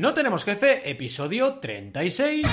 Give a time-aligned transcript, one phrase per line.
[0.00, 2.46] No tenemos jefe, episodio 36.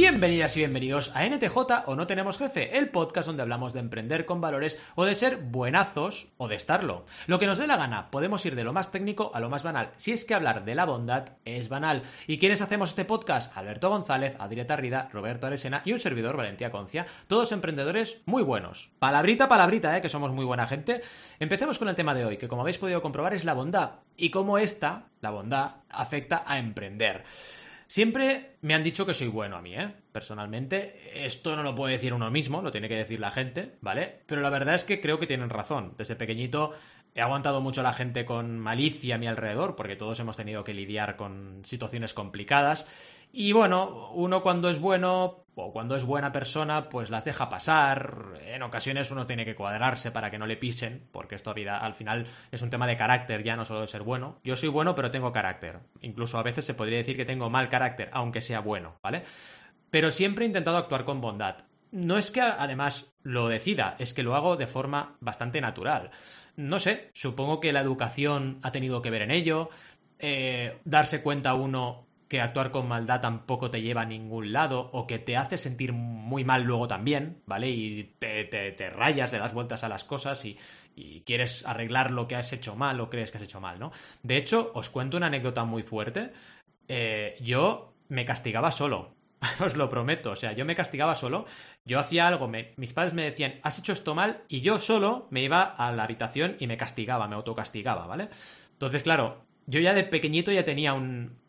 [0.00, 4.24] Bienvenidas y bienvenidos a NTJ o No Tenemos Jefe, el podcast donde hablamos de emprender
[4.24, 7.04] con valores o de ser buenazos o de estarlo.
[7.26, 9.62] Lo que nos dé la gana, podemos ir de lo más técnico a lo más
[9.62, 12.02] banal, si es que hablar de la bondad es banal.
[12.26, 13.54] ¿Y quiénes hacemos este podcast?
[13.54, 18.90] Alberto González, Adrieta Rida, Roberto Aresena y un servidor, Valentía Concia, todos emprendedores muy buenos.
[19.00, 20.00] Palabrita, palabrita, ¿eh?
[20.00, 21.02] que somos muy buena gente.
[21.38, 24.30] Empecemos con el tema de hoy, que como habéis podido comprobar es la bondad y
[24.30, 27.22] cómo esta, la bondad, afecta a emprender.
[27.90, 29.92] Siempre me han dicho que soy bueno a mí, ¿eh?
[30.12, 34.20] Personalmente, esto no lo puede decir uno mismo, lo tiene que decir la gente, ¿vale?
[34.26, 35.94] Pero la verdad es que creo que tienen razón.
[35.98, 36.70] Desde pequeñito
[37.16, 40.62] he aguantado mucho a la gente con malicia a mi alrededor, porque todos hemos tenido
[40.62, 42.86] que lidiar con situaciones complicadas.
[43.32, 48.40] Y bueno, uno cuando es bueno o cuando es buena persona, pues las deja pasar.
[48.42, 52.26] En ocasiones uno tiene que cuadrarse para que no le pisen, porque esto al final
[52.50, 54.40] es un tema de carácter, ya no solo de ser bueno.
[54.42, 55.80] Yo soy bueno, pero tengo carácter.
[56.00, 59.24] Incluso a veces se podría decir que tengo mal carácter, aunque sea bueno, ¿vale?
[59.90, 61.64] Pero siempre he intentado actuar con bondad.
[61.92, 66.10] No es que además lo decida, es que lo hago de forma bastante natural.
[66.56, 69.70] No sé, supongo que la educación ha tenido que ver en ello,
[70.18, 75.04] eh, darse cuenta uno que actuar con maldad tampoco te lleva a ningún lado o
[75.04, 77.68] que te hace sentir muy mal luego también, ¿vale?
[77.68, 80.56] Y te, te, rayas, le das vueltas a las cosas y,
[81.26, 83.90] quieres arreglar lo que has hecho mal o crees que has hecho mal, ¿no?
[84.22, 86.30] De hecho, os cuento una anécdota muy fuerte.
[86.86, 89.16] Eh, yo me castigaba solo.
[89.64, 91.46] Os lo prometo, o sea, yo me castigaba solo,
[91.86, 95.42] yo hacía algo, mis padres me decían, has hecho esto mal, y yo solo me
[95.42, 98.28] iba a la habitación y me castigaba, me autocastigaba, ¿vale?
[98.72, 100.94] Entonces, claro, yo ya de pequeñito ya tenía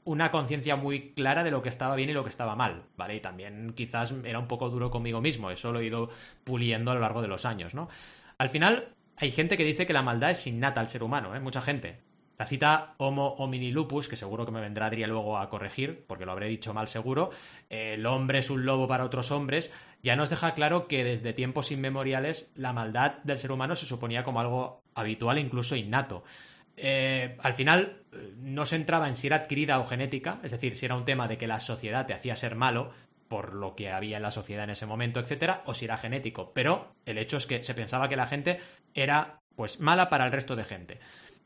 [0.03, 3.15] una conciencia muy clara de lo que estaba bien y lo que estaba mal, ¿vale?
[3.15, 6.09] Y también quizás era un poco duro conmigo mismo, eso lo he ido
[6.43, 7.89] puliendo a lo largo de los años, ¿no?
[8.37, 11.39] Al final, hay gente que dice que la maldad es innata al ser humano, ¿eh?
[11.39, 11.99] Mucha gente.
[12.37, 16.31] La cita Homo homini lupus, que seguro que me vendrá luego a corregir, porque lo
[16.31, 17.29] habré dicho mal seguro,
[17.69, 19.71] el hombre es un lobo para otros hombres,
[20.01, 24.23] ya nos deja claro que desde tiempos inmemoriales la maldad del ser humano se suponía
[24.23, 26.23] como algo habitual e incluso innato.
[26.77, 28.00] Eh, al final
[28.37, 31.27] no se entraba en si era adquirida o genética, es decir, si era un tema
[31.27, 32.91] de que la sociedad te hacía ser malo
[33.27, 36.51] por lo que había en la sociedad en ese momento, etcétera, o si era genético.
[36.53, 38.59] Pero el hecho es que se pensaba que la gente
[38.93, 40.99] era pues mala para el resto de gente.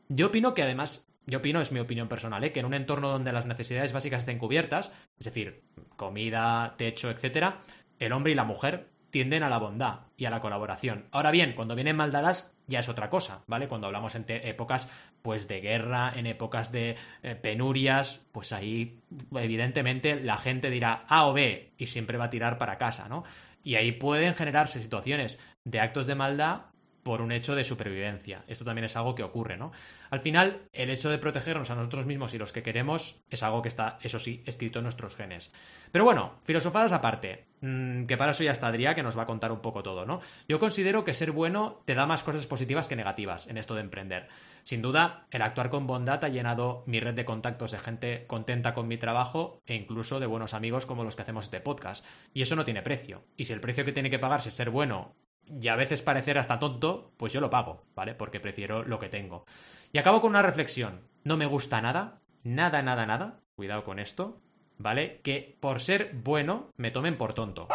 [0.08, 2.50] Yo opino que además, yo opino, es mi opinión personal, ¿eh?
[2.50, 5.62] que en un entorno donde las necesidades básicas estén cubiertas, es decir,
[5.96, 7.60] comida, techo, etcétera,
[8.00, 11.06] el hombre y la mujer tienden a la bondad y a la colaboración.
[11.12, 13.68] Ahora bien, cuando vienen maldadas ya es otra cosa, ¿vale?
[13.68, 14.90] Cuando hablamos en épocas
[15.22, 19.00] pues de guerra, en épocas de eh, penurias, pues ahí
[19.34, 23.24] evidentemente la gente dirá A o B y siempre va a tirar para casa, ¿no?
[23.62, 26.66] Y ahí pueden generarse situaciones de actos de maldad
[27.06, 28.42] por un hecho de supervivencia.
[28.48, 29.70] Esto también es algo que ocurre, ¿no?
[30.10, 33.62] Al final, el hecho de protegernos a nosotros mismos y los que queremos es algo
[33.62, 35.52] que está, eso sí, escrito en nuestros genes.
[35.92, 39.26] Pero bueno, filosofadas aparte, mm, que para eso ya está Adrià, que nos va a
[39.26, 40.20] contar un poco todo, ¿no?
[40.48, 43.82] Yo considero que ser bueno te da más cosas positivas que negativas en esto de
[43.82, 44.26] emprender.
[44.64, 48.74] Sin duda, el actuar con bondad ha llenado mi red de contactos de gente contenta
[48.74, 52.04] con mi trabajo e incluso de buenos amigos como los que hacemos este podcast.
[52.34, 53.22] Y eso no tiene precio.
[53.36, 55.14] Y si el precio que tiene que pagarse es ser bueno
[55.46, 58.14] y a veces parecer hasta tonto, pues yo lo pago, ¿vale?
[58.14, 59.44] Porque prefiero lo que tengo.
[59.92, 61.08] Y acabo con una reflexión.
[61.24, 64.40] No me gusta nada, nada, nada, nada, cuidado con esto,
[64.78, 65.20] ¿vale?
[65.22, 67.68] Que por ser bueno me tomen por tonto.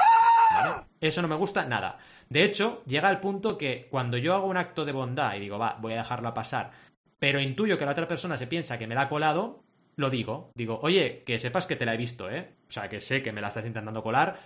[0.53, 0.85] ¿Vale?
[0.99, 1.97] Eso no me gusta nada.
[2.29, 5.57] De hecho, llega al punto que cuando yo hago un acto de bondad y digo,
[5.57, 6.71] va, voy a dejarla pasar,
[7.19, 9.63] pero intuyo que la otra persona se piensa que me la ha colado,
[9.95, 10.51] lo digo.
[10.55, 12.55] Digo, oye, que sepas que te la he visto, ¿eh?
[12.67, 14.39] O sea, que sé que me la estás intentando colar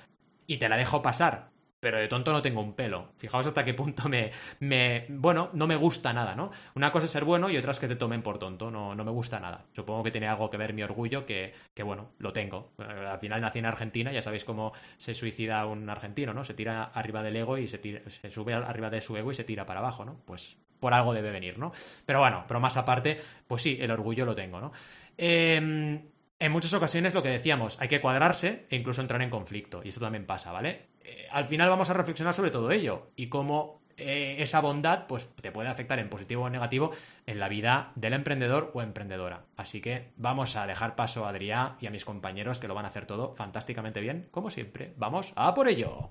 [0.46, 1.55] y te la dejo pasar
[1.86, 3.10] pero de tonto no tengo un pelo.
[3.16, 6.50] Fijaos hasta qué punto me, me, bueno, no me gusta nada, ¿no?
[6.74, 9.04] Una cosa es ser bueno y otra es que te tomen por tonto, no, no
[9.04, 9.66] me gusta nada.
[9.72, 12.72] Supongo que tiene algo que ver mi orgullo, que, que bueno, lo tengo.
[12.80, 16.44] Eh, al final nací en Argentina, ya sabéis cómo se suicida un argentino, ¿no?
[16.44, 17.80] Se tira arriba del ego y se,
[18.10, 20.22] se sube arriba de su ego y se tira para abajo, ¿no?
[20.26, 21.72] Pues por algo debe venir, ¿no?
[22.08, 24.72] Pero bueno, pero más aparte, pues sí, el orgullo lo tengo, ¿no?
[25.20, 26.02] Eh,
[26.40, 29.82] en muchas ocasiones lo que decíamos, hay que cuadrarse e incluso entrar en conflicto.
[29.84, 30.88] Y eso también pasa, ¿vale?
[31.04, 35.34] Eh, al final vamos a reflexionar sobre todo ello y cómo eh, esa bondad pues,
[35.36, 36.92] te puede afectar en positivo o en negativo
[37.26, 39.46] en la vida del emprendedor o emprendedora.
[39.56, 42.86] Así que vamos a dejar paso a Adrián y a mis compañeros que lo van
[42.86, 44.94] a hacer todo fantásticamente bien, como siempre.
[44.98, 46.10] Vamos a por ello.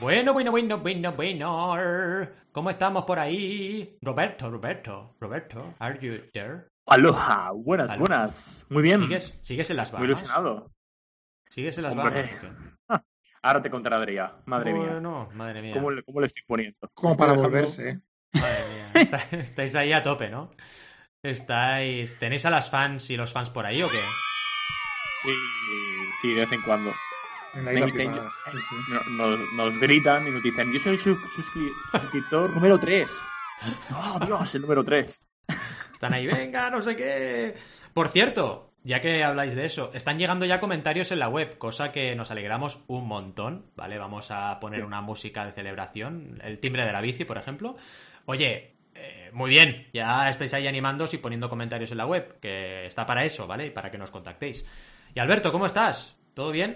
[0.00, 2.28] Bueno, bueno, bueno, bueno, bueno.
[2.52, 3.98] ¿Cómo estamos por ahí?
[4.00, 6.70] Roberto, Roberto, Roberto, are you there?
[6.90, 8.66] Aloha, buenas, buenas.
[8.68, 8.98] Muy bien.
[9.00, 10.00] ¿Sigues, ¿Sigues en las Bahamas?
[10.00, 10.72] Muy ilusionado.
[11.48, 12.28] ¿Sigues en las Bahamas?
[13.42, 14.42] Ahora te contará Adrià.
[14.46, 14.88] Madre mía.
[14.90, 15.72] Bueno, madre mía.
[15.72, 16.76] ¿Cómo le, cómo le estoy poniendo?
[16.92, 18.00] Como para dejando- volverse, ¿eh?
[18.34, 18.90] Madre mía.
[19.02, 20.50] Está- estáis ahí a tope, ¿no?
[21.22, 22.18] Estáis.
[22.18, 24.00] ¿Tenéis a las fans y los fans por ahí o qué?
[25.22, 25.30] Sí,
[26.22, 26.90] sí, de vez en cuando.
[27.54, 28.12] En la dicen-.
[28.14, 33.08] No- Nos, nos gritan y nos dicen, yo soy suscri- suscriptor número 3.
[33.94, 34.54] ¡Oh, Dios!
[34.56, 35.22] El número 3.
[35.92, 37.54] Están ahí, venga, no sé qué.
[37.92, 41.92] Por cierto, ya que habláis de eso, están llegando ya comentarios en la web, cosa
[41.92, 43.98] que nos alegramos un montón, ¿vale?
[43.98, 47.76] Vamos a poner una música de celebración, el timbre de la bici, por ejemplo.
[48.24, 52.86] Oye, eh, muy bien, ya estáis ahí animándoos y poniendo comentarios en la web, que
[52.86, 53.66] está para eso, ¿vale?
[53.66, 54.64] Y para que nos contactéis.
[55.14, 56.16] Y Alberto, ¿cómo estás?
[56.34, 56.74] ¿Todo bien?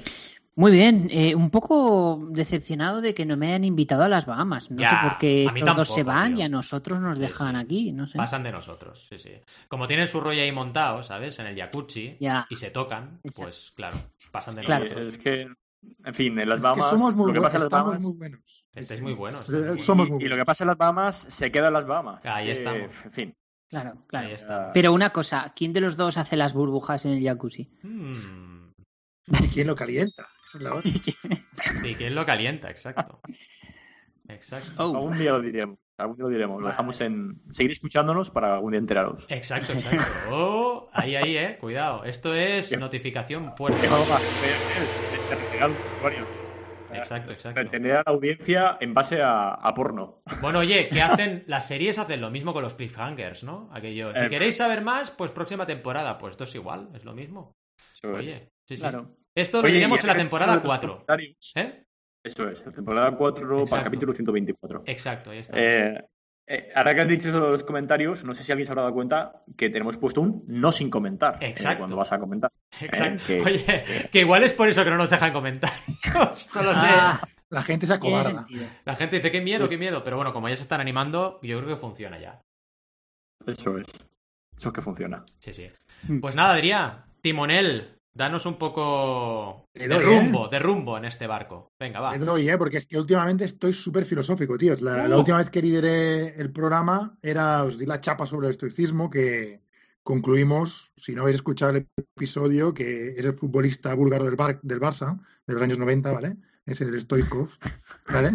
[0.56, 4.70] Muy bien, eh, un poco decepcionado de que no me hayan invitado a las Bahamas.
[4.70, 6.38] No Ya, sé por qué estos dos se van tío.
[6.38, 7.60] y a nosotros nos Sí, dejan sí.
[7.62, 8.16] aquí, no sé.
[8.18, 9.32] Pasan de nosotros, sí, sí.
[9.66, 11.38] Como tienen su rollo ahí montado, ¿sabes?
[11.40, 12.46] En el jacuzzi Ya.
[12.50, 13.42] y se tocan, Exacto.
[13.42, 13.96] pues claro,
[14.30, 14.84] pasan de Claro.
[14.84, 15.08] nosotros.
[15.08, 17.62] Es que, en fin, en las Es que Bahamas, somos muy, lo que pasa en
[17.64, 18.00] las Bahamas...
[18.02, 18.64] muy buenos.
[18.76, 19.52] Estáis muy buenos.
[19.52, 20.38] Eh, y- somos y, muy y lo buenos.
[20.38, 22.24] que pasa en las Bahamas se queda en las Bahamas.
[22.26, 22.90] Ahí que, estamos.
[23.04, 23.34] En fin.
[23.68, 24.28] Claro, claro.
[24.28, 24.70] Ahí está.
[24.72, 27.68] Pero una cosa, ¿quién de los dos hace las burbujas en el jacuzzi?
[27.82, 28.70] Mm.
[29.26, 30.26] ¿Y quién lo calienta?
[30.54, 30.90] Esa es la otra.
[31.84, 32.70] ¿Y quién lo calienta?
[32.70, 33.20] Exacto.
[34.28, 34.70] Exacto.
[34.78, 35.78] Oh, Algún día lo diremos.
[35.98, 36.60] Algún día lo diremos.
[36.62, 37.40] Lo dejamos en...
[37.52, 39.26] Seguir escuchándonos para algún día enteraros.
[39.28, 40.02] Exacto, exacto.
[40.30, 41.56] Oh, ahí, ahí, eh.
[41.60, 42.04] Cuidado.
[42.04, 43.86] Esto es notificación fuerte.
[46.92, 47.60] Exacto, exacto.
[47.60, 50.22] Retener a la audiencia en base a, a porno.
[50.40, 51.44] Bueno, oye, ¿qué hacen?
[51.46, 53.68] Las series hacen lo mismo con los cliffhangers, ¿no?
[53.72, 54.12] Aquello.
[54.14, 56.18] Si Eh, queréis saber más, pues próxima temporada.
[56.18, 57.52] Pues esto es igual, es lo mismo.
[57.94, 58.16] Eso es.
[58.16, 58.82] Oye, sí, sí.
[59.34, 60.92] Esto lo diremos en la temporada dentro de los 4.
[61.06, 61.84] comentarios- ¿Eh?
[62.22, 64.82] Eso es, la temporada 4 para el capítulo 124.
[64.86, 65.58] Exacto, ahí está.
[65.58, 66.02] Eh,
[66.46, 69.42] eh, ahora que has dicho los comentarios, no sé si alguien se habrá dado cuenta
[69.56, 71.36] que tenemos puesto un no sin comentar.
[71.42, 71.78] eh, Exacto.
[71.80, 72.50] cuando vas a comentar.
[72.80, 73.22] Exacto.
[73.26, 75.70] que- Oye, que igual es por eso que no nos dejan comentar.
[76.14, 76.80] no lo sé.
[76.82, 77.20] Ah,
[77.50, 78.44] La gente se tiene acobarda.
[78.46, 78.66] sentido.
[78.84, 80.02] La gente dice, qué miedo, qué miedo.
[80.02, 82.40] Pero bueno, como ya se están animando, yo creo que funciona ya.
[83.46, 83.86] Eso es.
[84.56, 85.24] Eso es que funciona.
[85.38, 85.66] Sí, sí.
[86.20, 91.72] Pues nada, Adrián, timonel, danos un poco de doy, rumbo, de rumbo en este barco.
[91.78, 92.16] Venga, va.
[92.16, 92.56] Le doy, ¿eh?
[92.56, 94.74] Porque es que últimamente estoy súper filosófico, tío.
[94.80, 95.18] La, la Uh.
[95.18, 99.62] última vez que lideré el programa era, os di la chapa sobre el estoicismo, que
[100.02, 104.80] concluimos, si no habéis escuchado el episodio, que es el futbolista búlgaro del, Bar- del
[104.80, 106.36] Barça, de los años 90, ¿vale?
[106.66, 107.50] Es el Stoikov,
[108.10, 108.32] ¿vale?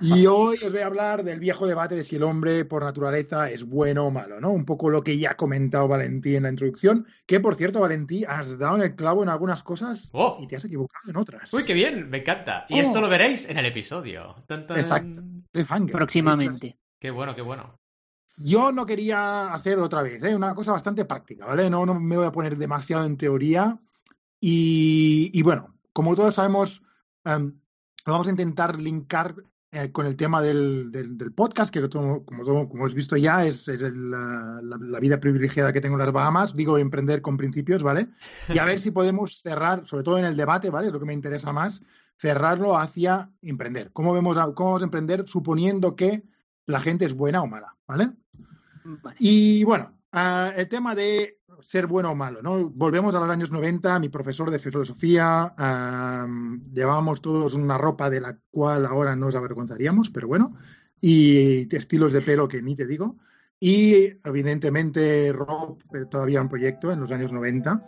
[0.00, 3.50] Y hoy os voy a hablar del viejo debate de si el hombre por naturaleza
[3.50, 4.50] es bueno o malo, ¿no?
[4.50, 8.24] Un poco lo que ya ha comentado Valentí en la introducción, que por cierto, Valentí,
[8.24, 10.36] has dado en el clavo en algunas cosas ¡Oh!
[10.38, 11.52] y te has equivocado en otras.
[11.54, 12.66] Uy, qué bien, me encanta.
[12.68, 12.82] Y Oh.
[12.82, 14.34] esto lo veréis en el episodio.
[14.46, 14.78] Tan, tan.
[14.78, 15.22] Exacto.
[15.92, 16.76] Próximamente.
[17.00, 17.78] Qué bueno, qué bueno.
[18.36, 20.36] Yo no quería hacer otra vez, ¿eh?
[20.36, 21.70] una cosa bastante práctica, ¿vale?
[21.70, 23.78] No, no me voy a poner demasiado en teoría.
[24.38, 26.82] Y, y bueno, como todos sabemos,
[27.26, 27.52] em,
[28.06, 29.34] lo vamos a intentar linkar
[29.72, 33.44] eh, con el tema del, del- del podcast, que como, todo- como habéis visto ya,
[33.44, 36.54] es, es el, la, la- la vida privilegiada que tengo en las Bahamas.
[36.54, 38.08] Digo, emprender con principios, ¿vale?
[38.48, 40.86] Y a ver si podemos cerrar, sobre todo en el debate, ¿vale?
[40.86, 41.82] Es lo que me interesa más,
[42.16, 43.90] cerrarlo hacia emprender.
[43.92, 46.22] ¿Cómo, vemos a- cómo vamos a emprender suponiendo que
[46.64, 48.12] la gente es buena o mala, ¿vale?
[48.84, 49.16] Vale.
[49.18, 52.68] Y bueno, ah, el tema de ser bueno o malo, ¿no?
[52.70, 56.26] Volvemos a los años 90, mi profesor de filosofía, ah,
[56.72, 60.54] llevábamos todos una ropa de la cual ahora nos avergonzaríamos, pero bueno,
[61.00, 63.16] y estilos de pelo que ni te digo.
[63.58, 67.86] Y evidentemente Rob eh, todavía un proyecto en los años 90.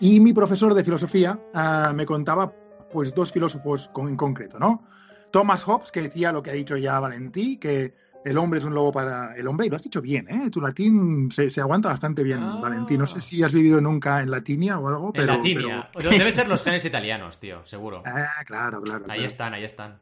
[0.00, 2.52] Y mi profesor de filosofía ah, me contaba
[2.92, 4.84] pues dos filósofos con- en concreto, ¿no?
[5.32, 8.74] Thomas Hobbes, que decía lo que ha dicho ya Valentí, que el hombre es un
[8.74, 10.50] lobo para el hombre, y lo has dicho bien, ¿eh?
[10.50, 12.58] Tu latín se, se aguanta bastante bien, Ah.
[12.60, 12.96] Valentí.
[12.96, 15.32] No sé si has vivido nunca en Latinia o algo, pero...
[15.32, 15.90] en Latinia.
[15.98, 18.02] Debe ser los genes italianos, tío, seguro.
[18.14, 19.04] Ah, claro, claro.
[19.08, 19.24] Ahí claro.
[19.24, 20.00] están, ahí están.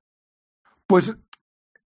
[0.86, 1.14] Pues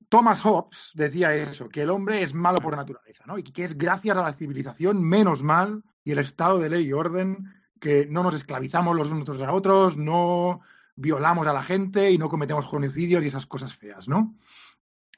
[0.09, 3.39] Thomas Hobbes decía eso, que el hombre es malo por naturaleza, ¿no?
[3.39, 6.93] Y que es gracias a la civilización, menos mal, y el estado de ley y
[6.93, 10.61] orden, que no nos esclavizamos los unos a otros, no
[10.97, 14.35] violamos a la gente y no cometemos genocidios y esas cosas feas, ¿no?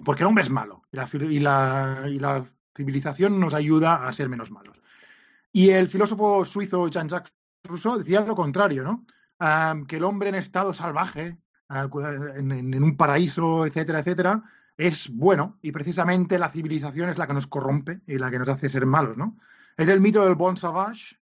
[0.04, 2.44] Porque el hombre es malo y la, y la- y la
[2.76, 4.80] civilización nos ayuda a ser menos malos.
[5.52, 7.32] Y el filósofo suizo Jean-Jacques
[7.64, 9.04] Rousseau decía lo contrario, ¿no?
[9.38, 11.38] Ah, que el hombre en estado salvaje,
[11.90, 14.42] cu- en, en- un paraíso, etcétera, etcétera,
[14.76, 18.48] es bueno y precisamente la civilización es la que nos corrompe y la que nos
[18.48, 19.36] hace ser malos, ¿no?
[19.76, 21.16] Es el mito del bon sauvage,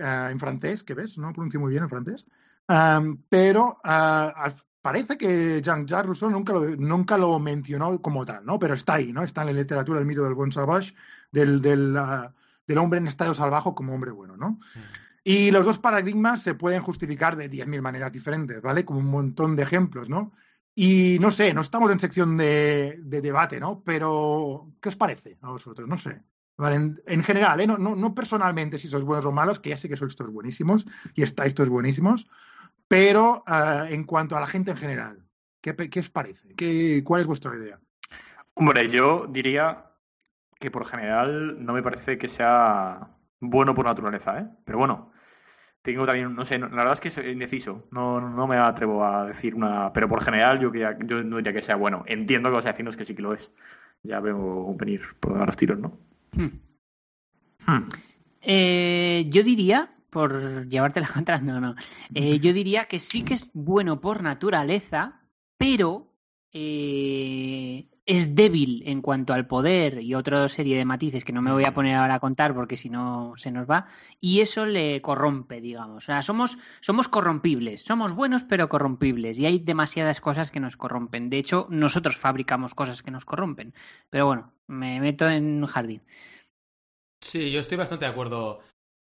[0.00, 2.26] ah, en francés, que ves, no pronuncio muy bien en francés,
[2.66, 8.58] Ah, pero al- parece que Jean-Jacques Rousseau nunca lo, nunca lo mencionó como tal, ¿no?
[8.58, 9.22] Pero está ahí, ¿no?
[9.22, 10.94] Está en la literatura el mito del bon sauvage,
[11.32, 12.34] del, del, ah,
[12.66, 14.60] del hombre en estado salvaje como hombre bueno, ¿no?
[15.24, 18.84] Y los dos paradigmas se pueden justificar de 10.000 maneras diferentes, ¿vale?
[18.84, 20.32] Como un montón de ejemplos, ¿no?
[20.74, 23.82] Y no sé, no estamos en sección de, de debate, ¿no?
[23.86, 25.88] Pero, ¿qué os parece a vosotros?
[25.88, 26.20] No sé.
[26.58, 27.66] Vale, en, en general, ¿eh?
[27.66, 30.30] no, no, no, personalmente si sois buenos o malos, que ya sé que sois todos
[30.30, 32.28] buenísimos y estáis todos buenísimos,
[32.88, 35.24] pero uh, en cuanto a la gente en general,
[35.60, 36.54] ¿qué, qué os parece?
[36.54, 37.78] ¿Qué, ¿Cuál es vuestra idea?
[38.54, 39.84] Hombre, yo diría
[40.58, 43.08] que por general no me parece que sea
[43.40, 44.46] bueno por naturaleza, ¿eh?
[44.64, 45.12] Pero bueno,
[45.82, 49.26] tengo también, no sé, la verdad es que es indeciso, no, no me atrevo a
[49.26, 52.04] decir una, pero por general yo, yo no diría que sea bueno.
[52.06, 53.50] Entiendo que vas a decirnos que sí que lo es.
[54.02, 55.98] Ya veo venir por dar los tiros, ¿no?
[56.32, 56.60] Hmm.
[57.66, 57.88] Hmm.
[58.40, 61.74] Eh, yo diría, por llevarte la contra, no, no.
[62.14, 65.20] Eh, yo diría que sí que es bueno por naturaleza,
[65.58, 66.08] pero
[66.52, 71.52] eh, es débil en cuanto al poder y otra serie de matices que no me
[71.52, 73.86] voy a poner ahora a contar porque si no se nos va,
[74.20, 76.04] y eso le corrompe, digamos.
[76.04, 80.76] O sea, somos, somos corrompibles, somos buenos pero corrompibles, y hay demasiadas cosas que nos
[80.76, 81.28] corrompen.
[81.28, 83.74] De hecho, nosotros fabricamos cosas que nos corrompen.
[84.10, 86.02] Pero bueno, me meto en un jardín.
[87.20, 88.60] Sí, yo estoy bastante de acuerdo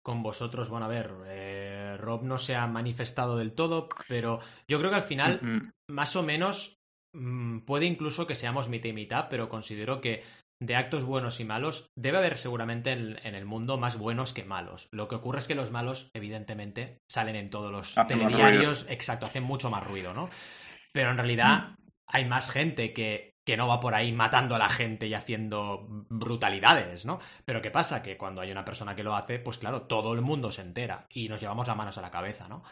[0.09, 0.71] con vosotros.
[0.71, 4.97] Bueno, a ver, eh, Rob no se ha manifestado del todo, pero yo creo que
[4.97, 5.71] al final, uh -huh.
[5.91, 6.79] más o menos,
[7.15, 10.25] mmm, puede incluso que seamos mitad y mitad, pero considero que
[10.63, 14.47] de actos buenos y malos debe haber seguramente en, en, el mundo más buenos que
[14.47, 14.89] malos.
[14.93, 19.45] Lo que ocurre es que los malos, evidentemente, salen en todos los telediarios, exacto, hacen
[19.45, 20.31] mucho más ruido, ¿no?
[20.95, 21.75] Pero en realidad mm.
[22.07, 25.87] hay más gente que que no va por ahí matando a la gente y haciendo
[25.89, 27.19] brutalidades, ¿no?
[27.47, 28.03] Pero ¿qué pasa?
[28.03, 31.07] Que cuando hay una persona que lo hace, pues claro, todo el mundo se entera
[31.09, 32.63] y nos llevamos las manos a la cabeza, ¿no?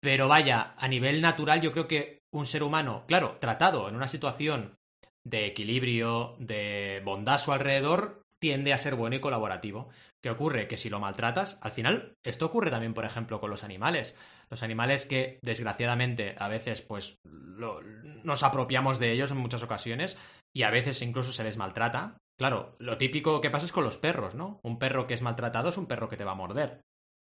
[0.00, 4.08] Pero vaya, a nivel natural yo creo que un ser humano, claro, tratado en una
[4.08, 4.78] situación
[5.24, 9.88] de equilibrio, de bondad a su alrededor, tiende a ser bueno y colaborativo.
[10.22, 10.68] ¿Qué ocurre?
[10.68, 14.16] Que si lo maltratas, al final, esto ocurre también, por ejemplo, con los animales.
[14.50, 20.16] Los animales que, desgraciadamente, a veces, pues, nos apropiamos de ellos en muchas ocasiones
[20.54, 22.18] y a veces incluso se les maltrata.
[22.38, 24.60] Claro, lo típico que pasa es con los perros, ¿no?
[24.62, 26.80] Un perro que es maltratado es un perro que te va a morder.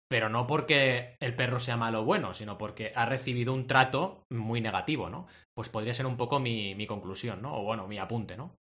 [0.09, 4.25] Pero no porque el perro sea malo o bueno, sino porque ha recibido un trato
[4.31, 5.27] muy negativo, ¿no?
[5.55, 7.57] Pues podría ser un poco mi, mi conclusión, ¿no?
[7.57, 8.57] O bueno, mi apunte, ¿no?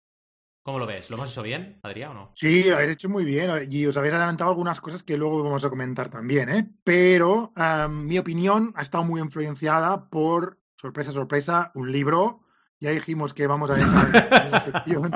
[0.63, 1.09] ¿Cómo lo ves?
[1.09, 2.33] ¿Lo hemos hecho bien, Adrián, o no?
[2.35, 5.65] Sí, lo habéis hecho muy bien y os habéis adelantado algunas cosas que luego vamos
[5.65, 6.71] a comentar también, ¿eh?
[6.85, 12.43] Pero um, mi opinión ha estado muy influenciada por, sorpresa, sorpresa, un libro.
[12.79, 14.07] Ya dijimos que vamos a dejar
[14.45, 15.11] en la sección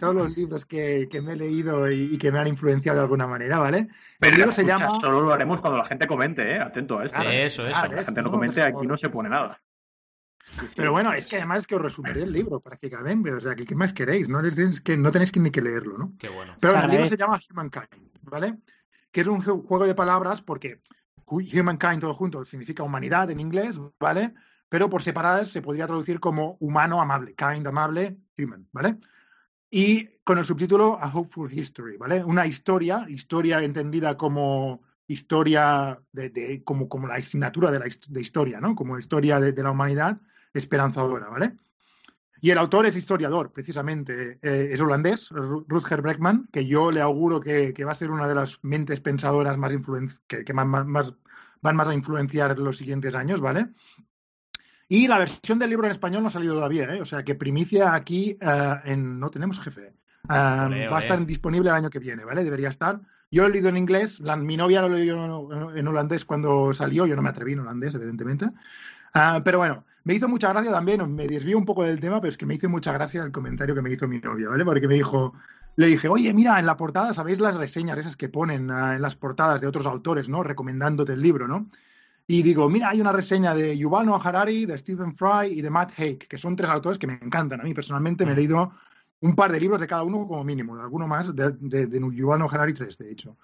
[0.00, 3.02] todos los libros que, que me he leído y, y, que me han influenciado de
[3.02, 3.88] alguna manera, ¿vale?
[4.18, 4.90] Pero el libro se llama...
[5.00, 6.60] solo lo haremos cuando la gente comente, ¿eh?
[6.60, 7.16] Atento a esto.
[7.16, 7.86] Claro, eso, eso.
[7.86, 9.60] la gente no, no comente, aquí no se pone nada.
[10.60, 13.54] Sí, Pero bueno, es que además es que os resumiré el libro prácticamente, o sea,
[13.54, 14.28] ¿qué, más queréis?
[14.28, 16.14] No, tenéis que, no tenéis que ni que leerlo, ¿no?
[16.18, 16.54] Qué bueno.
[16.60, 18.58] Pero el libro se llama Humankind, ¿vale?
[19.12, 20.80] Que es un juego de palabras porque
[21.26, 24.32] Humankind todo junto significa humanidad en inglés, ¿vale?
[24.68, 28.96] Pero por separadas se podría traducir como humano amable, kind amable, human, ¿vale?
[29.70, 32.24] Y con el subtítulo A Hopeful History, ¿vale?
[32.24, 38.20] Una historia, historia entendida como historia de, de como, como la asignatura de la de
[38.20, 38.74] historia, ¿no?
[38.74, 40.18] Como historia de, de la humanidad
[40.58, 41.54] esperanzadora, ¿vale?
[42.40, 47.40] Y el autor es historiador, precisamente, eh, es holandés, Rutger Bregman, que yo le auguro
[47.40, 49.72] que, que, va a ser una de las mentes pensadoras más
[50.26, 51.14] que, que más, más,
[51.62, 53.68] van más a influenciar en los siguientes años, ¿vale?
[54.88, 57.00] Y la versión del libro en español no ha salido todavía, ¿eh?
[57.00, 59.18] O sea, que primicia aquí uh, en...
[59.18, 59.94] No tenemos jefe.
[60.28, 60.88] Olé, olé.
[60.88, 62.44] Va a estar disponible el año que viene, ¿vale?
[62.44, 63.00] Debería estar.
[63.30, 67.06] Yo lo he leído en inglés, la, mi novia lo leyó en holandés cuando salió,
[67.06, 68.46] yo no me atreví en holandés, evidentemente.
[69.16, 72.30] Uh, pero bueno, me hizo mucha gracia también, me desvío un poco del tema, pero
[72.30, 74.62] es que me hizo mucha gracia el comentario que me hizo mi novia, ¿vale?
[74.62, 75.32] Porque me dijo,
[75.76, 79.00] le dije, oye, mira, en la portada, ¿sabéis las reseñas esas que ponen uh, en
[79.00, 80.42] las portadas de otros autores, ¿no?
[80.42, 81.66] Recomendándote el libro, ¿no?
[82.26, 85.70] Y digo, mira, hay una reseña de Yuval Noah Harari, de Stephen Fry y de
[85.70, 87.62] Matt Haig, que son tres autores que me encantan.
[87.62, 88.72] A mí personalmente me he leído
[89.20, 92.38] un par de libros de cada uno como mínimo, alguno más, de, de, de Yuval
[92.40, 93.36] Noah Harari tres, de hecho.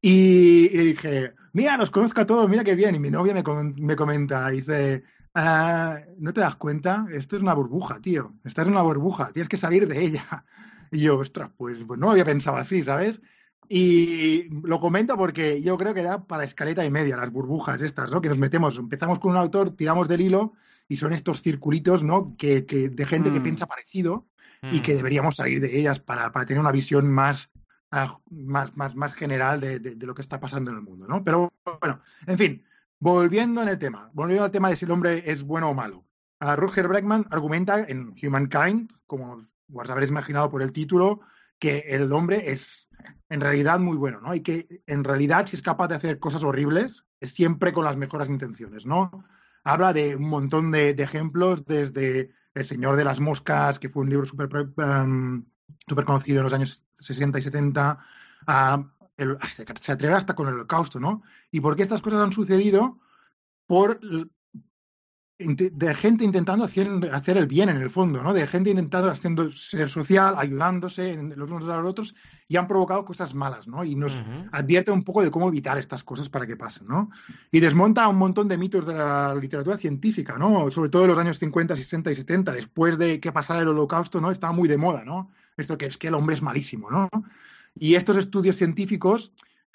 [0.00, 2.94] Y, y, dije, mira, los conozco a todos, mira qué bien.
[2.94, 3.42] Y mi novia me,
[3.76, 5.02] me comenta, dice,
[5.34, 7.06] ah, ¿no te das cuenta?
[7.12, 8.34] Esto es una burbuja, tío.
[8.44, 10.44] Esta es una burbuja, tienes que salir de ella.
[10.90, 13.20] Y yo, ostras, pues, pues no había pensado así, ¿sabes?
[13.68, 18.10] Y lo comento porque yo creo que da para escaleta y media las burbujas estas,
[18.10, 18.22] ¿no?
[18.22, 20.54] Que nos metemos, empezamos con un autor, tiramos del hilo
[20.88, 22.34] y son estos circulitos, ¿no?
[22.38, 23.34] Que, que de gente mm.
[23.34, 24.26] que piensa parecido
[24.62, 24.74] mm.
[24.76, 27.50] y que deberíamos salir de ellas para, para tener una visión más,
[27.90, 31.24] más, más, más general de, de, lo que está pasando en el mundo, ¿no?
[31.24, 32.64] Pero bueno, en fin,
[32.98, 36.04] volviendo en el tema, volviendo al tema de si el hombre es bueno o malo.
[36.40, 41.20] Roger Bregman argumenta en Humankind, como os habréis imaginado por el título,
[41.58, 42.88] que el hombre es
[43.28, 44.34] en realidad muy bueno, ¿no?
[44.34, 47.96] Y que en realidad si es capaz de hacer cosas horribles, es siempre con las
[47.96, 49.24] mejores intenciones, ¿no?
[49.64, 54.10] Habla de un montón de, ejemplos, desde El Señor de las Moscas, que fue un
[54.10, 55.44] libro súper um,
[56.04, 57.98] conocido en los años 60 y 70,
[59.80, 61.22] se atreve hasta con el holocausto, ¿no?
[61.50, 62.98] ¿Y por qué estas cosas han sucedido?
[63.66, 64.00] Por
[65.38, 68.34] de gente intentando hacer, el bien en el fondo, ¿no?
[68.34, 72.14] De gente intentando haciendo ser social, ayudándose los unos a los otros
[72.48, 73.84] y han provocado cosas malas, ¿no?
[73.84, 74.20] Y nos
[74.50, 77.10] advierte un poco de cómo evitar estas cosas para que pasen, ¿no?
[77.52, 80.68] Y desmonta un montón de mitos de la literatura científica, ¿no?
[80.72, 84.20] Sobre todo en los años 50, 60 y 70, después de que pasara el holocausto,
[84.20, 84.32] ¿no?
[84.32, 85.30] Estaba muy de moda, ¿no?
[85.58, 87.08] Esto que es que el hombre es malísimo, ¿no?
[87.74, 89.32] Y estos estudios científicos,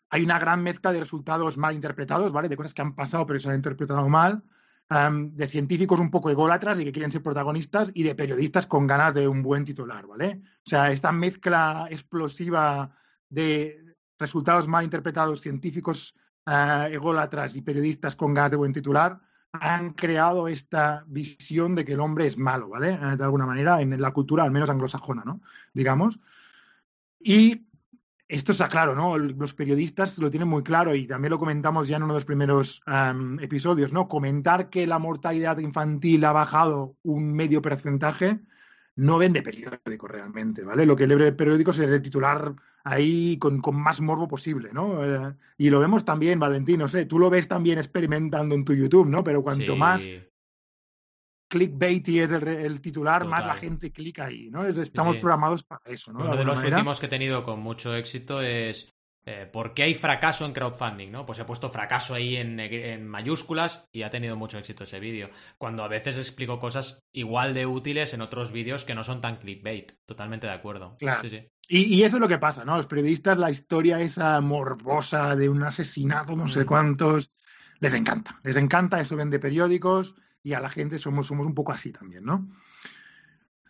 [0.10, 2.50] hay una gran mezcla de resultados mal interpretados, ¿vale?
[2.50, 4.44] De cosas que han pasado pero se han interpretado mal
[4.90, 9.13] de científicos un poco ególatras y que quieren ser protagonistas y de periodistas con ganas
[9.13, 10.42] de un buen titular, ¿vale?
[10.66, 12.96] O sea, esta mezcla explosiva
[13.30, 16.13] de resultados mal interpretados, científicos
[16.46, 19.20] uh, ególatras y periodistas con ganas de buen titular
[19.53, 22.93] han creado esta visión de que el hombre es malo, ¿vale?
[22.93, 25.41] Eh, de alguna manera, en la cultura, al menos anglosajona, ¿no?
[25.74, 26.19] Digamos.
[27.19, 27.67] Y
[28.27, 29.17] esto está claro, ¿no?
[29.17, 32.25] Los periodistas lo tienen muy claro y también lo comentamos ya en uno de los
[32.25, 32.81] primeros
[33.39, 34.07] episodios, ¿no?
[34.07, 38.39] Comentar que la mortalidad infantil ha bajado un medio porcentaje
[38.95, 40.86] no vende periódico realmente, ¿vale?
[40.86, 42.53] Lo que el periódico es el titular
[42.84, 45.06] ahí con, más morbo posible, ¿no?
[45.06, 48.74] Eh, y lo vemos también, Valentín, no sé, tú lo ves también experimentando en tu
[48.74, 49.24] YouTube, ¿no?
[49.24, 50.08] Pero cuanto más
[51.48, 54.66] clickbaity es el, titular, más la gente clica ahí, ¿no?
[54.66, 56.25] Estamos programados para eso, ¿no?
[56.25, 58.94] Uno de, los últimos que he tenido con mucho éxito es
[59.25, 61.10] eh, ¿por qué hay fracaso en crowdfunding?
[61.10, 61.25] ¿no?
[61.25, 65.30] Pues he puesto fracaso ahí en, mayúsculas y ha tenido mucho éxito ese vídeo.
[65.58, 69.38] Cuando a veces explico cosas igual de útiles en otros vídeos que no son tan
[69.38, 69.94] clickbait.
[70.06, 70.98] Totalmente de acuerdo.
[71.00, 71.22] Claro.
[71.67, 72.75] Y, y, eso es lo que pasa, ¿no?
[72.77, 76.65] Los periodistas, la historia esa morbosa de un asesinato, no sé mm.
[76.65, 77.32] cuántos,
[77.79, 78.39] les encanta.
[78.43, 82.25] Les encanta, eso vende periódicos y a la gente somos, somos un poco así también,
[82.25, 82.48] ¿no?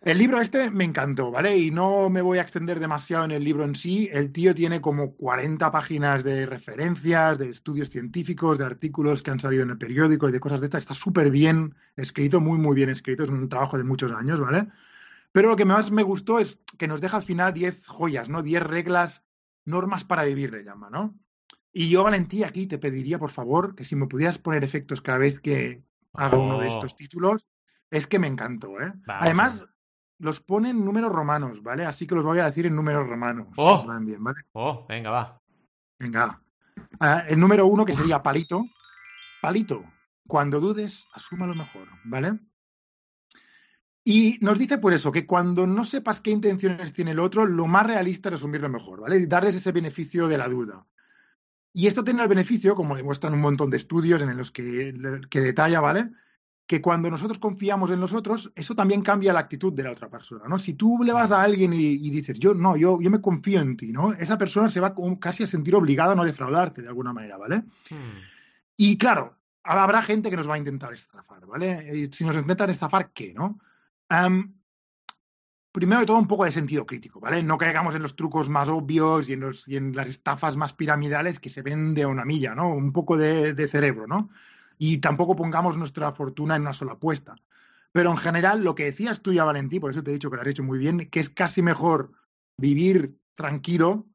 [0.04, 1.56] El libro este me encantó, ¿vale?
[1.56, 4.06] Y no me voy a extender demasiado en el libro en sí.
[4.12, 9.40] El tío tiene como 40 páginas de referencias, de estudios científicos, de artículos que han
[9.40, 10.82] salido en el periódico y de cosas de estas.
[10.82, 13.24] Está súper bien escrito, muy, muy bien escrito.
[13.24, 14.68] Es un trabajo de muchos años, ¿vale?
[15.34, 18.40] Pero lo que más me gustó es que nos deja al final 10 joyas, ¿no?
[18.40, 19.24] 10 reglas,
[19.64, 21.18] normas para vivir, le llama, ¿no?
[21.72, 25.18] Y yo, Valentí, aquí te pediría, por favor, que si me pudieras poner efectos cada
[25.18, 26.96] vez que, haga uno de estos oh.
[26.96, 27.48] títulos,
[27.90, 28.92] es que me encantó, ¿eh?
[29.08, 29.64] Además,
[30.20, 31.84] los pone en números romanos, ¿vale?
[31.84, 33.48] Así que los voy a decir en números romanos.
[33.56, 33.84] Oh,
[34.52, 35.42] oh venga, va.
[35.98, 36.40] Venga.
[37.00, 38.62] Ah, el número uno, que sería palito.
[39.42, 39.82] Palito,
[40.28, 42.38] cuando dudes, asuma lo mejor, ¿vale?
[44.06, 47.66] Y nos dice, pues eso, que cuando no sepas qué intenciones tiene el otro, lo
[47.66, 49.26] más realista es asumirlo mejor, ¿vale?
[49.26, 50.84] darles ese beneficio de la duda.
[51.72, 54.94] Y esto tiene el beneficio, como demuestran un montón de estudios en los que,
[55.30, 56.10] que detalla, ¿vale?
[56.66, 60.08] Que cuando nosotros confiamos en los otros, eso también cambia la actitud de la otra
[60.08, 60.58] persona, ¿no?
[60.58, 63.76] Si tú le vas a alguien y, dices, yo no, yo, yo me confío en
[63.76, 64.12] ti, ¿no?
[64.12, 67.64] Esa persona se va casi a sentir obligada a no defraudarte de alguna manera, ¿vale?
[67.90, 68.20] Hmm.
[68.76, 72.08] Y claro, habrá gente que nos va a intentar estafar, ¿vale?
[72.12, 73.58] Si nos intentan estafar, ¿qué, no?
[75.74, 77.42] Primero de todo un poco de sentido crítico, ¿vale?
[77.42, 80.72] No caigamos en los trucos más obvios y en, los, y en las estafas más
[80.72, 82.72] piramidales que se ven de una milla, ¿no?
[82.72, 84.30] Un poco de, cerebro, ¿no?
[84.78, 87.34] Y tampoco pongamos nuestra fortuna en una sola apuesta.
[87.90, 90.36] Pero en general, lo que decías tú ya, Valentí, por eso te he dicho que
[90.36, 92.12] lo has hecho muy bien, que es casi mejor
[92.56, 94.06] vivir tranquilo,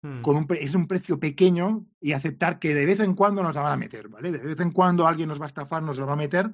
[0.00, 0.22] hmm.
[0.22, 3.60] con un, es un precio pequeño y aceptar que de vez en cuando nos la
[3.60, 4.32] van a meter, ¿vale?
[4.32, 6.50] De vez en cuando alguien nos va a estafar, nos lo va a meter,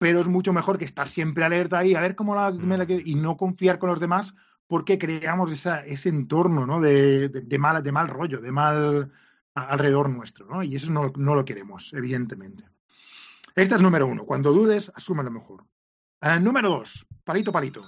[0.00, 3.02] pero es mucho mejor que estar siempre alerta ahí, a ver cómo la, mm.
[3.04, 4.34] y no confiar con los demás
[4.66, 6.80] porque creamos ese entorno ¿no?
[6.80, 9.12] de, de, mal, de mal rollo, de mal
[9.54, 10.62] alrededor nuestro, ¿no?
[10.62, 12.64] Y eso no, no lo queremos, evidentemente.
[13.54, 14.24] Esta es número uno.
[14.24, 15.66] Cuando dudes, asume lo mejor.
[16.22, 17.84] Eh, número dos, palito, palito.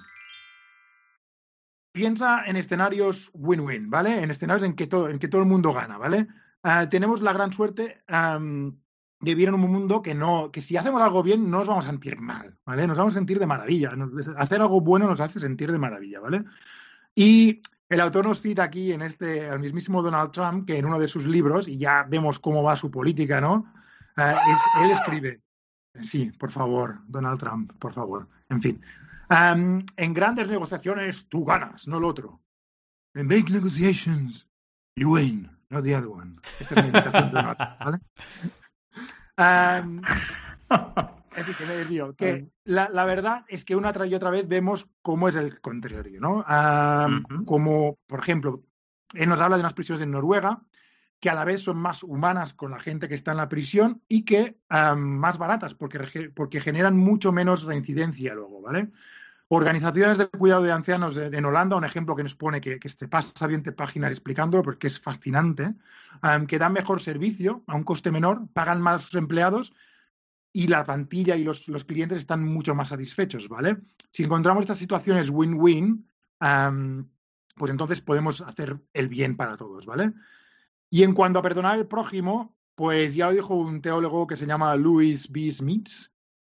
[1.92, 4.22] Piensa en escenarios win-win, ¿vale?
[4.22, 6.26] En escenarios en que, todo, en que todo el mundo gana, ¿vale?
[6.62, 8.02] Eh, tenemos la gran suerte
[9.22, 11.86] de vivir en un mundo que no, que si hacemos algo bien no nos vamos
[11.86, 12.88] a sentir mal, ¿vale?
[12.88, 13.92] Nos vamos a sentir de maravilla.
[14.36, 16.44] hacer algo bueno nos hace sentir de maravilla, ¿vale?
[17.14, 20.98] Y el autor nos cita aquí en este, el mismísimo Donald Trump, que en uno
[20.98, 23.72] de sus libros, y ya vemos cómo va su política, ¿no?
[24.16, 24.34] Eh,
[24.82, 25.40] él escribe,
[26.00, 28.80] sí, por favor, Donald Trump, por favor, en fin.
[29.30, 32.40] Em, en grandes negociaciones tú ganas, no el otro.
[33.14, 34.48] En big negotiations,
[34.96, 36.40] you win, not the other one.
[36.58, 38.00] Esta es mi invitación de Donald, ¿vale?
[41.32, 42.14] Es decir, que me desvío.
[42.14, 46.20] Que la, la verdad es que una y otra vez vemos cómo es el contrario,
[46.20, 46.44] ¿no?
[47.46, 48.62] Como, por ejemplo,
[49.14, 50.62] él nos habla de unas prisiones en Noruega
[51.20, 54.02] que a la vez son más humanas con la gente que está en la prisión
[54.08, 54.58] y que
[54.96, 58.88] más baratas porque, porque generan mucho menos reincidencia luego, ¿vale?
[59.54, 63.46] Organizaciones de cuidado de ancianos en Holanda, un ejemplo que nos pone que, se pasa
[63.46, 65.74] 20 páginas explicándolo porque es fascinante,
[66.48, 69.74] que dan mejor servicio a un coste menor, pagan más a sus empleados
[70.54, 73.76] y la plantilla y los, clientes están mucho más satisfechos, ¿vale?
[74.10, 76.08] Si encontramos estas situaciones win-win,
[76.40, 77.10] am,
[77.54, 80.14] pues entonces podemos hacer el bien para todos, ¿vale?
[80.88, 84.46] Y en cuanto a perdonar al prójimo, pues ya lo dijo un teólogo que se
[84.46, 85.50] llama Louis B.
[85.52, 85.90] Smith,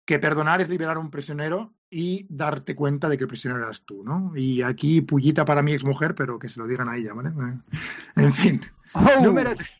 [0.05, 3.83] que perdonar es liberar a un prisionero y darte cuenta de que el prisionero eras
[3.85, 4.33] tú, ¿no?
[4.37, 7.31] Y aquí pullita para mi exmujer, pero que se lo digan a ella, ¿vale?
[7.31, 7.59] Eh,
[8.17, 8.61] En fin.
[8.93, 9.23] Oh.
[9.23, 9.71] Número tres.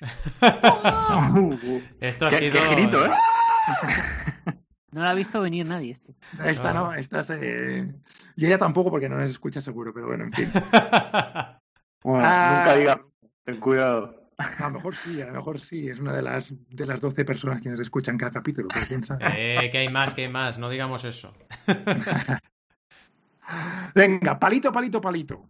[2.01, 2.53] Esto ha Qué, sido.
[2.53, 3.11] qué girito, ¿eh?
[4.93, 6.15] No lo ha visto venir nadie este.
[6.45, 7.93] Esta no, esta es, eh,
[8.37, 10.49] Y ella tampoco porque no nos escucha seguro, pero bueno, en fin.
[12.03, 12.57] Bueno, Ah.
[12.59, 13.01] nunca diga.
[13.45, 14.20] Ten cuidado.
[14.59, 15.89] A lo mejor sí, a lo mejor sí.
[15.89, 18.69] Es una de las, de las 12 personas que nos escuchan cada capítulo,
[19.21, 20.59] eh, que hay más, que hay más.
[20.59, 21.33] No digamos eso.
[23.95, 25.45] Venga, palito, palito, palito.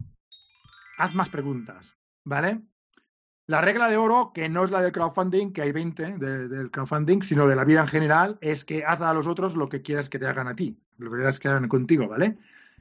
[0.97, 1.85] Haz más preguntas,
[2.23, 2.61] ¿vale?
[3.47, 6.71] La regla de oro, que no es la del crowdfunding, que hay 20 de- del
[6.71, 9.81] crowdfunding, sino de la vida en general, es que haz a los otros lo que
[9.81, 12.37] quieras que te hagan a ti, lo que quieras que hagan contigo, ¿vale?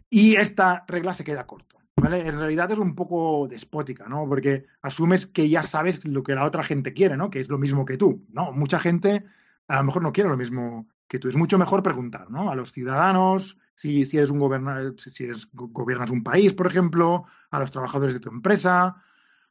[0.09, 1.80] Y esta regla se queda corto, ¿vale?
[2.13, 4.27] En realidad es un poco despótica, ¿no?
[4.29, 7.31] Porque asumes que ya sabes lo que la otra gente quiere, ¿no?
[7.31, 8.53] Que es lo mismo que tú, ¿no?
[8.53, 9.25] Mucha gente
[9.69, 11.29] a lo mejor no quiere lo mismo que tú.
[11.29, 12.51] Es mucho mejor preguntar, ¿no?
[12.51, 16.67] A los ciudadanos, si, si eres un goberna, si eres, go- gobiernas un país, por
[16.67, 18.97] ejemplo, a los trabajadores de tu empresa,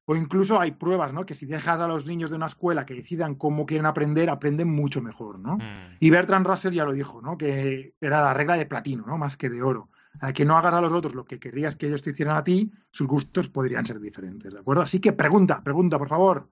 [0.05, 1.25] o incluso hay pruebas, ¿no?
[1.25, 4.67] Que si dejas a los niños de una escuela que decidan cómo quieren aprender, aprenden
[4.73, 5.57] mucho mejor, ¿no?
[5.57, 5.97] Mm.
[5.99, 7.37] Y Bertrand Russell ya lo dijo, ¿no?
[7.37, 9.17] Que era la regla de platino, ¿no?
[9.17, 9.89] Más que de oro.
[10.21, 12.43] Eh, Que no hagas a los otros lo que querrías que ellos te hicieran a
[12.43, 14.84] ti, sus gustos podrían ser diferentes, ¿de acuerdo?
[14.84, 16.49] Así que pregunta, pregunta, por favor,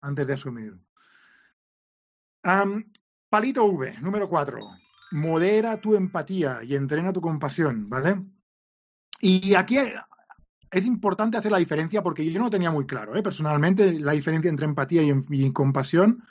[0.00, 0.78] antes de asumir.
[3.28, 4.58] Palito V, número 4.
[5.12, 8.22] Modera tu empatía y entrena tu compasión, ¿vale?
[9.20, 9.76] Y aquí
[10.70, 13.22] es importante hacer la diferencia porque yo no tenía muy claro, ¿eh?
[13.22, 16.24] personalmente, la diferencia entre empatía y, y compasión.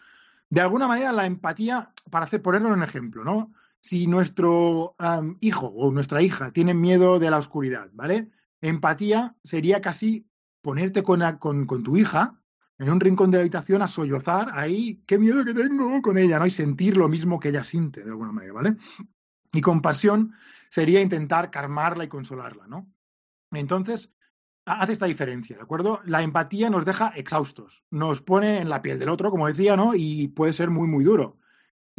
[0.50, 3.54] De alguna manera, la empatía, para hacer, ponerlo en un ejemplo, ¿no?
[3.82, 4.96] Si nuestro
[5.40, 8.30] hijo o nuestra hija tienen miedo de la oscuridad, ¿vale?
[8.62, 10.28] Empatía sería casi
[10.62, 12.36] ponerte con, con, con tu hija
[12.78, 16.40] en un rincón de la habitación a sollozar ahí, qué miedo que tengo con ella,
[16.40, 16.46] ¿no?
[16.46, 18.76] Y sentir lo mismo que ella siente, de alguna manera, ¿vale?
[19.54, 20.34] Y compasión
[20.70, 22.88] sería intentar calmarla y consolarla, ¿no?
[23.52, 24.12] Entonces,
[24.66, 26.02] ha- hace esta diferencia, ¿de acuerdo?
[26.06, 29.96] La empatía nos deja exhaustos, nos pone en la piel del otro, como decía, ¿no?
[29.96, 31.39] Y puede ser muy, muy duro.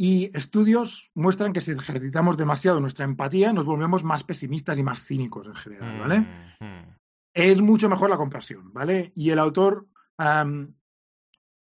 [0.03, 5.05] Y estudios muestran que si ejercitamos demasiado nuestra empatía, nos volvemos más pesimistas y más
[5.05, 6.19] cínicos en general, ¿vale?
[6.21, 6.95] Mm, mm.
[7.35, 9.11] es mucho mejor la compasión, ¿vale?
[9.15, 9.85] Y el autor
[10.17, 10.73] am,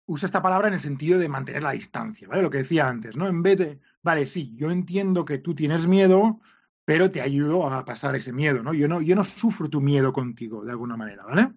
[0.05, 2.41] usa esta palabra en el sentido de mantener la distancia, ¿vale?
[2.41, 3.25] Lo que decía antes, ¿no?
[3.25, 6.41] En vez de, vale, sí, yo entiendo que tú tienes miedo,
[6.83, 8.73] pero te ayudo a pasar ese miedo, ¿no?
[8.73, 11.53] Yo no, yo no sufro tu miedo contigo, de alguna manera, ¿vale?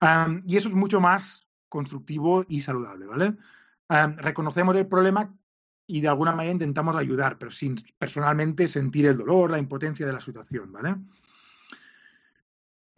[0.00, 3.34] Am, y eso es mucho más constructivo y saludable, ¿vale?
[3.88, 5.30] Am, reconocemos el problema
[5.86, 10.12] y de alguna manera intentamos ayudar, pero sin personalmente sentir el dolor, la impotencia de
[10.12, 10.96] la situación, ¿vale?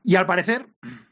[0.03, 0.69] Y al parecer,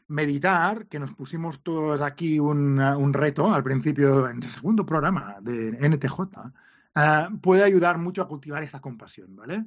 [0.07, 5.71] meditar, que nos pusimos todos aquí un, reto al principio, en el segundo programa de
[5.89, 9.65] NTJ, uh, puede ayudar mucho a cultivar esta compasión, ¿vale?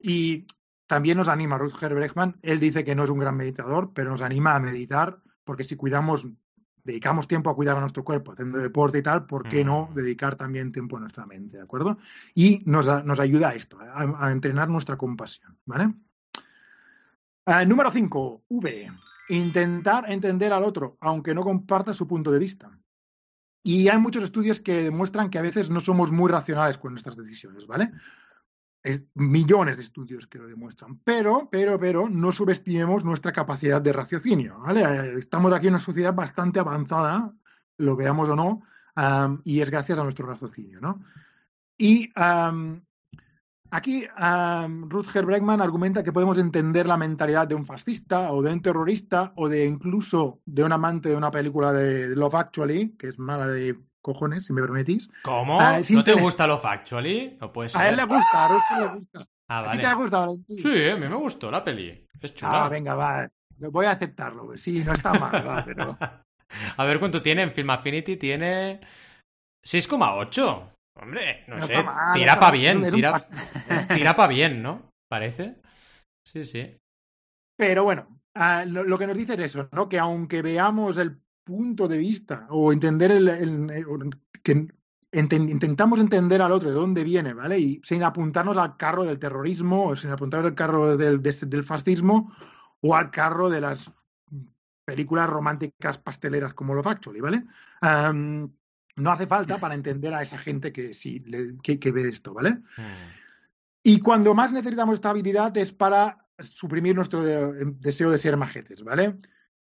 [0.00, 0.46] Y
[0.88, 4.22] también nos anima Rutger Bregman, él dice que no es un gran meditador, pero nos
[4.22, 6.26] anima a meditar, porque si cuidamos,
[6.90, 10.36] dedicamos tiempo a cuidar a nuestro cuerpo, haciendo deporte y tal, ¿por qué no dedicar
[10.36, 11.98] también tiempo a nuestra mente, ¿de acuerdo?
[12.34, 15.92] Y nos, nos ayuda a esto, a, a entrenar nuestra compasión, ¿vale?
[17.46, 18.86] Ah, número 5, V.
[19.30, 22.70] Intentar entender al otro, aunque no comparta su punto de vista.
[23.62, 27.16] Y hay muchos estudios que demuestran que a veces no somos muy racionales con nuestras
[27.16, 27.92] decisiones, ¿vale?
[28.82, 30.98] Es- millones de estudios que lo demuestran.
[31.04, 34.62] Pero, pero, pero, no subestimemos nuestra capacidad de raciocinio.
[34.74, 37.32] Eh, Estamos aquí en una sociedad bastante avanzada,
[37.78, 38.62] lo veamos o no,
[39.44, 41.02] y es gracias a nuestro raciocinio, ¿no?
[41.78, 42.82] Y am,
[43.72, 45.24] Aquí um, Rutger
[45.60, 49.64] argumenta que podemos entender la mentalidad de un fascista o de un terrorista o de
[49.64, 54.46] incluso de un amante de una película de Love Actually, que es mala de cojones,
[54.46, 55.10] si me permitís.
[55.22, 55.60] ¿Cómo?
[55.60, 57.36] Ah, ¿No te gusta Love Actually?
[57.40, 57.80] No puede ser.
[57.80, 59.26] A él le gusta, a Rutger le gusta.
[59.48, 60.58] Ah, ¿A ti te gusta, Valentín?
[60.58, 62.06] Sí, a mí me gustó la peli.
[62.20, 62.64] Es chula.
[62.64, 63.28] Ah, venga, va.
[63.58, 64.46] Voy a aceptarlo.
[64.46, 65.96] pues Sí, no está mal, va, pero...
[66.76, 68.16] A ver cuánto tiene en Film Affinity.
[68.16, 68.80] Tiene
[69.64, 70.72] 6,8.
[71.00, 73.20] Hombre, no, No sé, mal, tira está pa' mal, es bien, tira,
[73.94, 74.90] tira pa' bien, ¿no?
[75.08, 75.56] Parece.
[76.26, 76.76] Sí, sí.
[77.56, 79.88] Pero bueno, ah, lo, lo que nos dice es eso, ¿no?
[79.88, 84.68] Que aunque veamos el punto de vista o entender el, el- el- que
[85.12, 87.58] intentamos entender al otro de dónde viene, ¿vale?
[87.58, 91.64] Y sin apuntarnos al carro del terrorismo o sin apuntarnos al carro del, de- del
[91.64, 92.32] fascismo
[92.80, 93.90] o al carro de las
[94.84, 97.44] películas románticas pasteleras como Love Actually, ¿vale?
[98.96, 102.34] No hace falta para entender a esa gente que sí le- que, que ve esto,
[102.34, 102.50] ¿vale?
[102.76, 103.20] Mm.
[103.82, 108.82] Y cuando más necesitamos esta habilidad es para suprimir nuestro de- deseo de ser majetes,
[108.84, 109.16] ¿vale?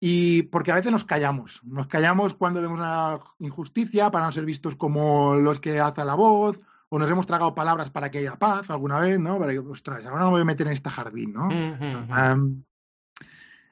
[0.04, 4.44] Y porque a veces nos callamos, nos callamos cuando vemos una injusticia para no ser
[4.44, 8.34] vistos como los que alzan la voz, o nos hemos tragado palabras para que haya
[8.34, 9.38] paz alguna vez, ¿no?
[9.38, 11.48] Para que, ostras, ahora no me voy a meter en este jardín, ¿no?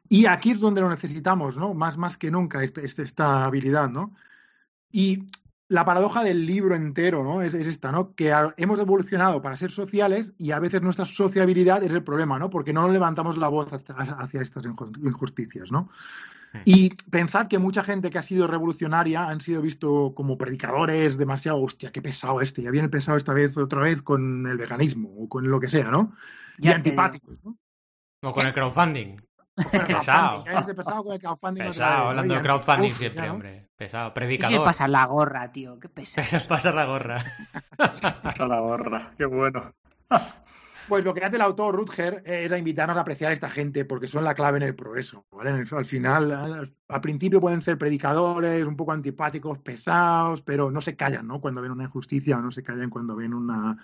[0.09, 1.75] Y aquí es donde lo necesitamos, ¿no?
[1.75, 4.15] Más, más que nunca, este- este- esta habilidad, ¿no?
[4.93, 5.27] Y
[5.71, 7.43] la paradoja del libro entero, ¿no?
[7.43, 8.13] Es, es esta, ¿no?
[8.15, 12.39] Que a- hemos evolucionado para ser sociales y a veces nuestra sociabilidad es el problema,
[12.39, 12.51] ¿no?
[12.51, 15.89] Porque no levantamos la voz hacia, hacia estas inju- injusticias, ¿no?
[16.65, 21.63] Y pensad que mucha gente que ha sido revolucionaria han sido visto como predicadores demasiado,
[21.63, 25.29] hostia, qué pesado este, ya viene pesado esta vez otra vez con el veganismo o
[25.29, 26.13] con lo que sea, ¿no?
[26.59, 27.57] Y Ya antipáticos, ¿no?
[28.23, 29.19] O con el crowdfunding.
[29.87, 30.45] Pesado.
[30.47, 32.09] ese pesado con el crowdfunding otra Pesado, vez, ¿no?
[32.11, 33.70] hablando de crowdfunding siempre, hombre.
[33.81, 34.63] Pesado, predicador.
[34.65, 35.79] pasa la gorra, tío.
[35.81, 36.45] Qué pesado.
[36.49, 37.25] Pasa la gorra.
[38.23, 39.73] Pasa la gorra, qué bueno.
[40.89, 43.85] Pues lo que hace el autor Rutger es a invitarnos a apreciar a esta gente
[43.85, 45.25] porque son la clave en el progreso.
[45.31, 45.65] ¿vale?
[45.71, 50.97] Al final, al, al principio pueden ser predicadores, un poco antipáticos, pesados, pero no se
[50.97, 51.41] callan ¿no?
[51.41, 53.77] cuando ven una injusticia o no se callan cuando ven una...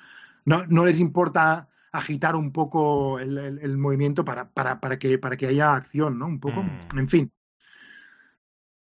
[0.46, 5.16] No, no les importa agitar un poco el, el- el movimiento para, para, para, que,
[5.18, 6.26] para que haya acción, ¿no?
[6.26, 6.64] Un poco.
[6.64, 6.98] Mm.
[6.98, 7.32] En fin.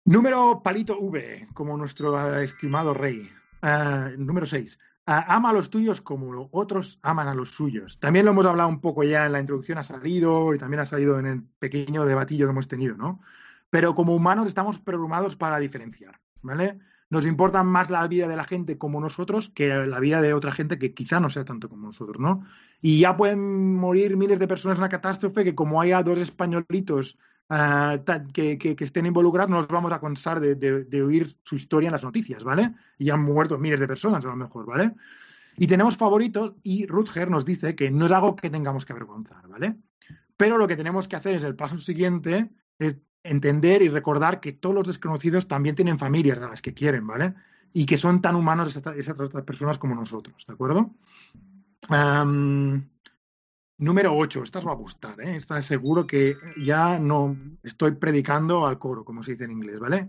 [0.07, 3.27] Número palito V, como nuestro eh, estimado rey.
[3.62, 4.79] Ah, número 6.
[5.07, 7.99] ama a los tuyos como otros aman a los suyos.
[8.01, 10.87] También lo hemos hablado un poco ya en la introducción, ha salido y también ha
[10.87, 13.21] salido en el pequeño debatillo que hemos tenido, ¿no?
[13.71, 16.81] Pero como humanos estamos programados para diferenciar, ¿vale?
[17.09, 20.53] Nos importa más la vida de la gente como nosotros que la vida de otra
[20.53, 22.45] gente que quizá no sea tanto como nosotros, ¿no?
[22.83, 27.17] Y ya pueden morir miles de personas en una catástrofe que como haya dos españolitos
[27.48, 31.37] ta- que, que- que estén involucrados, no nos vamos a cansar de, de- de oír
[31.42, 32.72] su historia en las noticias, ¿vale?
[32.98, 34.92] Y han muerto miles de personas a lo mejor, ¿vale?
[35.57, 39.46] Y tenemos favoritos y Rutger nos dice que no es algo que tengamos que avergonzar,
[39.46, 39.76] ¿vale?
[40.37, 44.52] Pero lo que tenemos que hacer es el paso siguiente, es entender y recordar que
[44.52, 47.35] todos los desconocidos también tienen familias a las que quieren, ¿vale?
[47.72, 50.90] Y que son tan humanos esas, esas otras personas como nosotros, ¿de acuerdo?
[51.88, 52.88] Am,
[53.79, 55.37] número 8, esta os va a gustar, ¿eh?
[55.37, 60.09] Esta seguro que ya no estoy predicando al coro, como se dice en inglés, ¿vale?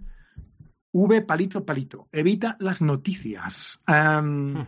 [0.92, 3.80] V palito palito, evita las noticias.
[3.86, 4.66] Am,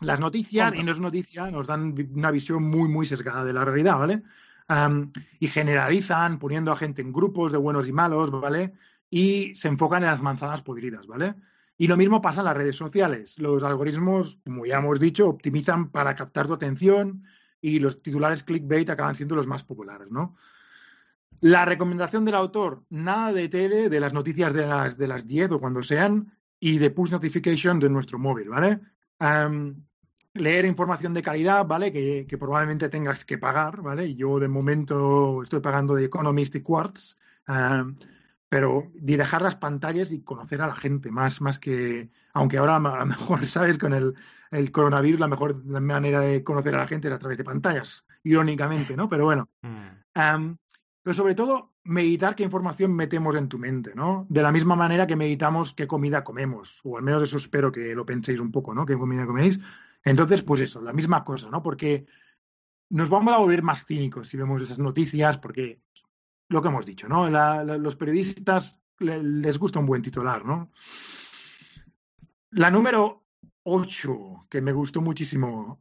[0.00, 3.64] las noticias, y no es noticia, nos dan una visión muy, muy sesgada de la
[3.64, 4.22] realidad, ¿vale?
[4.68, 8.72] Am, y generalizan poniendo a gente en grupos de buenos y malos, ¿vale?
[9.10, 11.34] Y se enfocan en las manzanas podridas, ¿vale?
[11.78, 13.34] Y lo mismo pasa en las redes sociales.
[13.36, 17.24] Los algoritmos, como ya hemos dicho, optimizan para captar tu atención
[17.60, 20.36] y los titulares clickbait acaban siendo los más populares, ¿no?
[21.40, 25.52] La recomendación del autor, nada de tele, de las noticias de las, de las 10
[25.52, 28.80] o cuando sean, y de push notifications de nuestro móvil, ¿vale?
[29.18, 29.84] Am,
[30.34, 31.92] leer información de calidad, ¿vale?
[31.92, 34.14] Que, probablemente tengas que pagar, ¿vale?
[34.14, 37.16] Yo de momento estoy pagando de Economist y Quartz,
[37.46, 37.96] am,
[38.48, 42.76] pero de dejar las pantallas y conocer a la gente, más, más que, aunque ahora
[42.76, 43.78] a lo mejor, ¿sabes?
[43.78, 44.14] Con el,
[44.50, 48.04] el coronavirus, la mejor manera de conocer a la gente es a través de pantallas,
[48.22, 49.08] irónicamente, ¿no?
[49.08, 49.48] Pero bueno.
[49.62, 50.54] Mm.
[51.02, 54.26] Pero sobre todo, meditar qué información metemos en tu mente, ¿no?
[54.28, 57.94] De la misma manera que meditamos qué comida comemos, o al menos eso espero que
[57.94, 58.84] lo penséis un poco, ¿no?
[58.84, 59.60] ¿Qué comida coméis?
[60.04, 61.62] Entonces, pues eso, la misma cosa, ¿no?
[61.62, 62.06] Porque
[62.90, 65.80] nos vamos a volver más cínicos si vemos esas noticias, porque
[66.48, 67.28] lo que hemos dicho, ¿no?
[67.30, 70.70] La- la- los periodistas le- les gusta un buen titular, ¿no?
[72.50, 73.25] La número
[73.64, 75.80] 8, que me gustó muchísimo,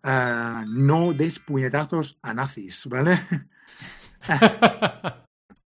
[0.67, 3.19] no des puñetazos a nazis, ¿vale?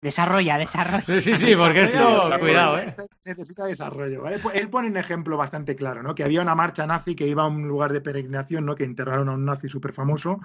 [0.03, 1.03] Desarrolla, desarrolla.
[1.05, 2.87] Sí, sí, sí, porque esto, cuidado, ¿eh?
[2.87, 4.41] Necesita- Necesita desarrollo, ¿vale?
[4.55, 6.13] Él pone un ejemplo bastante claro, ¿no?
[6.17, 8.75] Que había una marcha nazi que iba a un lugar de peregrinación, ¿no?
[8.75, 10.41] Que enterraron a un nazi súper famoso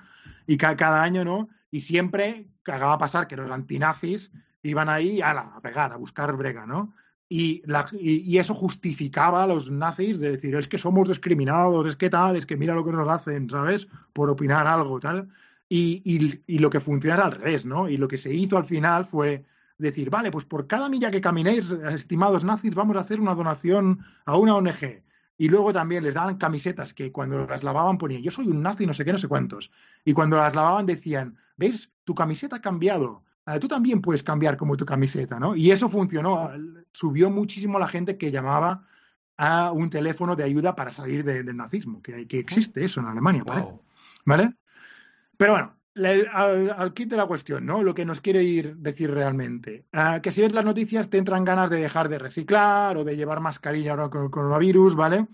[0.45, 1.49] y ca- cada año, ¿no?
[1.71, 4.31] Y siempre cagaba pasar que los antinazis
[4.61, 6.93] iban ahí ala, a pegar, a buscar brega, ¿no?
[7.29, 11.95] Y, la- y- eso justificaba a los nazis de decir, es que somos discriminados, es
[11.97, 13.87] que tal, es que mira lo que nos hacen, ¿sabes?
[14.13, 15.29] Por opinar algo, tal.
[15.69, 17.89] Y, lo que funciona es al revés, ¿no?
[17.89, 19.43] Y lo que se hizo al final fue
[19.77, 23.99] decir, vale, pues por cada milla que caminéis, estimados nazis, vamos a hacer una donación
[24.25, 25.03] a una ONG.
[25.37, 28.87] Y luego también les daban camisetas que cuando las lavaban ponían, yo soy un nazi,
[28.87, 29.69] no sé qué, no sé cuántos.
[30.05, 31.91] Y cuando las lavaban decían, ¿ves?
[32.05, 33.23] Tu camiseta ha cambiado.
[33.49, 35.55] Ah, tú también puedes cambiar como tu camiseta, ¿no?
[35.55, 36.51] Y eso funcionó.
[36.91, 38.85] Subió muchísimo la gente que llamaba
[39.37, 43.45] a un teléfono de ayuda para salir del nazismo, que, que, existe eso en Alemania,
[43.45, 43.71] parece.
[44.25, 44.53] ¿Vale?
[45.37, 45.77] Pero bueno,
[46.33, 47.83] al, kit de la cuestión, ¿no?
[47.83, 49.85] Lo que nos quiere ir decir realmente.
[49.93, 53.15] Ah, que si ves las noticias te entran ganas de dejar de reciclar o de
[53.15, 55.25] llevar mascarilla ahora con el coronavirus, ¿vale?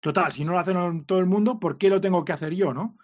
[0.00, 2.72] Total, si no lo hacen todo el mundo, ¿por qué lo tengo que hacer yo,
[2.72, 2.96] no?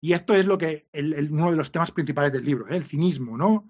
[0.00, 2.76] Y esto es lo que el, uno de los temas principales del libro, ¿eh?
[2.76, 3.68] el cinismo, ¿no?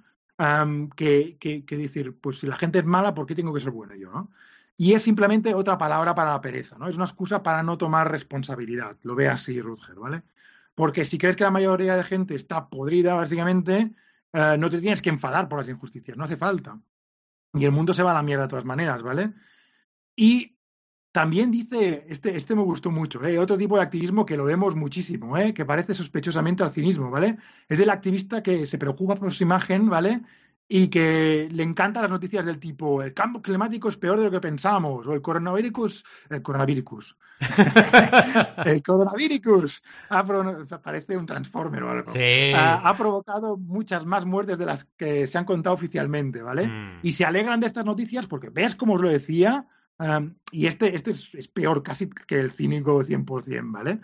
[0.96, 4.10] Que, decir, pues si la gente es mala, ¿por qué tengo que ser bueno yo,
[4.10, 4.30] no?
[4.76, 6.88] Y es simplemente otra palabra para la pereza, ¿no?
[6.88, 8.96] Es una excusa para no tomar responsabilidad.
[9.02, 10.22] Lo ve así Rutger, ¿vale?
[10.74, 13.92] Porque si crees que la mayoría de gente está podrida, básicamente,
[14.32, 16.80] eh, no te tienes que enfadar por las injusticias, no hace falta.
[17.52, 19.34] Y el mundo se va a la mierda de todas maneras, ¿vale?
[20.16, 20.51] Y
[21.12, 23.38] también dice, este, este me gustó mucho, ¿eh?
[23.38, 25.52] otro tipo de activismo que lo vemos muchísimo, ¿eh?
[25.52, 27.36] que parece sospechosamente al cinismo, ¿vale?
[27.68, 30.22] Es el activista que se preocupa por su imagen, ¿vale?
[30.68, 34.30] y que le encantan las noticias del tipo el cambio climático es peor de lo
[34.30, 37.16] que pensamos o el coronavirus el coronavirus
[38.64, 39.82] el coronavirus
[40.82, 42.10] parece un transformer o algo
[42.56, 47.00] ha, provocado muchas más muertes de las que se han contado oficialmente vale mm.
[47.02, 49.66] y se alegran de estas noticias porque ves como os lo decía
[50.50, 54.00] y este, este es, es, peor casi que el cínico 100%, ¿vale?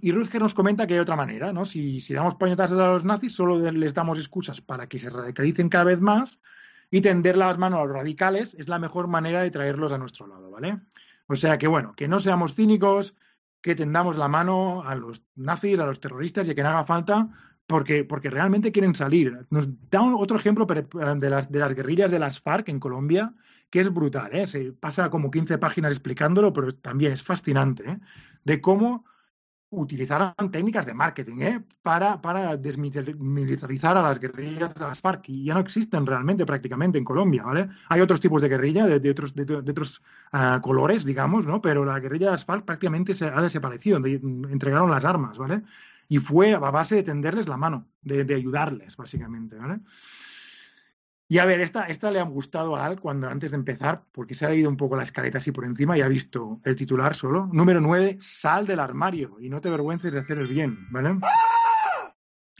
[0.00, 1.66] y Rutger nos comenta que hay otra manera, ¿no?
[1.66, 5.68] Si, si damos pañetazos a los nazis, solo les damos excusas para que se radicalicen
[5.68, 6.38] cada vez más
[6.90, 10.26] y tender las manos a los radicales es la mejor manera de traerlos a nuestro
[10.26, 10.78] lado, ¿vale?
[11.26, 13.14] O sea que, bueno, que no seamos cínicos,
[13.60, 17.28] que tendamos la mano a los nazis, a los terroristas y que no haga falta
[17.66, 19.46] porque, porque realmente quieren salir.
[19.50, 23.34] Nos da otro ejemplo de las, de las guerrillas de las FARC en Colombia,
[23.70, 24.46] que es brutal, ¿eh?
[24.46, 27.98] Se pasa como 15 páginas explicándolo, pero también es fascinante, ¿eh?
[28.44, 29.04] De cómo
[29.70, 31.62] utilizaron técnicas de marketing ¿eh?
[31.82, 36.96] para, para desmilitarizar a las guerrillas de las FARC y ya no existen realmente prácticamente
[36.96, 37.68] en Colombia, ¿vale?
[37.88, 40.02] Hay otros tipos de guerrilla de, otros, de, otros
[40.32, 41.60] ah, colores, digamos, ¿no?
[41.60, 45.62] Pero la guerrilla de las FARC prácticamente se ha desaparecido, entregaron las armas, ¿vale?
[46.08, 49.80] Y fue a base de tenderles la mano, de, de ayudarles, básicamente, ¿vale?
[51.30, 54.34] Y a ver, esta, esta le ha gustado a Al cuando antes de empezar, porque
[54.34, 57.14] se ha leído un poco la escaleta así por encima y ha visto el titular
[57.14, 57.46] solo.
[57.52, 61.18] Número 9, sal del armario y no te avergüences de hacer el bien, ¿vale?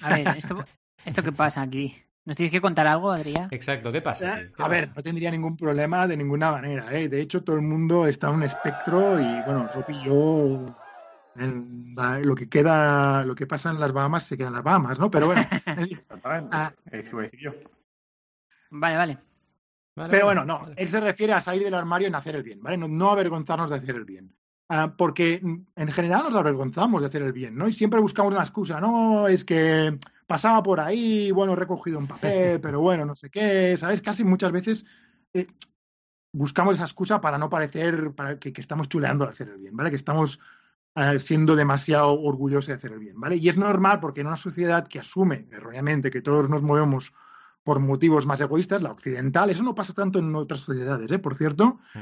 [0.02, 0.62] A ver, esto,
[1.06, 1.96] esto qué pasa aquí.
[2.26, 3.48] ¿Nos tienes que contar algo, Adrián?
[3.52, 4.42] Exacto, ¿qué pasa?
[4.42, 6.92] Eh, a ver, no tendría ningún problema de ninguna manera.
[6.92, 7.08] ¿eh?
[7.08, 10.76] De hecho, todo el mundo está en un espectro y, bueno, Ropi y yo,
[11.36, 15.10] lo que queda, lo que pasa en las Bahamas se queda en las Bahamas, ¿no?
[15.10, 15.40] Pero bueno.
[15.90, 16.50] Exactamente.
[16.52, 17.52] Ah, Eso voy a decir yo.
[18.70, 19.18] Vale, vale.
[20.10, 22.76] Pero bueno, no, él se refiere a salir del armario en hacer el bien, ¿vale?
[22.76, 24.32] No, avergonzarnos de hacer el bien.
[24.68, 27.68] Ah, porque en general nos avergonzamos de hacer el bien, ¿no?
[27.68, 32.06] Y siempre buscamos una excusa, no, es que pasaba por ahí, bueno, he recogido un
[32.06, 34.02] papel, pero bueno, no sé qué, ¿sabes?
[34.02, 34.84] Casi muchas veces
[35.32, 35.46] eh,
[36.32, 39.88] buscamos esa excusa para no parecer para que, estamos chuleando de hacer el bien, ¿vale?
[39.88, 40.38] Que estamos
[40.94, 43.36] eh, siendo demasiado orgullosos de hacer el bien, ¿vale?
[43.36, 47.14] Y es normal porque en una sociedad que asume erróneamente que todos nos movemos
[47.68, 51.18] por motivos más egoístas, la occidental, eso no pasa tanto en otras sociedades, ¿eh?
[51.18, 51.98] por cierto, mm.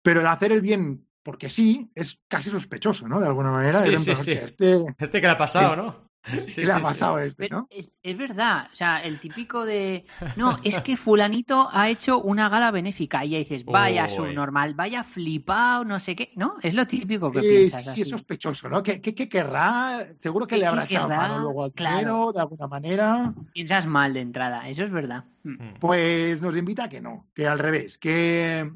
[0.00, 3.20] pero el hacer el bien porque sí es casi sospechoso, ¿no?
[3.20, 3.82] De alguna manera.
[3.82, 4.32] Sí, sí, sí.
[4.32, 6.08] Este, este que le ha pasado, ¿no?
[6.26, 7.68] Sí, le ha pasado este, ¿no?
[7.70, 10.04] Es, verdad, o sea, el típico de,
[10.36, 14.74] no, es que fulanito ha hecho una gala benéfica y ya dices, vaya su normal,
[14.74, 16.56] vaya flipado, no sé qué, ¿no?
[16.62, 17.94] Es lo típico que piensas.
[17.94, 18.82] Sí, es sospechoso, ¿no?
[18.82, 20.06] ¿Qué, querrá?
[20.22, 22.32] Seguro que le habrá echado mano luego al claro.
[22.32, 23.34] de alguna manera.
[23.52, 25.24] Piensas mal de entrada, eso es verdad.
[25.44, 25.78] Mm.
[25.80, 28.70] Pues nos invita a que no, que al revés, que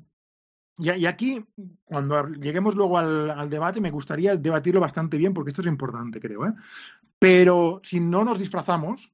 [0.81, 1.45] y, aquí,
[1.85, 6.47] cuando lleguemos luego al, debate, me gustaría debatirlo bastante bien, porque esto es importante, creo.
[6.47, 6.55] ¿eh?
[7.21, 9.13] Pero si no nos disfrazamos,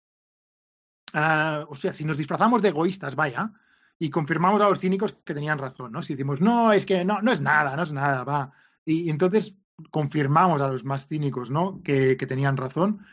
[1.13, 3.53] ah, o sea, si nos disfrazamos de egoístas, vaya,
[3.99, 6.03] y confirmamos a los cínicos que tenían razón, ¿no?
[6.03, 8.53] Si decimos, no, es que no, no es nada, no es nada, va.
[8.85, 9.55] Y, entonces
[9.91, 11.83] confirmamos a los más cínicos, ¿no?
[11.83, 13.05] Que, que tenían razón.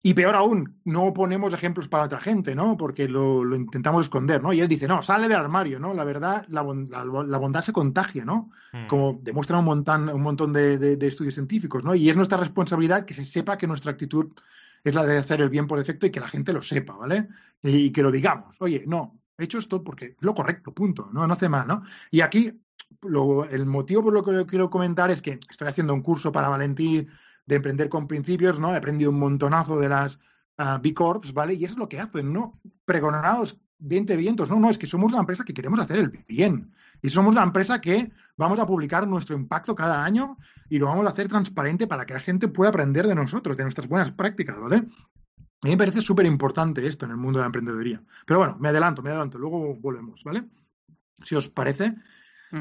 [0.00, 2.76] Y peor aún, no ponemos ejemplos para otra gente, ¿no?
[2.76, 4.52] Porque lo, intentamos esconder, ¿no?
[4.52, 5.92] Y él dice, no, sale del armario, ¿no?
[5.92, 8.50] La verdad, la, bondad se contagia, ¿no?
[8.72, 8.86] Hmm.
[8.86, 11.96] Como demuestran un montón, un montón de, estudios científicos, ¿no?
[11.96, 14.32] Y es nuestra responsabilidad que se sepa que nuestra actitud
[14.84, 17.26] es la de hacer el bien por defecto y que la gente lo sepa, ¿vale?
[17.60, 21.26] Y, que lo digamos, oye, no, he hecho esto porque es lo correcto, punto, no,
[21.26, 21.82] no hace mal, ¿no?
[22.12, 22.52] Y aquí,
[23.50, 27.08] el motivo por lo que quiero comentar es que estoy haciendo un curso para Valentín
[27.48, 28.74] de emprender con principios, ¿no?
[28.74, 30.16] He aprendido un montonazo de las
[30.58, 31.54] uh, B Corps, ¿vale?
[31.54, 32.52] Y eso es lo que hacen, ¿no?
[32.84, 33.24] Pregonar
[33.78, 34.50] 20 vientos.
[34.50, 36.70] No, no, es que somos una empresa que queremos hacer el bien.
[37.00, 40.36] Y somos una empresa que vamos a publicar nuestro impacto cada año
[40.68, 43.62] y lo vamos a hacer transparente para que la gente pueda aprender de nosotros, de
[43.62, 44.76] nuestras buenas prácticas, ¿vale?
[44.76, 48.02] A mí me parece súper importante esto en el mundo de la emprendeduría.
[48.26, 50.44] Pero bueno, me adelanto, me adelanto, luego volvemos, ¿vale?
[51.24, 51.94] Si os parece.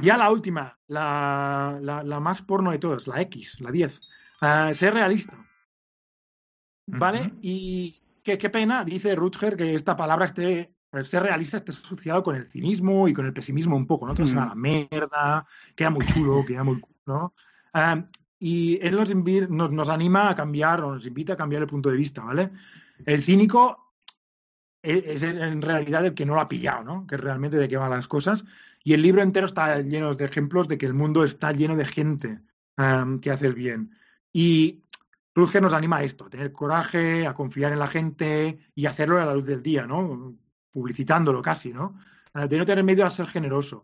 [0.01, 4.01] Ya la última, la, la, más porno de todas, la X, la 10.
[4.41, 5.33] Ah, ser realista.
[6.87, 7.33] ¿Vale?
[7.41, 10.73] Y qué, qué, pena, dice Rutger, que esta palabra esté,
[11.05, 14.15] ser realista esté asociado con el cinismo y con el pesimismo un poco, ¿no?
[14.25, 16.81] Se va a la mierda, queda muy chulo, queda muy...
[17.05, 17.33] ¿no?
[17.73, 18.05] Ah,
[18.39, 19.13] y él nos,
[19.49, 22.51] nos, nos, anima a cambiar, o nos invita a cambiar el punto de vista, ¿vale?
[23.05, 23.93] El cínico
[24.81, 27.07] es, en realidad el que no lo ha pillado, ¿no?
[27.07, 28.45] Que es realmente de qué van las cosas.
[28.83, 31.85] Y el libro entero está lleno de ejemplos de que el mundo está lleno de
[31.85, 32.39] gente
[32.77, 33.96] um, que hace el bien.
[34.37, 34.83] Y
[35.33, 39.19] Rutger nos anima a esto, a tener coraje, a confiar en la gente y hacerlo
[39.19, 40.35] a la luz del día, ¿no?
[40.71, 41.97] Publicitándolo casi, ¿no?
[42.35, 43.83] Uh, de no tener miedo a ser generoso.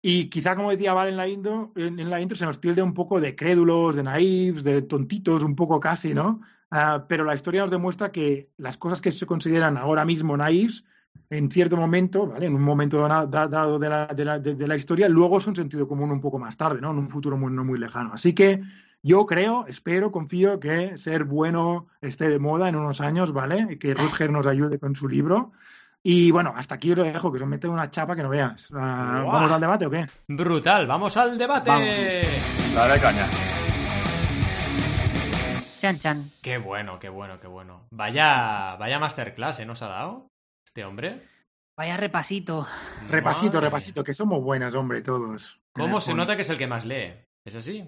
[0.00, 2.94] Y quizá, como decía Val en la, intro, en la intro, se nos tilde un
[2.94, 6.42] poco de crédulos, de naifs, de tontitos, un poco casi, ¿no?
[6.70, 10.84] Ah, pero la historia nos demuestra que las cosas que se consideran ahora mismo naifs,
[11.28, 12.46] en cierto momento, ¿vale?
[12.46, 16.12] en un momento dado de la, de, la, de, la, historia, luego son sentido común
[16.12, 16.92] un poco más tarde, ¿no?
[16.92, 18.12] en un futuro muy, no muy lejano.
[18.12, 18.62] Así que
[19.02, 23.66] yo creo, espero, confío que ser bueno esté de moda en unos años, ¿vale?
[23.70, 25.52] Y que Rutger nos ayude con su libro.
[26.02, 28.68] Y bueno, hasta aquí os dejo, que os mete una chapa que no veas.
[28.70, 30.06] ¿Vamos al debate o qué?
[30.28, 32.22] Brutal, vamos al debate.
[32.74, 33.26] Dale caña.
[35.80, 36.30] Chan, chan.
[36.42, 37.86] Qué bueno, qué bueno, qué bueno.
[37.90, 39.66] Vaya, vaya masterclass, ¿eh?
[39.66, 40.28] ¿Nos ha dado
[40.66, 41.22] este hombre?
[41.76, 42.66] Vaya repasito.
[43.10, 45.60] Repasito, repasito, que somos buenas, hombre, todos.
[45.74, 47.12] ¿Cómo se nota que es el que más lee?
[47.44, 47.86] ¿Es así?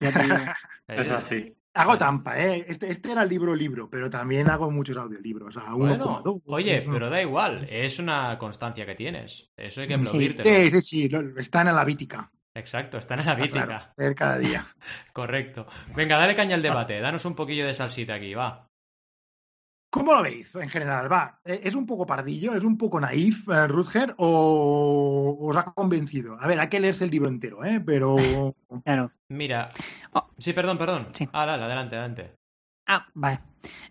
[0.88, 1.54] es así.
[1.74, 2.64] Hago tampa, ¿eh?
[2.68, 5.54] Este, este, era el libro libro, pero también hago muchos audiolibros.
[5.72, 9.50] bueno, oye, pero da igual, es una constancia que tienes.
[9.56, 10.42] Eso hay que aplaudirte.
[10.42, 12.30] Sí, sí, sí, está en la vítica.
[12.54, 13.92] Exacto, está en la vítica.
[13.94, 14.66] Claro, cada día.
[15.12, 15.66] Correcto.
[15.94, 18.70] Venga, dale caña al debate, danos un poquillo de salsita aquí, va.
[19.96, 21.10] ¿Cómo lo veis en general?
[21.10, 22.54] Va, ¿e-, ¿es un poco pardillo?
[22.54, 24.14] ¿Es un poco naif, uh, Rutger?
[24.18, 26.36] ¿O os ha convencido?
[26.38, 27.80] A ver, hay que leerse el libro entero, ¿eh?
[27.80, 28.16] Pero.
[28.84, 29.10] Claro.
[29.30, 29.70] Mira.
[30.12, 30.28] Oh.
[30.36, 31.08] Sí, perdón, perdón.
[31.14, 31.26] Sí.
[31.32, 32.34] Ah, dale, adelante, adelante.
[32.86, 33.40] Ah, vale.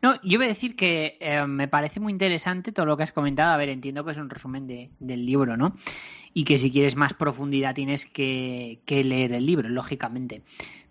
[0.03, 3.11] No, yo voy a decir que eh, me parece muy interesante todo lo que has
[3.11, 3.51] comentado.
[3.51, 5.75] A ver, entiendo que es un resumen de, del libro, ¿no?
[6.35, 10.43] Y que si quieres más profundidad tienes que, que leer el libro, lógicamente.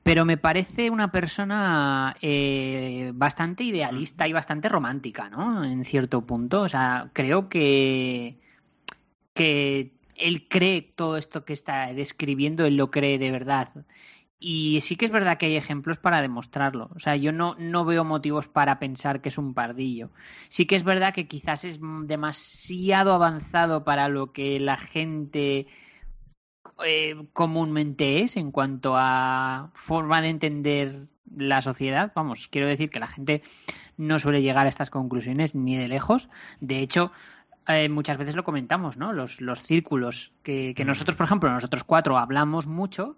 [0.05, 5.65] Pero me parece una persona eh, bastante idealista y bastante romántica, ¿no?
[5.65, 6.61] En cierto punto.
[6.61, 8.39] O sea, creo que,
[9.33, 13.71] que él cree todo esto que está describiendo, él lo cree de verdad.
[14.39, 16.91] Y sí que es verdad que hay ejemplos para demostrarlo.
[16.95, 20.11] O sea, yo no, no veo motivos para pensar que es un pardillo.
[20.51, 25.67] Sí que es verdad que quizás es demasiado avanzado para lo que la gente
[26.85, 31.07] eh, comúnmente es en cuanto a forma de entender
[31.37, 32.13] la sociedad.
[32.15, 33.43] Vamos, quiero decir que la gente
[33.97, 36.29] no suele llegar a estas conclusiones ni de lejos.
[36.61, 37.13] De hecho,
[37.69, 39.13] eh, muchas veces lo comentamos, ¿no?
[39.13, 43.17] Los, los círculos que, que nosotros, por ejemplo, nosotros cuatro hablamos mucho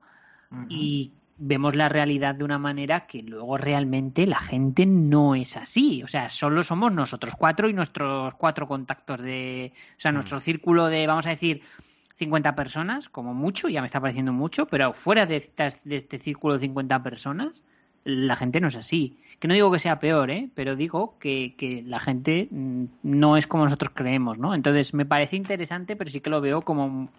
[0.69, 6.03] y vemos la realidad de una manera que luego realmente la gente no es así.
[6.03, 9.73] O sea, solo somos nosotros cuatro y nuestros cuatro contactos de.
[9.97, 11.63] O sea, nuestro círculo de, vamos a decir,
[12.17, 15.51] 50 personas, como mucho, ya me está pareciendo mucho, pero fuera de,
[15.85, 17.63] de este círculo de 50 personas,
[18.05, 19.19] la gente no es así.
[19.39, 20.49] Que no digo que sea peor, ¿eh?
[20.55, 24.55] pero digo que, que la gente mm, no es como nosotros creemos, ¿no?
[24.55, 27.11] Entonces me parece interesante, pero sí que lo veo como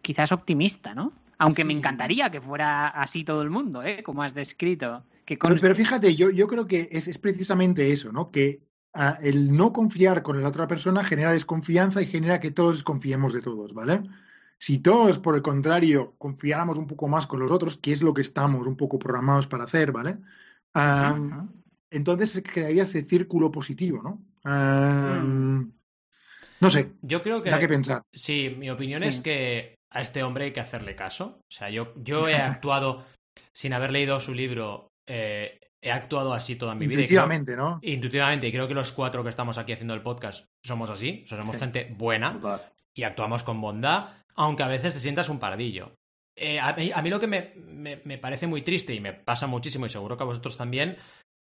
[0.00, 1.12] quizás optimista, ¿no?
[1.38, 4.02] Aunque me encantaría que fuera así todo el mundo, ¿eh?
[4.02, 5.04] Como has descrito.
[5.24, 8.30] Que pero, fíjate, yo, yo creo que es, es, precisamente eso, ¿no?
[8.30, 8.60] Que
[8.94, 13.32] ah, el no confiar con la otra persona genera desconfianza y genera que todos confiemos
[13.32, 14.02] de todos, ¿vale?
[14.58, 18.14] Si todos, por el contrario, confiáramos un poco más con los otros, que es lo
[18.14, 20.18] que estamos un poco programados para hacer, ¿vale?
[21.90, 24.22] Entonces se crearía ese círculo positivo, ¿no?
[24.44, 25.72] Mm.
[26.60, 26.92] No sé.
[27.02, 27.50] Yo creo que.
[27.50, 28.02] Hay que pensar.
[28.12, 31.40] Sí, mi opinión es que a este hombre hay que hacerle caso.
[31.40, 33.04] O sea, yo, yo he actuado
[33.52, 34.92] sin haber leído su libro.
[35.06, 37.00] Eh, he actuado así toda mi vida.
[37.00, 37.80] Intuitivamente, ¿no?
[37.82, 41.24] Intuitivamente, y creo que los cuatro que estamos aquí haciendo el podcast somos así.
[41.26, 42.40] somos gente buena
[42.94, 45.96] y actuamos con bondad, aunque a veces te sientas un pardillo.
[46.36, 46.72] Eh, a,
[47.02, 50.22] mí, lo que me, me, parece muy triste y me pasa muchísimo, y seguro que
[50.22, 50.96] a vosotros también,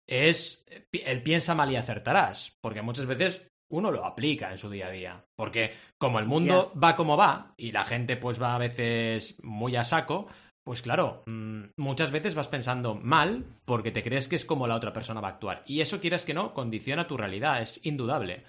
[0.07, 2.57] es el piensa mal y acertarás.
[2.59, 5.25] Porque muchas veces uno lo aplica en su día a día.
[5.35, 9.75] Porque como el mundo va como va y la gente pues va a veces muy
[9.75, 10.27] a saco,
[10.63, 14.75] pues claro, mm, muchas veces vas pensando mal porque te crees que es como la
[14.75, 15.63] otra persona va a actuar.
[15.67, 18.43] Y eso quieras que no, condiciona tu realidad, es indudable.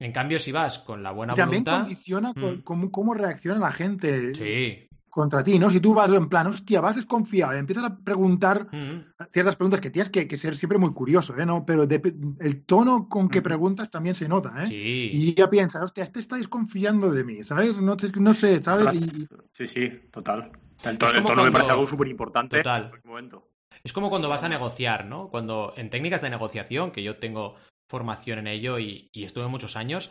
[0.00, 1.82] En cambio, si vas con la buena también voluntad.
[1.86, 2.60] condiciona co- Mm.
[2.62, 4.86] cómo, cómo reacciona la gente Sí.
[5.10, 5.68] contra ti, ¿no?
[5.70, 9.26] Si tú vas en plan, hostia, vas desconfiado, y empiezas a preguntar Mm.
[9.32, 11.44] ciertas preguntas que tienes que, que ser siempre muy curioso, ¿eh?
[11.44, 11.66] ¿No?
[11.66, 14.66] Pero el tono con que preguntas también se nota, ¿eh?
[14.66, 15.10] Sí.
[15.12, 17.80] Y ya piensas, hostia, este está desconfiando de mí, ¿sabes?
[17.80, 18.94] No, sé- no sé, ¿sabes?
[19.02, 20.52] Y- Sí, sí, total.
[20.84, 22.56] El tono, Es el como tono me parece cuando- algo súper importante.
[22.58, 22.90] Total.
[23.04, 23.48] En momento.
[23.84, 25.28] Es como cuando vas a negociar, ¿no?
[25.28, 27.56] Cuando en técnicas de negociación, que yo tengo
[27.90, 30.10] formación en ello y, y estuve muchos años,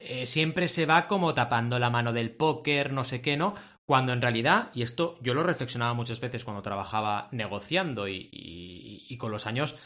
[0.00, 3.54] eh, siempre se va como tapando la mano del póker, no sé qué, ¿no?
[3.88, 9.06] Cuando en realidad, y esto yo lo reflexionaba muchas veces cuando trabajaba negociando y, y-
[9.08, 9.78] y con los años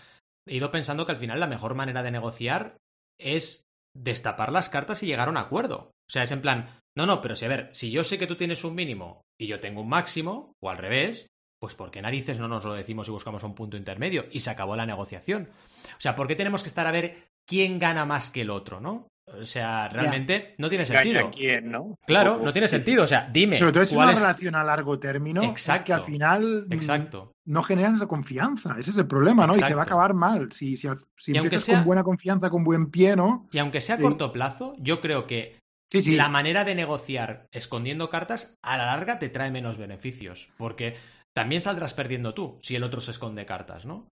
[0.49, 2.76] he ido pensando que al final la mejor manera de negociar
[3.18, 5.93] es destapar las cartas y llegar a un acuerdo.
[6.09, 8.26] O sea, es en plan, no, no, pero si a ver, si yo sé que
[8.26, 11.28] tú tienes un mínimo y yo tengo un máximo, o al revés,
[11.61, 14.26] pues ¿por qué narices no nos lo decimos y buscamos un punto intermedio?
[14.30, 15.51] Y se acabó la negociación.
[15.93, 18.80] O sea, ¿por qué tenemos que estar a ver quién gana más que el otro,
[18.80, 19.09] no?
[19.39, 21.20] O sea, realmente no tiene sentido.
[21.20, 21.97] Gaña quién, ¿no?
[22.07, 23.05] Claro, no tiene sentido.
[23.05, 23.57] O sea, dime.
[23.57, 25.95] sobre todo es ¿cuál una es- relación a largo término, es que Exacto.
[25.95, 27.33] al final mm, Exacto.
[27.45, 29.53] no generan esa confianza, ese es el problema, ¿no?
[29.53, 29.91] Y se va a Exacto.
[29.95, 30.53] acabar mal.
[30.53, 33.49] Si, si, si empiezas sea- con buena confianza, con buen pie, ¿no?
[33.53, 34.05] Y aunque sea a Sí.
[34.05, 35.59] corto plazo, yo creo que
[35.93, 36.16] Sí, sí.
[36.16, 40.49] la manera de negociar escondiendo cartas a la larga te trae menos beneficios.
[40.57, 40.97] Porque
[41.33, 44.07] también saldrás perdiendo tú si el otro se esconde cartas, ¿no?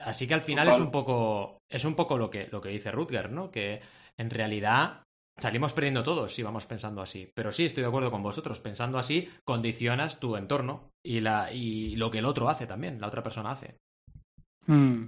[0.00, 0.80] Así que al final Total.
[0.80, 1.58] es un poco.
[1.68, 3.50] Es un poco lo que, lo que dice Rutger, ¿no?
[3.50, 3.80] Que
[4.16, 5.02] en realidad
[5.38, 7.30] salimos perdiendo todos si vamos pensando así.
[7.34, 8.60] Pero sí, estoy de acuerdo con vosotros.
[8.60, 13.06] Pensando así, condicionas tu entorno y, la, y lo que el otro hace también, la
[13.08, 13.76] otra persona hace.
[14.66, 15.04] Mm,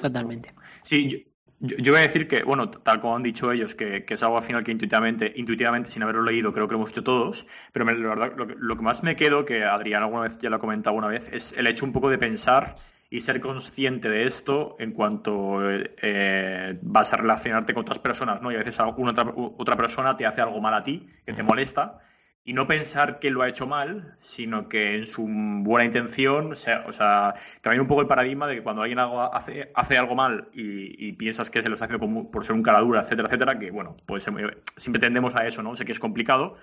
[0.00, 0.54] totalmente.
[0.84, 1.18] Sí, yo,
[1.60, 4.22] yo- yo voy a decir que, bueno, tal como han dicho ellos, que, que es
[4.22, 7.46] algo al final que intuitivamente, intuitivamente, sin haberlo leído, creo que lo hemos hecho todos,
[7.72, 10.38] pero me- la verdad, lo, que- lo que más me quedo, que Adrián alguna vez
[10.38, 12.76] ya lo ha comentado una vez, es el hecho un poco de pensar
[13.10, 18.52] y ser consciente de esto en cuanto eh, vas a relacionarte con otras personas, ¿no?
[18.52, 21.42] Y a veces alguna otra, otra persona te hace algo mal a ti, que te
[21.42, 22.00] molesta,
[22.44, 26.54] y no pensar que lo ha hecho mal, sino que en su buena intención, o
[26.54, 30.14] sea, o sea, también un poco el paradigma de que cuando alguien hace, hace algo
[30.14, 33.02] mal y, y piensas que se lo está haciendo como por ser un cara dura,
[33.02, 35.74] etcétera, etcétera, que bueno, pues siempre tendemos a eso, ¿no?
[35.76, 36.56] Sé que es complicado,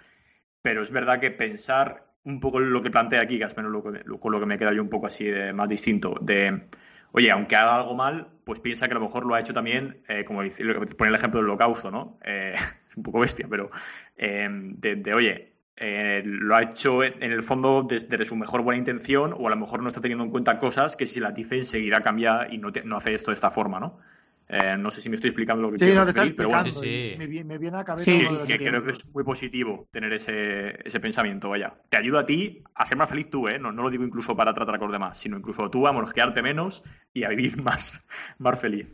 [0.62, 3.84] pero es verdad que pensar un poco lo que plantea aquí, que es menos lo
[3.84, 6.68] que, con lo que me queda yo un poco así de, más distinto, de,
[7.12, 10.02] oye, aunque haga algo mal, pues piensa que a lo mejor lo ha hecho también,
[10.08, 10.64] eh, como dice,
[10.98, 12.20] pone el ejemplo del holocausto, ¿no?
[12.24, 12.56] Eh,
[12.90, 13.70] es un poco bestia, pero
[14.18, 18.80] eh, de, de, oye, eh, lo ha hecho en el fondo desde su mejor buena
[18.80, 21.58] intención o a lo mejor no está teniendo en cuenta cosas que si las dice
[21.58, 24.00] enseguida cambia y no, te- no hace esto de esta forma, ¿no?
[24.48, 26.64] Eh, no sé si me estoy explicando lo que Sí, quiero no referir, pero bueno,
[26.64, 26.98] explicando.
[26.98, 27.18] Sí, sí.
[27.18, 29.88] Me, viene, me viene a la cabeza Sí, Sí, que creo que es muy positivo
[29.92, 31.74] tener ese, ese pensamiento, vaya.
[31.90, 33.58] Te ayuda a ti a ser más feliz tú, ¿eh?
[33.58, 36.42] No, no lo digo incluso para tratar con los demás, sino incluso tú a mosquearte
[36.44, 36.84] menos
[37.14, 38.06] y a vivir más,
[38.38, 38.88] más feliz.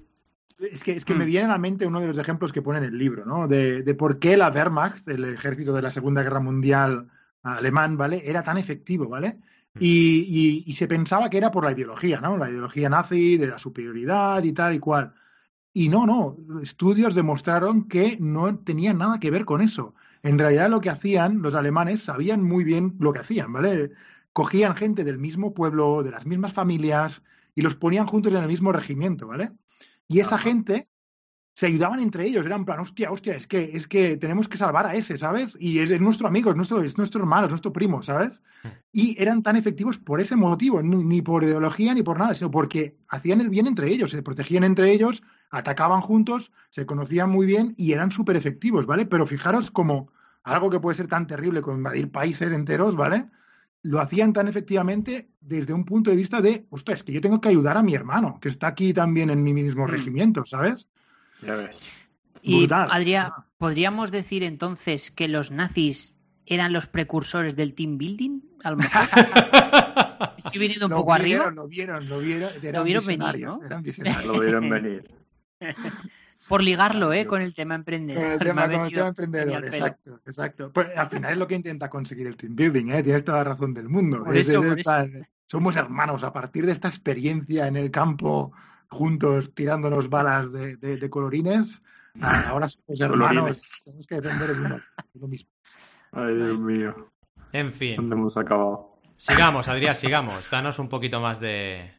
[0.59, 1.17] Es que, es que Hmm.
[1.19, 3.47] me viene a la mente uno de los ejemplos que pone en el libro, ¿no?
[3.47, 7.09] De, de por qué la Wehrmacht, el ejército de la Segunda Guerra Mundial
[7.43, 8.21] alemán, ¿vale?
[8.29, 9.39] Era tan efectivo, ¿vale?
[9.77, 12.37] Y, y- y se pensaba que era por la ideología, ¿no?
[12.37, 15.13] La ideología nazi, de la superioridad y tal y cual.
[15.73, 19.95] Y no, no, estudios demostraron que no tenía nada que ver con eso.
[20.21, 23.91] En realidad lo que hacían los alemanes sabían muy bien lo que hacían, ¿vale?
[24.33, 27.23] Cogían gente del mismo pueblo, de las mismas familias,
[27.55, 29.51] y los ponían juntos en el mismo regimiento, ¿vale?
[30.07, 30.89] Y esa gente
[31.53, 34.85] se ayudaban entre ellos, eran plan, hostia, hostia, es que, es que tenemos que salvar
[34.87, 35.55] a ese, ¿sabes?
[35.59, 38.41] Y es, es nuestro amigo, es nuestro, es nuestro hermano, es nuestro primo, ¿sabes?
[38.93, 42.51] Y eran tan efectivos por ese motivo, ni, ni por ideología ni por nada, sino
[42.51, 47.45] porque hacían el bien entre ellos, se protegían entre ellos, atacaban juntos, se conocían muy
[47.45, 49.05] bien y eran súper efectivos, ¿vale?
[49.05, 50.11] Pero fijaros como
[50.43, 53.27] algo que puede ser tan terrible como invadir países enteros, ¿vale?
[53.83, 57.41] Lo hacían tan efectivamente desde un punto de vista de, ostras, es que yo tengo
[57.41, 59.89] que ayudar a mi hermano, que está aquí también en mi mismo Mm.
[59.89, 60.87] regimiento, ¿sabes?
[61.41, 61.79] Ya ves.
[62.41, 62.67] Y.
[62.71, 63.31] Adrián.
[63.57, 66.13] ¿podríamos decir entonces que los nazis
[66.47, 68.41] eran los precursores del team building?
[68.63, 69.01] A lo mejor.
[70.37, 71.51] Estoy viniendo un Lo poco vieron, arriba.
[71.51, 73.59] Lo vieron, lo vieron, eran vieron venir, ¿no?
[73.63, 73.83] eran.
[74.25, 75.11] Lo vieron venir.
[76.47, 77.25] Por ligarlo, ¿eh?
[77.27, 78.23] Con el tema Con emprendedor.
[78.33, 80.71] el tema, con el emprendedor, exacto, exacto.
[80.73, 83.03] Pues al final es lo que intenta conseguir el team building, ¿eh?
[83.03, 84.23] Tienes toda la razón del mundo.
[84.23, 87.77] Por Es- eso, es por en plan, somos hermanos, a partir de esta experiencia en
[87.77, 88.51] el campo,
[88.91, 91.81] juntos tirándonos balas de, de- de colorines,
[92.21, 93.81] ahora somos hermanos, Colorines.
[93.85, 94.49] tenemos que defender
[95.13, 95.49] lo mismo.
[96.11, 97.11] Ay, Dios mío.
[97.53, 98.97] En fin, ¿Dónde hemos acabado?
[99.17, 100.49] sigamos, Adrián, sigamos.
[100.49, 101.91] Danos un poquito más de,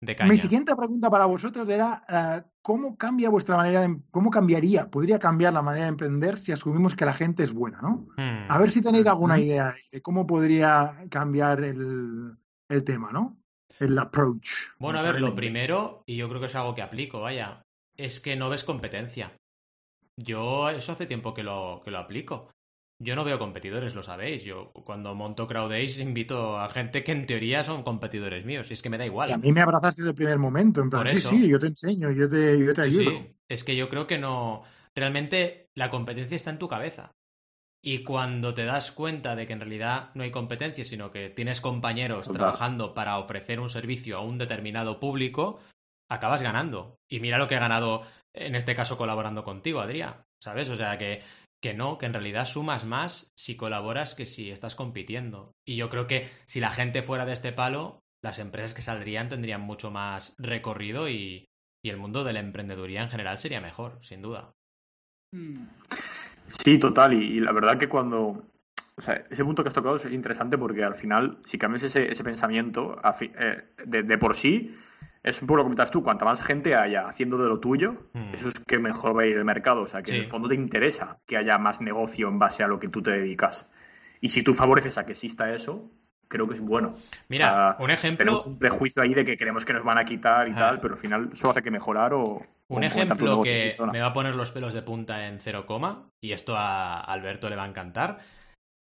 [0.00, 0.30] de caña.
[0.30, 5.18] Mi siguiente pregunta para vosotros era eh, ¿cómo cambia vuestra manera de, cómo cambiaría, podría
[5.18, 8.08] cambiar la manera de emprender si asumimos que la gente es buena, ¿no?
[8.16, 8.46] Hmm.
[8.50, 12.34] A ver si tenéis alguna idea de cómo podría cambiar el,
[12.68, 13.36] el tema, ¿no?
[13.78, 14.48] El approach.
[14.78, 17.62] Bueno, a ver, lo primero, y yo creo que es algo que aplico, vaya,
[17.96, 19.32] es que no ves competencia.
[20.16, 22.50] Yo eso hace tiempo que lo, que lo aplico.
[23.02, 24.44] Yo no veo competidores, lo sabéis.
[24.44, 28.68] Yo cuando monto CrowdAce invito a gente que en teoría son competidores míos.
[28.68, 29.30] Y es que me da igual.
[29.30, 30.82] Y a mí me abrazaste desde el primer momento.
[30.82, 31.30] En plan, Por sí, eso.
[31.30, 33.10] sí, yo te enseño, yo te, yo te ayudo.
[33.10, 33.36] sí.
[33.48, 34.62] Es que yo creo que no.
[34.94, 37.10] Realmente la competencia está en tu cabeza.
[37.82, 41.60] Y cuando te das cuenta de que en realidad no hay competencia, sino que tienes
[41.60, 42.38] compañeros Total.
[42.38, 45.60] trabajando para ofrecer un servicio a un determinado público,
[46.10, 46.98] acabas ganando.
[47.08, 48.02] Y mira lo que he ganado
[48.34, 50.24] en este caso colaborando contigo, Adrián.
[50.42, 50.68] ¿Sabes?
[50.68, 51.22] O sea que,
[51.62, 55.52] que no, que en realidad sumas más si colaboras que si estás compitiendo.
[55.66, 59.28] Y yo creo que si la gente fuera de este palo, las empresas que saldrían
[59.28, 61.46] tendrían mucho más recorrido y,
[61.82, 64.52] y el mundo de la emprendeduría en general sería mejor, sin duda.
[65.32, 65.68] Mm.
[66.64, 67.14] Sí, total.
[67.14, 68.44] Y, y la verdad que cuando.
[68.96, 72.10] O sea, ese punto que has tocado es interesante porque al final, si cambias ese,
[72.12, 74.76] ese pensamiento eh, de, de por sí,
[75.22, 76.02] es un poco lo que comentas tú.
[76.02, 78.34] Cuanta más gente haya haciendo de lo tuyo, Mm.
[78.34, 79.82] eso es que mejor va a ir el mercado.
[79.82, 82.68] O sea, que en el fondo te interesa que haya más negocio en base a
[82.68, 83.66] lo que tú te dedicas.
[84.20, 85.90] Y si tú favoreces a que exista eso,
[86.30, 86.94] creo que es bueno.
[87.28, 89.98] Mira, O sea, un ejemplo, Tenemos un prejuicio ahí de que creemos que nos van
[89.98, 90.60] a quitar y Ajá.
[90.60, 92.46] tal, pero al final eso hace que mejorar o.
[92.68, 96.32] un ejemplo que me va a poner los pelos de punta en cero coma, y
[96.32, 98.18] esto a Alberto le va a encantar,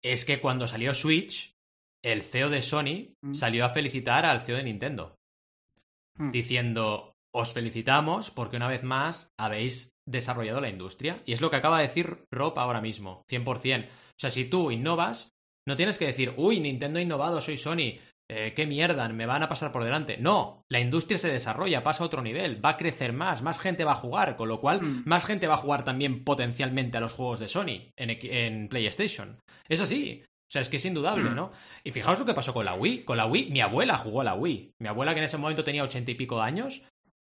[0.02, 1.52] es que cuando salió Switch,
[2.02, 3.34] el CEO de Sony Mm.
[3.34, 5.14] salió a felicitar al CEO de Nintendo.
[6.18, 6.30] Mm.
[6.30, 11.20] diciendo os felicitamos porque una vez más habéis desarrollado la industria.
[11.26, 13.84] Y es lo que acaba de decir Rob ahora mismo, 100%.
[13.84, 15.35] O sea, si tú innovas,
[15.66, 17.98] no tienes que decir, uy, Nintendo ha innovado, soy Sony,
[18.28, 20.16] eh, qué mierda, me van a pasar por delante.
[20.18, 23.84] No, la industria se desarrolla, pasa a otro nivel, va a crecer más, más gente
[23.84, 25.02] va a jugar, con lo cual Mm.
[25.06, 29.38] más gente va a jugar también potencialmente a los juegos de Sony en, PlayStation.
[29.68, 30.22] Es así.
[30.24, 31.34] O sea, es que es indudable, Mm.
[31.34, 31.50] ¿no?
[31.84, 33.04] Y fijaos lo que pasó con la Wii.
[33.04, 34.74] Con la Wii, mi abuela jugó a la Wii.
[34.80, 36.82] Mi abuela, que en ese momento tenía ochenta y pico de años,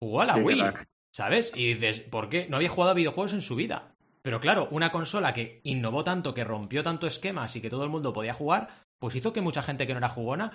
[0.02, 0.58] jugó a la Sí, Wii.
[0.58, 0.84] crack.
[1.14, 1.52] ¿Sabes?
[1.54, 2.48] Y dices, ¿por qué?
[2.48, 3.93] No había jugado a videojuegos en su vida.
[4.24, 7.90] Pero claro, una consola que innovó tanto, que rompió tanto esquemas y que todo el
[7.90, 8.68] mundo podía jugar,
[8.98, 10.52] pues hizo que mucha gente que no era jugona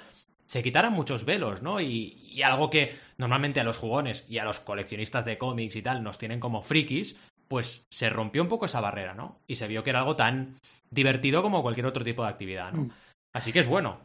[0.48, 1.80] se quitaran muchos velos, ¿no?
[1.80, 5.84] Y, y algo que normalmente a los jugones y a los coleccionistas de cómics y
[5.84, 7.16] tal nos tienen como frikis,
[7.48, 9.38] pues se rompió un poco esa barrera, ¿no?
[9.46, 10.56] Y se vio que era algo tan
[10.90, 12.86] divertido como cualquier otro tipo de actividad, ¿no?
[12.86, 12.92] Mm.
[13.34, 14.00] Así que es bueno.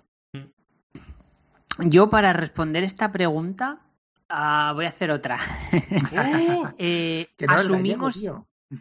[1.79, 3.81] Yo para responder esta pregunta
[4.29, 5.39] ah, voy a hacer otra.
[5.73, 6.69] ¡Uh!
[6.79, 8.23] Eh, Que no asumimos.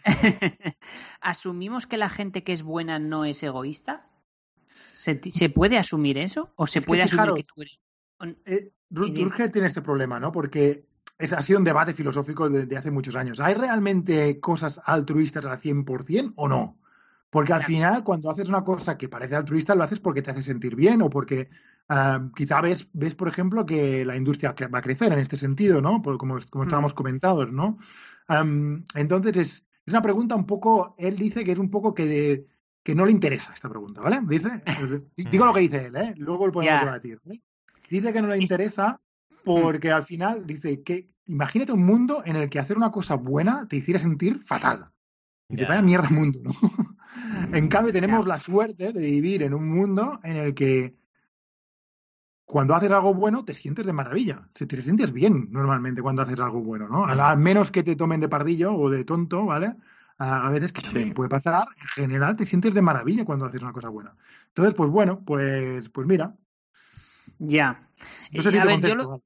[1.21, 4.09] asumimos que la gente que es buena no es egoísta.
[4.93, 6.51] ¿Se, puede asumir eso?
[6.55, 7.79] ¿O se Es que puede asumir fijaros, que tú eres?
[8.45, 8.71] Eh,
[9.51, 10.31] tiene este problema, ¿no?
[10.31, 10.85] Porque
[11.17, 13.39] es, ha sido un debate filosófico de, de hace muchos años.
[13.39, 16.77] ¿Hay realmente cosas altruistas al 100% o no?
[17.29, 17.73] Porque al Claro.
[17.73, 21.01] final, cuando haces una cosa que parece altruista, lo haces porque te hace sentir bien
[21.01, 21.49] o porque
[21.89, 25.81] ah, quizá ves, ves, por ejemplo, que la industria va a crecer en este sentido,
[25.81, 26.01] ¿no?
[26.01, 26.67] Por- como, como Mm.
[26.67, 27.79] estábamos comentados, ¿no?
[28.95, 32.45] Entonces, es, es una pregunta un poco, él dice que es un poco que, de-
[32.83, 34.19] que no le interesa esta pregunta, ¿vale?
[34.27, 34.49] Dice,
[35.31, 36.13] digo lo que dice él, ¿eh?
[36.17, 37.19] Luego lo podemos debatir.
[37.23, 37.41] ¿vale?
[37.89, 38.99] Dice que no le Es- interesa
[39.43, 43.67] porque al final dice que imagínate un mundo en el que hacer una cosa buena
[43.67, 44.89] te hiciera sentir fatal.
[45.49, 45.69] Dice, Ya.
[45.69, 46.51] vaya mierda mundo, ¿no?
[47.53, 50.95] en cambio, tenemos la suerte de vivir en un mundo en el que
[52.45, 54.47] cuando haces algo bueno te sientes de maravilla.
[54.53, 57.05] Se- Te sientes bien normalmente cuando haces algo bueno, ¿no?
[57.05, 59.73] Al, menos que te tomen de pardillo o de tonto, ¿vale?
[60.17, 61.13] A, a veces que también Sí.
[61.13, 61.67] puede pasar.
[61.97, 64.13] En general te sientes de maravilla cuando haces una cosa buena.
[64.49, 66.35] Entonces, pues bueno, pues, pues mira.
[67.39, 67.87] Ya.
[68.31, 69.23] No sé si a te ver, yo lo-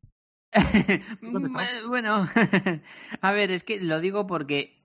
[1.87, 2.27] bueno,
[3.21, 4.81] a ver, es que lo digo porque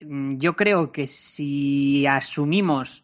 [0.00, 3.01] mm, yo creo que si asumimos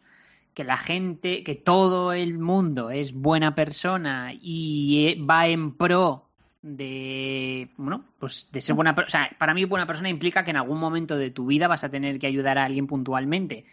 [0.59, 6.25] que la gente, que todo el mundo es buena persona y eh, va en pro
[6.61, 10.51] de, bueno, pues de ser buena persona, o sea, para mí buena persona implica que
[10.51, 13.63] en algún momento de tu vida vas a tener que ayudar a alguien puntualmente.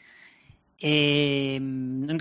[0.79, 1.61] Eh,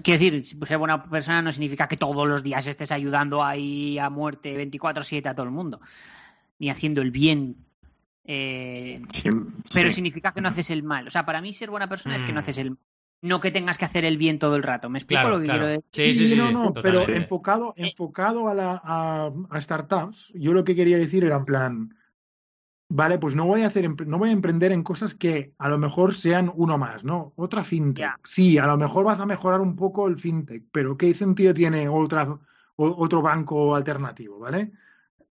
[0.02, 4.10] quiero decir, ser buena persona no significa que todos los días estés ayudando ahí a
[4.10, 5.80] muerte 24/7 a todo el mundo,
[6.58, 7.56] ni haciendo el bien.
[8.24, 9.30] Eh, Sí,
[9.72, 11.08] pero significa que no haces el mal.
[11.08, 12.42] O sea, para mí ser buena persona es que no Mm.
[12.42, 12.80] haces el mal.
[13.26, 14.90] No que tengas que hacer el bien todo el rato.
[14.90, 15.60] ¿Me explico Claro, lo que claro.
[15.66, 16.14] quiero decir?
[16.14, 16.36] Sí, sí, sí.
[16.36, 21.24] no, no, pero enfocado, enfocado a, la, a, a startups, yo lo que quería decir
[21.24, 21.96] era en plan,
[22.90, 25.78] vale, pues no voy a hacer, no voy a emprender en cosas que a lo
[25.78, 27.34] mejor sean uno más, ¿no?
[27.36, 28.20] Otra fintech.
[28.24, 31.90] Sí, a lo mejor vas a mejorar un poco el fintech, pero ¿qué sentido tiene
[31.90, 32.40] otra, o-
[32.78, 34.72] otro banco alternativo, ¿vale?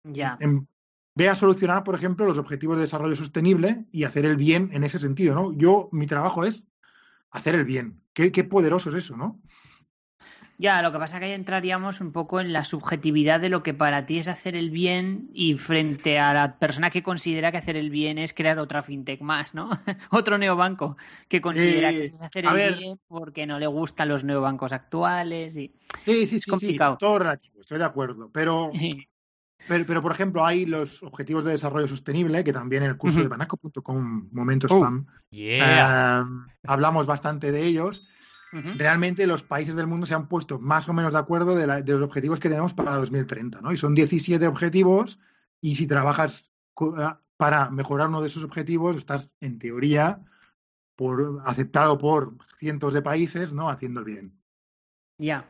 [0.04, 0.38] Ya.
[0.40, 0.68] En-
[1.16, 4.84] ve a solucionar, por ejemplo, los objetivos de desarrollo sostenible y hacer el bien en
[4.84, 5.54] ese sentido, ¿no?
[5.54, 6.64] Yo, mi trabajo es
[7.32, 8.04] hacer el bien.
[8.14, 9.42] Qué, qué poderoso es eso, ¿no?
[10.58, 13.64] Ya, lo que pasa es que ahí entraríamos un poco en la subjetividad de lo
[13.64, 17.58] que para ti es hacer el bien y frente a la persona que considera que
[17.58, 19.70] hacer el bien es crear otra fintech más, ¿no?
[20.12, 20.98] Otro neobanco
[21.30, 22.74] que considera Eh, que es hacer el ver.
[22.78, 25.74] bien porque no le gustan los neobancos actuales y...
[26.06, 26.96] Sí, sí, sí, complicado.
[26.96, 28.32] sí, todo relativo, estoy de acuerdo.
[28.32, 28.72] Pero,
[29.68, 33.18] pero, pero, por ejemplo, hay los objetivos de desarrollo sostenible, que también en el curso
[33.18, 33.24] Ujú.
[33.24, 34.78] de banaco.com, momento Oh.
[34.78, 36.22] spam, Yeah.
[36.22, 38.07] eh, hablamos bastante de ellos.
[38.51, 41.82] Realmente los países del mundo se han puesto más o menos de acuerdo de, la-
[41.84, 43.72] de los objetivos que tenemos para 2030, ¿no?
[43.72, 45.20] Y son 17 objetivos
[45.62, 46.49] y si trabajas
[47.38, 50.22] para mejorar uno de esos objetivos, estás, en teoría,
[50.95, 53.70] por, aceptado por cientos de países, ¿no?
[53.70, 54.34] Haciendo el bien.
[55.20, 55.45] Ya.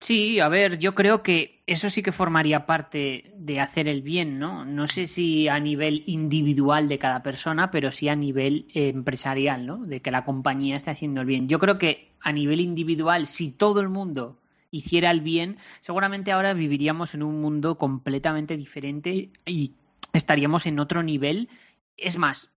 [0.00, 4.38] Sí, a ver, yo creo que eso sí que formaría parte de hacer el bien,
[4.38, 4.64] ¿no?
[4.64, 9.78] No sé si a nivel individual de cada persona, pero sí a nivel empresarial, ¿no?
[9.78, 11.48] De que la compañía esté haciendo el bien.
[11.48, 14.38] Yo creo que a nivel individual, si todo el mundo
[14.70, 19.72] hiciera el bien, seguramente ahora viviríamos en un mundo completamente diferente y
[20.12, 21.48] estaríamos en otro nivel.
[21.96, 22.50] Es más,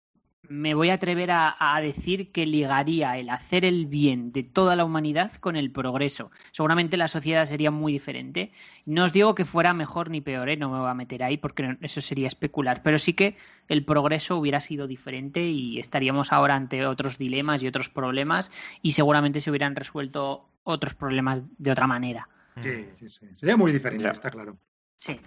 [0.49, 4.75] me voy a atrever a, a decir que ligaría el hacer el bien de toda
[4.75, 6.31] la humanidad con el progreso.
[6.51, 8.51] Seguramente la sociedad sería muy diferente.
[8.85, 10.57] No os digo que fuera mejor ni peor, ¿eh?
[10.57, 13.35] no me voy a meter ahí porque no- eso sería especular, pero sí que
[13.67, 18.49] el progreso hubiera sido diferente y estaríamos ahora ante otros dilemas y otros problemas
[18.81, 22.27] y seguramente se hubieran resuelto otros problemas de otra manera.
[22.55, 23.25] Mm, Sí, sí, sí.
[23.35, 24.11] Sería muy diferente, Ya.
[24.11, 24.57] está claro.
[24.97, 25.19] Sí.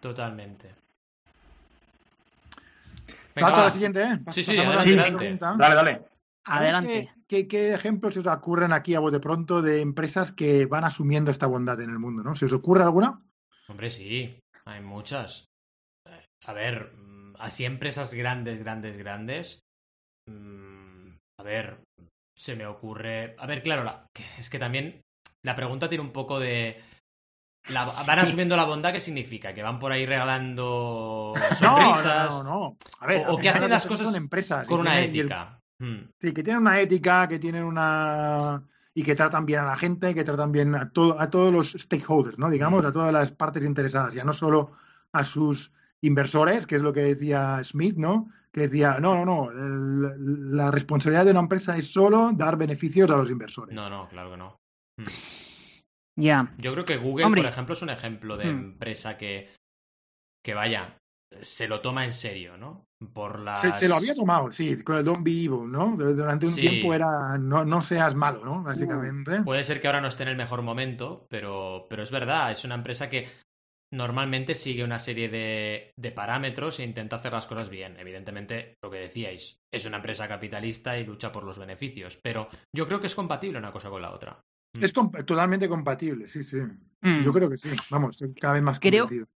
[0.00, 0.70] Totalmente.
[3.40, 4.18] Salto a la siguiente, ¿eh?
[4.32, 5.38] Sí, sí, adelante.
[5.40, 6.02] Dale, dale.
[6.44, 7.10] Adelante.
[7.26, 10.84] ¿Qué, qué, qué ejemplos se os ocurren aquí a bote pronto de empresas que van
[10.84, 12.22] asumiendo esta bondad en el mundo?
[12.22, 12.34] ¿no?
[12.34, 13.20] ¿Se os ocurre alguna?
[13.68, 15.44] Hombre, sí, hay muchas.
[16.44, 19.60] A ver, mm, así empresas grandes, grandes, grandes.
[20.28, 21.80] mm, A ver,
[22.34, 23.34] se me ocurre.
[23.38, 24.06] A ver, claro, la-
[24.38, 25.02] es que también
[25.44, 26.80] la pregunta tiene un poco de.
[27.68, 29.52] La- van asumiendo la bondad, ¿qué significa?
[29.54, 32.32] ¿Que van por ahí regalando sonrisas?
[32.34, 32.60] No, no, no.
[32.60, 32.76] no.
[33.00, 35.60] A ver, O- o que hacen las cosas son empresas con una el- ética.
[35.78, 38.62] Mm, sí, que tienen una ética, que tienen una
[38.94, 41.72] y que tratan bien a la gente, que tratan bien a todo, a todos los
[41.72, 42.48] stakeholders, ¿no?
[42.48, 42.86] Digamos, Mm.
[42.86, 44.72] a todas las partes interesadas, ya no solo
[45.12, 48.30] a sus inversores, que es lo que decía Smith, ¿no?
[48.52, 53.10] Que decía, no, no, no, el- la responsabilidad de una empresa es solo dar beneficios
[53.10, 53.74] a los inversores.
[53.76, 54.56] No, no, claro que no.
[54.96, 55.02] Mm.
[56.18, 56.52] Ya.
[56.58, 57.42] Yo creo que Google, Hombre.
[57.42, 58.58] por ejemplo, es un ejemplo de Hmm.
[58.58, 59.50] empresa que,
[60.44, 60.96] que vaya,
[61.40, 62.84] se lo toma en serio, ¿no?
[63.12, 63.60] Por las...
[63.60, 65.94] Se, se lo había tomado, sí, con el Don't Be Evil, ¿no?
[65.96, 66.62] Durante un Sí.
[66.62, 68.62] tiempo era no, no seas malo, ¿no?
[68.62, 69.42] Básicamente.
[69.42, 72.64] Puede ser que ahora no esté en el mejor momento, pero, pero es verdad, es
[72.64, 73.28] una empresa que
[73.92, 77.96] normalmente sigue una serie de, de parámetros e intenta hacer las cosas bien.
[77.98, 82.86] Evidentemente, lo que decíais, es una empresa capitalista y lucha por los beneficios, pero yo
[82.86, 84.40] creo que es compatible una cosa con la otra.
[84.80, 86.58] Es comp- totalmente compatible, sí, sí.
[87.02, 87.22] Mm.
[87.24, 87.70] Yo creo que sí.
[87.90, 89.28] Vamos, cada vez más Creo- convencido.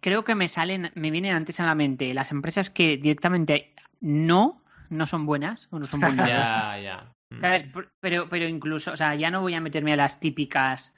[0.00, 4.62] creo que me salen, me vienen antes a la mente las empresas que directamente no,
[4.90, 6.28] no son buenas o no son buenas.
[6.28, 7.12] Ya, ya.
[7.30, 7.40] Mm.
[7.40, 7.66] ¿Sabes?
[8.00, 10.92] Pero, pero incluso, o sea, ya no voy a meterme a las típicas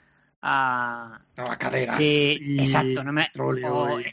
[1.34, 1.98] Tabacaderas.
[1.98, 4.04] de- y exacto, no me o- y-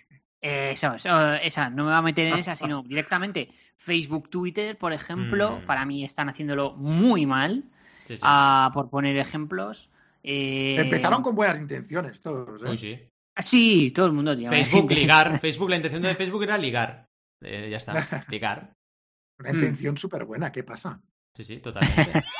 [0.42, 4.78] eh, eso, eso, esa, no me voy a meter en esa, sino directamente Facebook, Twitter,
[4.78, 5.66] por ejemplo, Mm.
[5.66, 7.64] para mí están haciéndolo muy mal,
[8.08, 8.22] Sí, sí.
[8.24, 9.90] ah, por poner ejemplos.
[10.24, 12.70] Eh, Empezaron con buenas intenciones todos, ¿eh?
[12.70, 13.00] Uy, sí.
[13.36, 15.40] ah, Sí, todo el mundo tiene buenas Facebook, ligar.
[15.40, 17.06] Facebook, la intención de Facebook era ligar.
[17.44, 18.72] Eh, ya está, ligar.
[19.40, 19.56] Una Mm.
[19.56, 21.00] intención súper buena, ¿qué pasa?
[21.36, 22.24] Sí, sí, totalmente.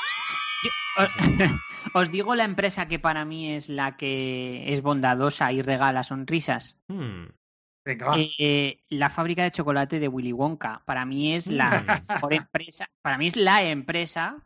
[0.98, 1.08] Os,
[1.94, 6.76] os digo la empresa que para mí es la que es bondadosa y regala sonrisas.
[6.88, 7.26] Hmm.
[7.88, 8.14] Venga.
[8.38, 10.82] Eh, la fábrica de chocolate de Willy Wonka.
[10.84, 12.86] Para mí es la mejor empresa.
[13.00, 14.36] Para mí es la empresa.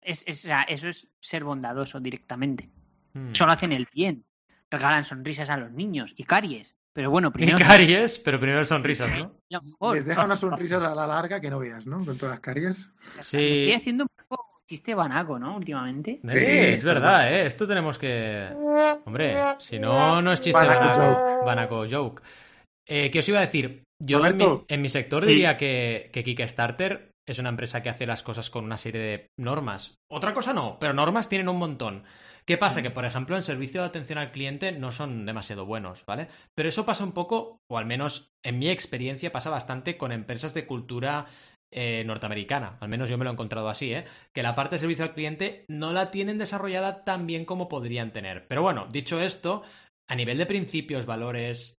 [0.00, 2.70] Es, es- o sea, eso es ser bondadoso directamente.
[3.12, 3.32] Hmm.
[3.34, 4.24] Solo hacen el bien.
[4.70, 6.74] Regalan sonrisas a los niños y caries.
[6.94, 7.58] Pero bueno, Y primero.
[7.58, 9.34] caries, pero primero sonrisas, ¿no?
[9.62, 9.96] mejor.
[9.96, 12.04] Les deja unas sonrisas a la larga que no veas, ¿no?
[12.04, 12.88] Con todas las caries.
[13.20, 13.36] Sí.
[13.60, 15.56] Estoy haciendo un poco chiste banaco, ¿no?
[15.56, 16.20] Últimamente.
[16.24, 17.46] Sí, es verdad, ¿eh?
[17.46, 18.48] Esto tenemos que...
[19.04, 21.14] Hombre, si no, no es chiste Banaco banaco.
[21.36, 21.44] joke.
[21.46, 22.22] Banaco joke.
[22.88, 23.82] Eh, ¿Qué os iba a decir?
[24.00, 24.64] Yo en mi, Roberto.
[24.68, 25.28] en mi sector Sí.
[25.30, 29.26] diría que, que Kickstarter es una empresa que hace las cosas con una serie de
[29.38, 29.96] normas.
[30.10, 32.04] Otra cosa no, pero normas tienen un montón.
[32.46, 32.80] ¿Qué pasa?
[32.80, 36.28] Que, por ejemplo, en servicio de atención al cliente no son demasiado buenos, ¿vale?
[36.54, 40.54] Pero eso pasa un poco, o al menos en mi experiencia pasa bastante con empresas
[40.54, 41.26] de cultura
[41.70, 42.78] eh, norteamericana.
[42.80, 44.06] Al menos yo me lo he encontrado así, ¿eh?
[44.34, 48.12] Que la parte de servicio al cliente no la tienen desarrollada tan bien como podrían
[48.14, 48.46] tener.
[48.48, 49.62] Pero bueno, dicho esto,
[50.08, 51.74] a nivel de principios, valores,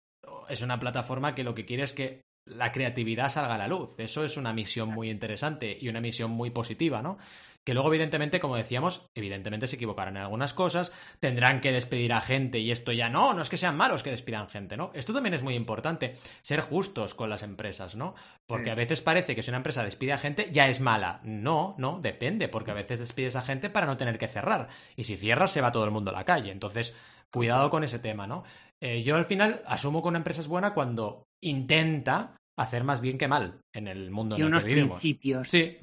[0.50, 3.96] es una plataforma que lo que quiere es que la creatividad salga a la luz.
[3.98, 7.18] Eso es una misión muy interesante y una misión muy positiva, ¿no?
[7.64, 12.22] Que luego, evidentemente, como decíamos, evidentemente se equivocarán en algunas cosas, tendrán que despedir a
[12.22, 14.92] gente y esto ya no, no es que sean malos que despidan gente, ¿no?
[14.96, 18.16] Esto también es muy importante, ser justos con las empresas, ¿no?
[18.48, 21.20] Porque a veces parece que si una empresa despide a gente ya es mala.
[21.24, 24.70] No, no, depende, porque a veces despides a gente para no tener que cerrar.
[24.96, 26.52] Y si cierras se va todo el mundo a la calle.
[26.52, 26.96] Entonces,
[27.30, 28.44] cuidado con ese tema, ¿no?
[28.82, 33.18] Eh, yo al final asumo que una empresa es buena cuando intenta hacer más bien
[33.18, 35.00] que mal en el mundo en el que vivimos.
[35.00, 35.50] principios.
[35.50, 35.78] Sí.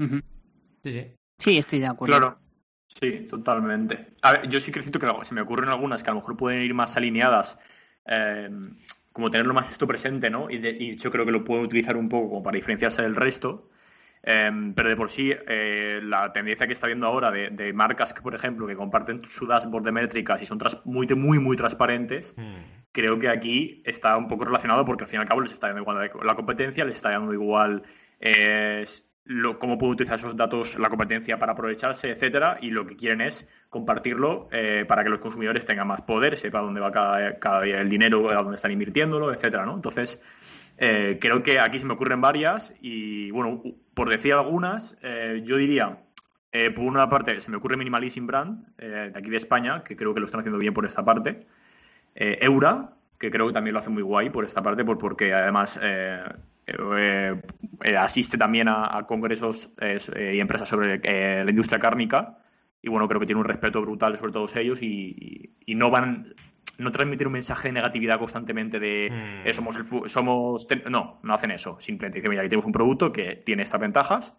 [0.82, 1.06] sí, sí.
[1.38, 2.16] Sí, estoy de acuerdo.
[2.16, 2.38] Claro.
[2.88, 4.14] Sí, totalmente.
[4.22, 6.36] A ver, yo sí que siento que se me ocurren algunas que a lo mejor
[6.36, 7.58] pueden ir más alineadas,
[8.06, 8.48] eh,
[9.12, 10.48] como tenerlo más esto presente, ¿no?
[10.48, 13.70] Y, de, yo creo que lo puedo utilizar un poco como para diferenciarse del resto.
[14.28, 18.20] Eh, pero de por sí, eh, la tendencia que está viendo ahora de, marcas que,
[18.20, 22.90] por ejemplo, que comparten su dashboard de métricas y son muy, muy, muy transparentes, hmm.
[22.90, 25.68] creo que aquí está un poco relacionado porque al fin y al cabo les está
[25.68, 27.84] dando igual la competencia, les está dando igual
[29.58, 33.46] cómo puede utilizar esos datos la competencia para aprovecharse, etcétera, y lo que quieren es
[33.68, 37.88] compartirlo eh, para que los consumidores tengan más poder, sepa dónde va cada, día el
[37.88, 39.74] dinero, a dónde están invirtiéndolo, etcétera, ¿no?
[39.74, 40.20] Entonces,
[40.78, 43.62] eh, creo que aquí se me ocurren varias y, bueno,
[43.94, 45.98] por decir algunas, eh, yo diría,
[46.74, 50.20] por una parte, se me ocurre Minimalism Brand, de aquí de España, que creo que
[50.20, 51.46] lo están haciendo bien por esta parte,
[52.14, 55.78] Eura, que creo que también lo hace muy guay por esta parte, por, porque además
[56.66, 57.36] eh,
[57.84, 60.98] eh, asiste también a, congresos eh, y empresas sobre
[61.44, 62.38] la industria cárnica.
[62.82, 66.34] Y bueno, creo que tiene un respeto brutal sobre todos ellos y, no van
[66.78, 69.10] no transmitir un mensaje de negatividad constantemente de
[69.46, 69.52] mm.
[69.52, 73.36] somos el somos no, no hacen eso, simplemente dicen, mira, aquí tenemos un producto que
[73.36, 74.34] tiene estas ventajas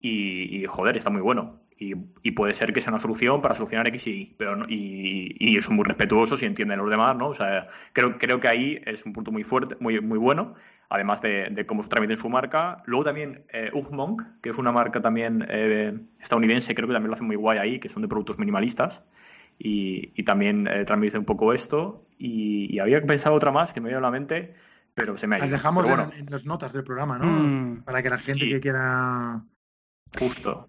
[0.00, 1.60] y, joder, está muy bueno.
[1.76, 1.94] Y,
[2.32, 5.76] puede ser que sea una solución para solucionar X y Y, pero y, y, son
[5.76, 7.28] muy respetuosos y entienden los demás, ¿no?
[7.28, 10.54] O sea, creo, creo que ahí es un punto muy fuerte, muy, muy bueno
[10.94, 12.82] además de, cómo se transmite su marca.
[12.86, 17.14] Luego también eh, Ugmonk, que es una marca también eh, estadounidense, creo que también lo
[17.14, 19.02] hace muy guay ahí, que son de productos minimalistas.
[19.58, 22.06] Y, también eh, transmite un poco esto.
[22.18, 24.54] Y, había pensado otra más que me dio a la mente,
[24.94, 25.44] pero se me ha ido.
[25.46, 27.26] Las dejamos en, las notas del programa, ¿no?
[27.26, 27.82] Mm.
[27.84, 29.42] Para que la gente que quiera.
[30.18, 30.68] Justo.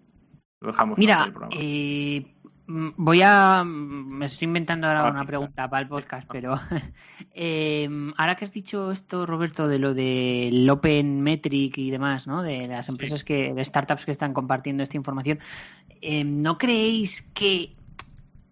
[0.60, 0.98] Lo dejamos.
[0.98, 2.24] Mira, eh,
[2.68, 3.62] Mm, voy a.
[3.64, 6.60] Mm, me estoy inventando ahora ah, una pregunta para el podcast, pero.
[7.32, 12.42] Em, ahora que has dicho esto, Roberto, de lo del Open Metric y demás, ¿no?
[12.42, 13.54] De las empresas que.
[13.54, 15.38] de startups que están compartiendo esta información.
[16.00, 17.75] Em, ¿No creéis que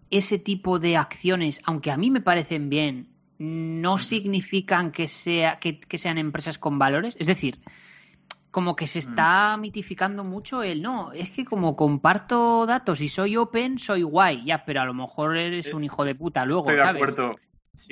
[0.09, 5.97] ese tipo de acciones, aunque a mí me parecen bien, no significan que, sea, que
[5.97, 7.15] sean empresas con valores?
[7.19, 7.59] Es decir,
[8.55, 9.09] como que se mm.
[9.09, 14.45] está mitificando mucho el no, es que como comparto datos y soy open, soy guay,
[14.45, 17.31] ya, pero a lo mejor eres un hijo de puta luego, Estoy de acuerdo.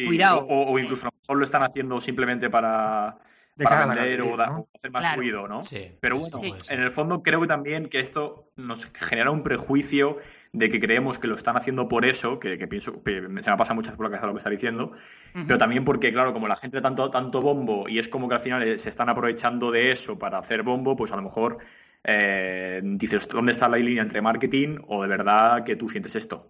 [0.08, 0.48] Cuidado.
[0.48, 3.18] O, incluso a lo mejor lo están haciendo simplemente para,
[3.62, 4.36] para vender o,
[4.74, 5.64] hacer más ruido, ¿no?
[5.64, 5.92] Sí.
[6.00, 10.18] Pero bueno, en el fondo creo que también que esto nos genera un prejuicio
[10.52, 13.96] de que creemos que lo están haciendo por eso, que, pienso, se me pasa muchas
[13.96, 14.92] por la cabeza lo que está diciendo,
[15.34, 18.42] pero también porque, claro, como la gente tanto, tanto bombo y es como que al
[18.42, 21.58] final eh, se están aprovechando de eso para hacer bombo, pues a lo mejor
[22.04, 26.48] eh, dices, ¿dónde está la línea entre marketing o de verdad que tú sientes esto?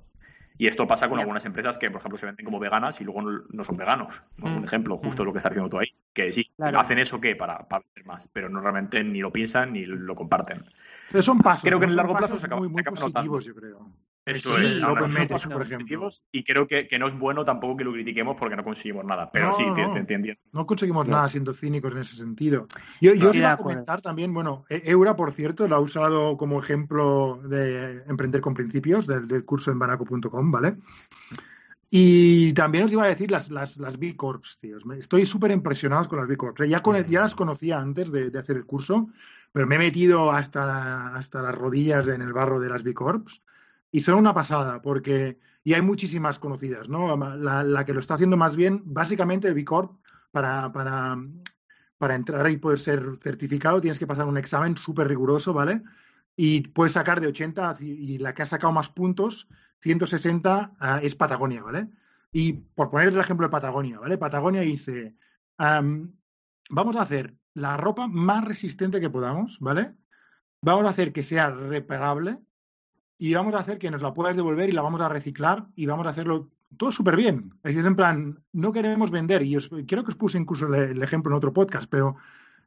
[0.57, 3.21] Y esto pasa con algunas empresas que, por ejemplo, se venden como veganas y luego
[3.21, 4.21] no, son veganos.
[4.41, 4.63] Un mm.
[4.65, 5.25] ejemplo, justo mm.
[5.25, 5.92] lo que estás haciendo tú ahí.
[6.13, 9.73] Que sí, hacen eso que para, para vender más, pero no realmente ni lo piensan
[9.73, 10.63] ni lo comparten.
[11.11, 11.63] Pero son pasos.
[11.63, 13.89] Creo que en el largo plazo se acaba, muy, muy positivos, yo creo.
[14.25, 14.79] Eso es,
[15.47, 16.09] por ejemplo.
[16.31, 19.29] Y creo que, que, no es bueno tampoco que lo critiquemos porque no conseguimos nada.
[19.31, 20.33] Pero sí, te, entiendo.
[20.53, 22.67] No conseguimos nada siendo cínicos en ese sentido.
[23.01, 26.59] Yo, yo iba a comentar también, bueno, e-, Eura, por cierto, lo ha usado como
[26.59, 30.77] ejemplo de emprender con principios del, curso en banaco.com, ¿vale?
[31.95, 34.81] Y también os iba a decir las, las, las B Corps, tíos.
[34.97, 36.67] Estoy súper impresionado con las B Corps.
[36.67, 39.09] Ya, con ya las conocía antes de, de, hacer el curso,
[39.51, 43.39] pero me he metido hasta, hasta las rodillas en el barro de las B Corps
[43.91, 45.37] y son una pasada, porque.
[45.63, 47.15] Y hay muchísimas conocidas, ¿no?
[47.15, 49.91] La, que lo está haciendo más bien, básicamente el B Corp,
[50.31, 51.15] para, para,
[51.99, 55.83] para entrar y poder ser certificado, tienes que pasar un examen súper riguroso, ¿vale?
[56.35, 59.47] Y puedes sacar de 80 y la que ha sacado más puntos,
[59.83, 61.87] 160, ah, es Patagonia, ¿vale?
[62.31, 64.17] Y por poner el ejemplo de Patagonia, ¿vale?
[64.17, 65.15] Patagonia dice,
[65.57, 69.93] vamos a hacer la ropa más resistente que podamos, ¿vale?
[70.61, 72.39] Vamos a hacer que sea reparable,
[73.17, 75.85] y vamos a hacer que nos la puedas devolver y la vamos a reciclar y
[75.85, 77.53] vamos a hacerlo todo súper bien.
[77.63, 81.31] Es en plan, no queremos vender, y os, creo que os puse incluso el, ejemplo
[81.31, 82.17] en otro podcast, pero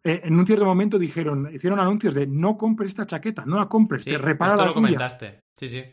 [0.02, 3.68] eh, en un cierto momento dijeron, hicieron anuncios de no compres esta chaqueta, no la
[3.68, 5.42] compres, te repara la lo comentaste.
[5.58, 5.84] Sí, sí.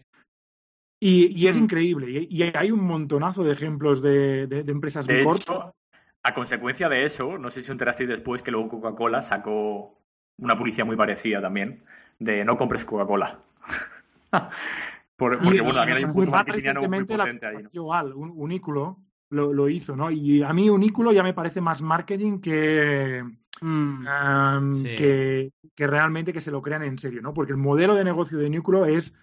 [1.05, 1.63] Y, es mm.
[1.63, 2.27] increíble.
[2.29, 5.25] Y, hay un montonazo de ejemplos de, empresas de
[6.25, 9.99] a consecuencia de eso, no sé si os enterasteis después que luego Coca-Cola sacó
[10.37, 11.83] una publicidad muy parecida también,
[12.19, 13.39] de no compres Coca-Cola.
[15.17, 17.69] Por- porque, Y- bueno, también hay un y punto marketingiano muy recientemente la ahí, ¿no?
[17.73, 18.99] igual, un Unículo
[19.31, 20.09] lo, lo hizo, ¿no?
[20.09, 23.23] Y a mí Unículo ya me parece más marketing que,
[23.61, 24.95] Mm, Sí.
[24.95, 27.33] que, que realmente que se lo crean en serio, ¿no?
[27.33, 29.13] Porque el modelo de negocio de Unículo es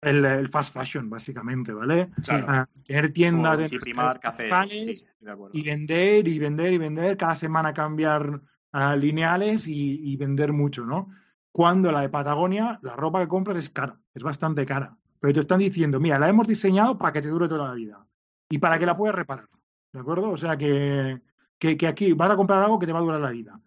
[0.00, 2.10] el, el fast fashion, básicamente, ¿vale?
[2.24, 2.46] Claro.
[2.48, 5.50] Ah, tener tiendas sí, de acuerdo.
[5.56, 8.40] y vender y vender y vender, cada semana cambiar
[8.72, 11.08] ah, lineales y, y vender mucho, ¿no?
[11.50, 14.96] Cuando la de Patagonia, la ropa que compras es cara, es bastante cara.
[15.20, 18.06] Pero te están diciendo, mira, la hemos diseñado para que te dure toda la vida
[18.48, 19.48] y para que la puedas reparar,
[19.92, 20.30] ¿de acuerdo?
[20.30, 21.20] O sea que,
[21.58, 23.60] que, que aquí vas a comprar algo que te va a durar la vida.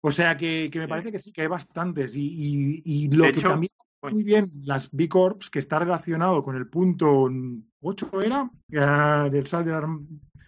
[0.00, 2.16] O sea que, que me parece que sí, que hay bastantes.
[2.16, 3.70] Y, y- y lo De que hecho, también.
[4.10, 7.28] Muy bien las B Corps, que está relacionado con el punto
[7.80, 8.50] 8, ¿era?
[8.70, 9.74] Eh, del sal del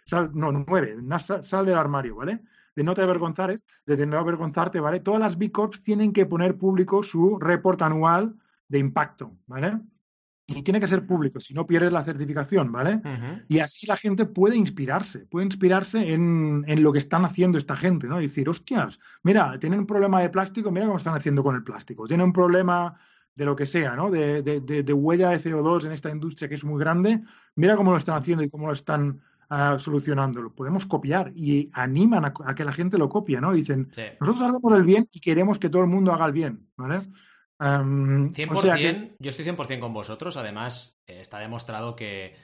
[0.07, 2.41] sal- no, 9, sal, sal del armario, ¿vale?
[2.75, 5.01] De no te avergonzar, de no avergonzarte, ¿vale?
[5.01, 8.35] Todas las B Corps tienen que poner público su report anual
[8.69, 9.81] de impacto, ¿vale?
[10.47, 13.01] Y tiene que ser público, si no pierdes la certificación, ¿vale?
[13.49, 17.77] Y así la gente puede inspirarse, puede inspirarse en, en lo que están haciendo esta
[17.77, 18.21] gente, ¿no?
[18.21, 21.65] Y decir, hostias, mira, tienen un problema de plástico, mira cómo están haciendo con el
[21.65, 22.07] plástico.
[22.07, 22.95] Tienen un problema
[23.35, 24.11] de lo que sea, ¿no?
[24.11, 27.21] De, de- de- de huella de CO2 en esta industria que es muy grande,
[27.57, 29.21] mira cómo lo están haciendo y cómo lo están
[29.51, 30.41] ah, solucionando.
[30.41, 33.53] Lo podemos copiar y animan a, a que la gente lo copie, ¿no?
[33.53, 34.03] Dicen, Sí.
[34.21, 37.01] nosotros hacemos el bien y queremos que todo el mundo haga el bien, ¿vale?
[37.59, 40.37] Am, 100%, o sea que- yo estoy 100% con vosotros.
[40.37, 42.35] Además, eh, está demostrado que,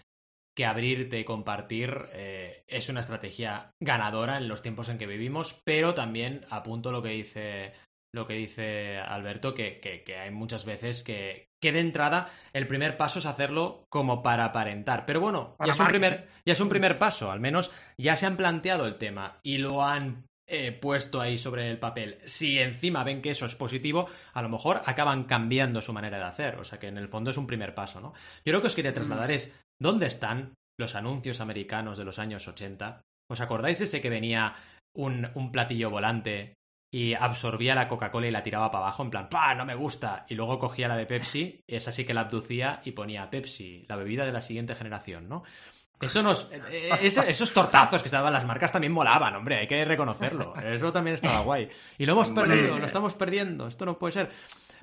[0.57, 5.63] que abrirte y compartir eh, es una estrategia ganadora en los tiempos en que vivimos,
[5.65, 7.73] pero también apunto lo que dice
[8.13, 12.67] lo que dice Alberto, que, que- que hay muchas veces que, que de entrada el
[12.67, 15.07] primer paso es hacerlo como para aparentar.
[15.07, 18.27] Pero bueno, ya es, un primer, ya es un primer paso, al menos ya se
[18.27, 22.19] han planteado el tema y lo han eh, puesto ahí sobre el papel.
[22.25, 26.25] Si encima ven que eso es positivo, a lo mejor acaban cambiando su manera de
[26.25, 26.57] hacer.
[26.57, 28.13] O sea que en el fondo es un primer paso, ¿no?
[28.45, 32.49] Yo lo que os quería trasladar es, ¿dónde están los anuncios americanos de los años
[32.49, 33.03] 80?
[33.31, 34.57] ¿Os acordáis de ese que venía
[34.97, 36.55] un, un platillo volante
[36.91, 39.55] y absorbía la Coca-Cola y la tiraba para abajo, en plan, ¡pah!
[39.55, 40.27] No me gusta.
[40.29, 43.97] Y luego cogía la de Pepsi, esa sí que la abducía y ponía Pepsi, la
[43.97, 45.43] bebida de la siguiente generación, ¿no?
[46.01, 46.51] Eso nos.
[46.51, 50.55] eh, eh, esos tortazos que estaban las marcas también molaban, hombre, hay que reconocerlo.
[50.57, 51.69] Eso también estaba guay.
[51.99, 54.31] Y lo hemos perdido, lo estamos perdiendo, esto no puede ser.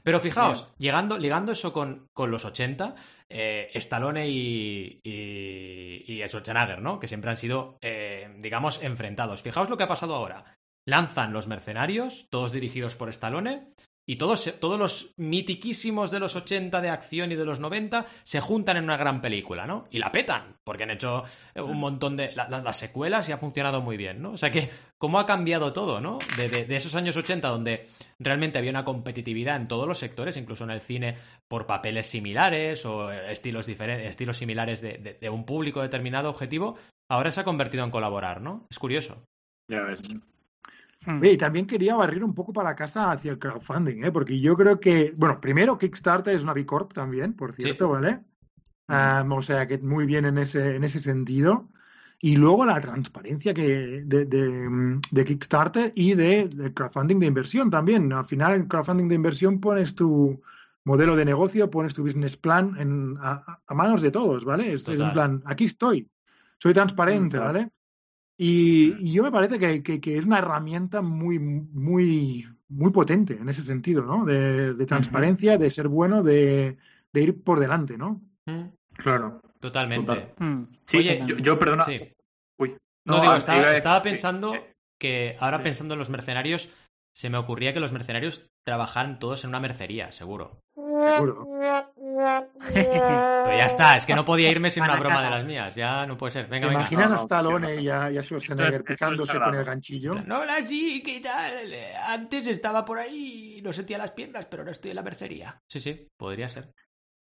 [0.03, 2.95] Pero fijaos, llegando, ligando eso con, con los 80,
[3.29, 6.99] eh, Stallone y, y, y Schwarzenegger, ¿no?
[6.99, 9.41] Que siempre han sido, eh, digamos, enfrentados.
[9.41, 10.56] Fijaos lo que ha pasado ahora.
[10.87, 13.67] Lanzan los mercenarios, todos dirigidos por Stallone,
[14.09, 18.39] y todos, todos los mitiquísimos de los 80 de acción y de los 90 se
[18.39, 19.85] juntan en una gran película, ¿no?
[19.91, 21.25] Y la petan, porque han hecho
[21.55, 22.31] un montón de...
[22.31, 24.31] la- la- las secuelas y ha funcionado muy bien, ¿no?
[24.31, 26.19] O sea que, ¿cómo ha cambiado todo, ¿no?
[26.37, 30.37] De, de- de esos años 80 donde realmente había una competitividad en todos los sectores,
[30.37, 31.17] incluso en el cine,
[31.49, 36.77] por papeles similares o estilos, diferentes, estilos similares de, de- de un público determinado objetivo,
[37.11, 38.65] ahora se ha convertido en colaborar, ¿no?
[38.71, 39.21] Es curioso.
[39.69, 40.01] Ya ves.
[41.07, 41.21] Mm.
[41.21, 44.11] Oye, y también quería barrer un poco para casa hacia el crowdfunding, ¿eh?
[44.11, 48.19] porque yo creo que, bueno, primero Kickstarter es una B Corp también, por cierto, ¿vale?
[48.87, 51.69] Am, o sea que muy bien en ese, en ese sentido.
[52.19, 57.69] Y luego la transparencia que de, de, de Kickstarter y de, de crowdfunding de inversión
[57.69, 58.11] también.
[58.11, 60.41] Al final, en crowdfunding de inversión pones tu
[60.83, 64.73] modelo de negocio, pones tu business plan en, a, a manos de todos, ¿vale?
[64.73, 66.09] Es, es en plan, aquí estoy,
[66.57, 67.41] soy transparente, Mm.
[67.41, 67.71] ¿vale?
[68.37, 73.33] Y, y yo me parece que, que- que es una herramienta muy, muy, muy potente
[73.33, 74.25] en ese sentido, ¿no?
[74.25, 76.77] De, de transparencia, de ser bueno, de,
[77.13, 78.21] de ir por delante, ¿no?
[78.93, 79.41] Claro.
[79.59, 80.05] Totalmente.
[80.05, 80.33] Total.
[80.39, 80.63] Mm.
[80.85, 81.83] Sí, Oye, yo, yo, perdona.
[81.83, 81.99] Sí.
[82.59, 82.75] Uy.
[83.05, 85.63] No, digo, ah, estaba, iba estaba decir- pensando eh, que ahora sí.
[85.63, 86.69] pensando en los mercenarios,
[87.15, 90.59] se me ocurría que los mercenarios trabajaran todos en una mercería, seguro.
[91.15, 91.47] Seguro.
[92.73, 95.75] Pero ya está, es que no podía irme sin una broma de las mías.
[95.75, 96.45] Ya no puede ser.
[96.45, 96.81] ¿Te Venga, venga.
[96.81, 100.13] imaginas no, a Stallone y a, y a Schwarzenegger picándose con el ganchillo?
[100.25, 101.73] No, la sí, ¿qué tal?
[102.07, 105.61] Antes estaba por ahí y no sentía las piernas, pero ahora estoy en la mercería.
[105.67, 106.73] Sí, sí, podría ser.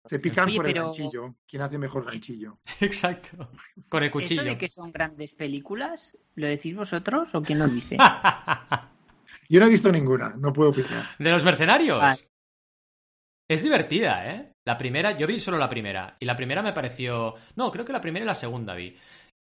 [0.06, 1.34] Se pican Oye, por el pero- ganchillo.
[1.48, 2.58] ¿Quién hace mejor ganchillo?
[2.80, 3.48] Exacto.
[3.88, 4.44] Con el ¿Eso cuchillo.
[4.44, 7.96] de que son grandes películas, lo decís vosotros o quién lo dice?
[9.48, 11.04] Yo no he visto ninguna, no puedo opinar.
[11.18, 12.00] ¿De los mercenarios?
[12.00, 12.28] Vale.
[13.48, 14.52] Es divertida, ¿eh?
[14.66, 16.16] La primera, yo vi solo la primera.
[16.18, 17.34] Y la primera me pareció.
[17.56, 18.96] No, creo que la primera y la segunda vi.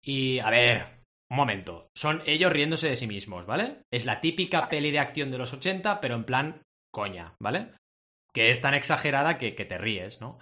[0.04, 1.90] Y, a ver, un momento.
[1.98, 3.80] Son ellos riéndose de sí mismos, ¿vale?
[3.92, 6.62] Es la típica peli de acción de los 80, pero en plan
[6.94, 7.74] coña, ¿vale?
[8.34, 10.40] Que es tan exagerada que, que te ríes, ¿no?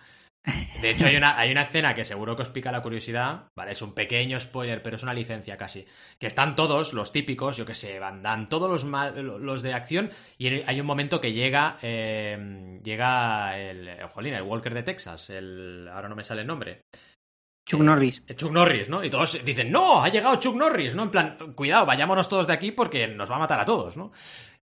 [0.81, 3.71] De hecho, hay una, hay una escena que seguro que os pica la curiosidad, ¿vale?
[3.71, 5.85] Es un pequeño spoiler, pero es una licencia casi.
[6.19, 9.73] Que están todos, los típicos, yo que sé, Van Damme, todos los, mal- los de
[9.73, 15.29] acción, y hay un momento que llega, eh, llega el, jolín, el Walker de Texas,
[15.31, 16.83] el, ahora no me sale el nombre.
[17.67, 18.23] Chuck Norris.
[18.27, 19.03] Eh, Chuck Norris, ¿no?
[19.03, 21.03] Y todos dicen, no, ha llegado Chuck Norris, ¿no?
[21.03, 24.13] En plan, cuidado, vayámonos todos de aquí porque nos va a matar a todos, ¿no?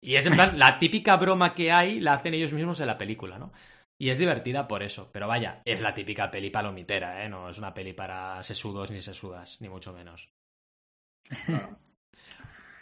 [0.01, 2.97] Y es en plan, la típica broma que hay la hacen ellos mismos en la
[2.97, 3.53] película, ¿no?
[3.97, 7.29] Y es divertida por eso, pero vaya, es la típica peli palomitera, ¿eh?
[7.29, 10.29] No es una peli para sesudos ni sesudas, ni mucho menos.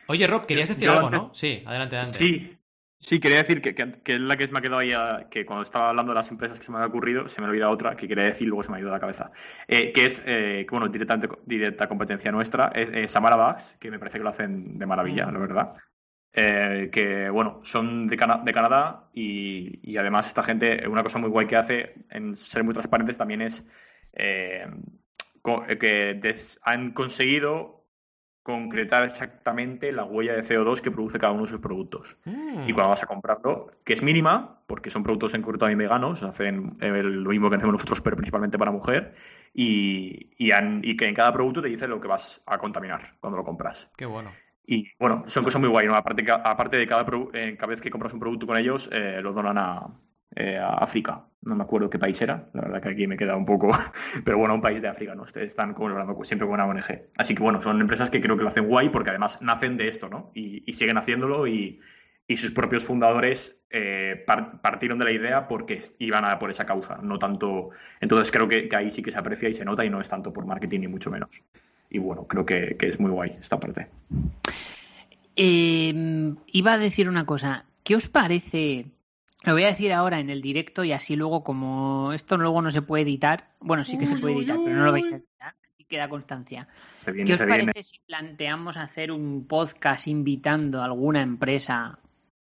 [0.07, 1.35] Oye, Rob, querías decir Yo algo, antes- ¿no?
[1.35, 2.19] Sí, adelante, adelante.
[2.19, 2.59] Sí,
[2.99, 5.45] sí, quería decir que, que- que es la que me ha quedado ahí, a- que
[5.47, 7.73] cuando estaba hablando de las empresas que se me había ocurrido, se me ha olvidado
[7.73, 9.31] otra que quería decir luego se me ha ido de la cabeza.
[9.69, 13.91] Eh, que es, eh, que, bueno, directamente, directa competencia nuestra, es eh, Samara Bags, que
[13.91, 15.33] me parece que lo hacen de maravilla, Mm.
[15.35, 15.73] la verdad.
[16.35, 21.18] Eh, que, bueno, son de, Cana- de Canadá y, y además esta gente, una cosa
[21.18, 23.62] muy guay que hace en ser muy transparentes también es
[24.14, 24.66] eh,
[25.68, 27.85] eh, que han conseguido
[28.43, 32.16] concretar exactamente la huella de CO2 que produce cada uno de sus productos.
[32.24, 32.68] Mm.
[32.68, 36.22] Y cuando vas a comprarlo, que es mínima, porque son productos en concreto también veganos,
[36.24, 39.14] hacen eh, lo mismo que hacemos nosotros, pero principalmente para mujer,
[39.55, 43.16] y, y, han- y que en cada producto te dice lo que vas a contaminar
[43.20, 43.89] cuando lo compras.
[43.97, 44.33] Qué bueno.
[44.65, 45.95] Y bueno, son cosas muy guay, ¿no?
[45.97, 49.33] Aparte, aparte de cada, eh, cada vez que compras un producto con ellos, eh, lo
[49.33, 49.87] donan a,
[50.37, 51.27] eh, África.
[51.43, 53.73] No me acuerdo qué país era, la verdad que aquí me queda un poco,
[54.25, 55.23] pero bueno, un país de África, ¿no?
[55.25, 57.11] Ustedes están colaborando siempre con una ONG.
[57.17, 59.89] Así que bueno, son empresas que creo que lo hacen guay porque además nacen de
[59.89, 60.31] esto, ¿no?
[60.35, 61.81] Y, siguen haciéndolo y,
[62.29, 66.65] y sus propios fundadores eh, par- partieron de la idea porque iban a por esa
[66.67, 67.71] causa, no tanto.
[68.01, 70.09] Entonces creo que, que ahí sí que se aprecia y se nota y no es
[70.09, 71.31] tanto por marketing ni mucho menos.
[71.95, 73.86] Y bueno, creo que, que es muy guay esta parte.
[75.36, 77.66] Eh, iba a decir una cosa.
[77.84, 78.86] ¿Qué os parece?
[79.45, 82.70] Lo voy a decir ahora en el directo y así luego, como esto luego no
[82.70, 85.16] se puede editar, bueno, sí que se puede uy, editar, pero no lo vais a
[85.16, 86.66] editar, así queda constancia.
[87.01, 87.64] Se viene, ¿Qué os se viene.
[87.64, 91.99] parece si planteamos hacer un podcast invitando a alguna empresa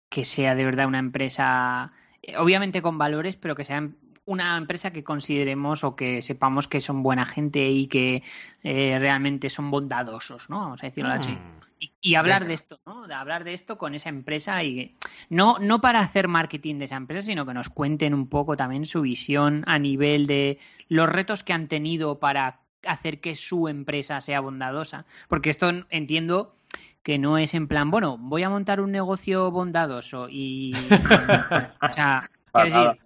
[0.09, 1.92] que sea de verdad una empresa,
[2.22, 3.90] eh, obviamente con valores, pero que sea
[4.27, 8.22] una empresa que consideremos o que sepamos que son buena gente y que
[8.62, 10.61] eh, realmente son bondadosos, ¿no?
[10.61, 11.33] Vamos a decirlo así.
[11.33, 11.61] Mm.
[11.81, 12.49] Y, y hablar Venga.
[12.49, 13.07] de esto, ¿no?
[13.07, 14.97] De hablar de esto con esa empresa y
[15.29, 18.87] no, no para hacer marketing de esa empresa, sino que nos cuenten un poco también
[18.87, 20.59] su visión a nivel de
[20.89, 25.05] los retos que han tenido para hacer que su empresa sea bondadosa.
[25.29, 26.57] Porque esto entiendo
[27.03, 30.72] que no es en plan, bueno, voy a montar un negocio bondadoso y...
[31.83, 32.31] o sea,
[32.62, 32.99] decir,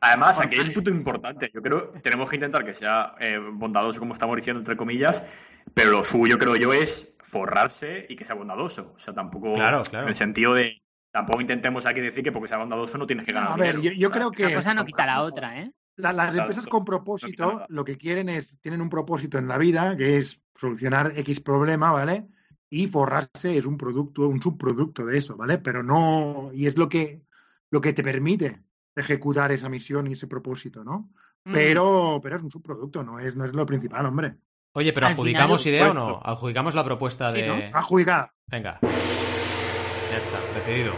[0.00, 1.50] Además, aquí hay un punto importante.
[1.52, 5.24] Yo creo que tenemos que intentar que sea eh, bondadoso, como estamos diciendo, entre comillas,
[5.74, 8.92] pero lo suyo, creo yo, es forrarse y que sea bondadoso.
[8.94, 10.04] O sea, tampoco Claro, claro.
[10.04, 10.82] en el sentido de
[11.12, 13.94] tampoco intentemos aquí decir que porque sea bondadoso no tienes que ganar A ver, dinero.
[13.94, 15.72] yo, yo O sea, creo que una cosa no quita la otra, ¿eh?
[15.96, 16.42] la- las Exacto.
[16.42, 20.40] empresas con propósito lo que quieren es, tienen un propósito en la vida, que es
[20.56, 22.26] solucionar X problema, ¿vale?
[22.70, 25.58] Y forrarse es un producto, un subproducto de eso, ¿vale?
[25.58, 27.22] Pero no, y es lo que,
[27.70, 28.60] lo que te permite
[28.96, 31.10] ejecutar esa misión y ese propósito, ¿no?
[31.44, 31.52] Mm.
[31.52, 34.34] Pero, pero es un subproducto, no es, no es lo principal, hombre.
[34.74, 36.20] Oye, pero Al ¿adjudicamos final- idea o no?
[36.22, 37.70] ¿Adjudicamos la propuesta Sí, de...?
[37.74, 38.32] Adjudicada.
[38.46, 38.78] Venga.
[38.82, 40.92] Ya está, decidido.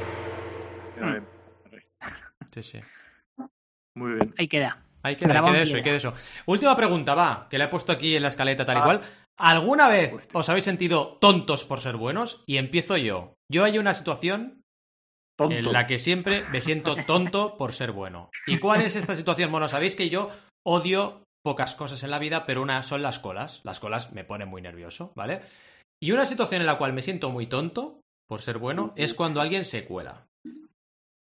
[2.52, 2.80] Sí, sí.
[3.94, 4.34] Muy bien.
[4.38, 4.82] Ahí queda.
[5.02, 5.84] Hay que, hay Grabado que de en eso, hay piedra.
[5.84, 6.42] que de eso.
[6.46, 8.84] Última pregunta, va, que la he puesto aquí en la escaleta tal y Ah.
[8.84, 9.00] cual.
[9.38, 10.30] ¿Alguna vez Hostia.
[10.40, 12.44] os habéis sentido tontos por ser buenos?
[12.46, 13.34] Y empiezo yo.
[13.50, 14.61] Yo hay una situación
[15.38, 15.54] Tonto.
[15.56, 18.30] en la que siempre me siento tonto por ser bueno.
[18.46, 19.50] ¿Y cuál es esta situación?
[19.50, 20.30] Bueno, sabéis que yo
[20.66, 23.60] odio pocas cosas en la vida, pero una son las colas.
[23.64, 25.40] Las colas me ponen muy nervioso, ¿vale?
[26.02, 29.40] Y una situación en la cual me siento muy tonto por ser bueno es cuando
[29.40, 30.26] alguien se cuela.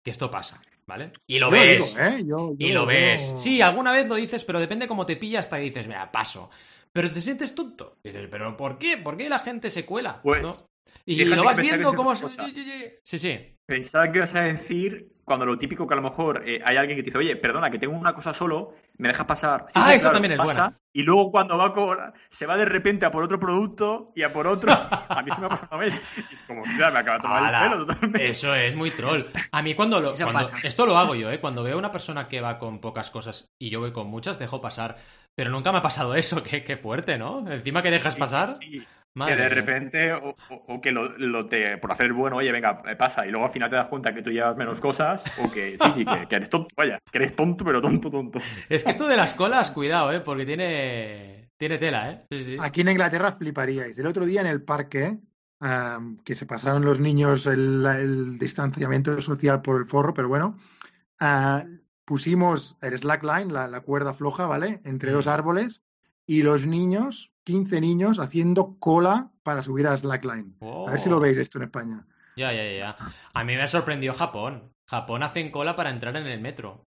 [0.03, 1.13] Que esto pasa, ¿vale?
[1.29, 1.93] Y lo Yo ves.
[1.93, 2.23] digo, ¿eh?
[2.25, 3.33] Yo- Y lo ves.
[3.37, 6.49] Sí, alguna vez lo dices, pero depende cómo te pilla hasta que dices, mira, paso.
[6.91, 7.95] Pero te sientes tonto.
[8.03, 8.97] Dices, pero ¿por qué?
[8.97, 10.21] ¿Por qué la gente se cuela?
[10.21, 10.51] Pues, ¿No?
[11.05, 12.15] Y lo vas viendo cómo...
[12.15, 13.55] Sí, sí.
[13.71, 16.97] Pensaba que ibas a decir cuando lo típico que a lo mejor eh, hay alguien
[16.97, 19.67] que te dice, oye, perdona, que tengo una cosa solo, me dejas pasar.
[19.69, 20.79] Sí, Ah, sí, eso claro, también es pasa, buena.
[20.91, 24.23] Y luego cuando va a cobrar, se va de repente a por otro producto y
[24.23, 24.73] a por otro.
[24.73, 25.85] A mí se me ha pasado.
[25.85, 28.29] Y es como, mira, me acaba de tomar Ala, el pelo totalmente.
[28.29, 29.21] Eso es muy troll.
[29.53, 30.15] A mí cuando lo...
[30.15, 30.51] Cuando-.
[30.63, 31.39] Esto lo hago yo, ¿eh?
[31.39, 34.37] Cuando veo a una persona que va con pocas cosas y yo voy con muchas,
[34.37, 34.97] dejo pasar.
[35.35, 36.43] Pero nunca me ha pasado eso.
[36.43, 37.49] Qué, qué fuerte, ¿no?
[37.51, 38.49] Encima que dejas Sí, pasar.
[38.57, 38.83] sí,
[39.13, 42.81] Madre que de repente, o, que lo, lo te, por hacer el bueno, oye, venga,
[42.87, 45.51] eh, pasa, y luego al final te das cuenta que tú llevas menos cosas, o
[45.51, 48.39] que sí, sí, que, que eres tonto, vaya, que eres tonto, pero tonto, tonto.
[48.69, 50.21] Es que esto de las colas, cuidado, ¿eh?
[50.21, 51.49] Porque tiene...
[51.57, 52.25] Tiene tela, ¿eh?
[52.31, 52.57] Sí, sí.
[52.59, 53.97] Aquí en Inglaterra fliparíais.
[53.97, 55.19] El otro día en el parque,
[55.59, 60.57] am, que se pasaron los niños el, el distanciamiento social por el forro, pero bueno,
[61.19, 61.63] ah,
[62.11, 64.81] pusimos el slackline, la, la cuerda floja, ¿vale?
[64.83, 65.81] Entre dos árboles
[66.27, 70.57] y los niños, 15 niños, haciendo cola para subir a slackline.
[70.59, 71.19] A ver si lo Oh.
[71.21, 72.05] veis esto en España.
[72.35, 72.97] Ya, ya, ya, ya.
[73.33, 74.73] A mí me sorprendió Japón.
[74.87, 76.85] Japón hacen cola para entrar en el metro.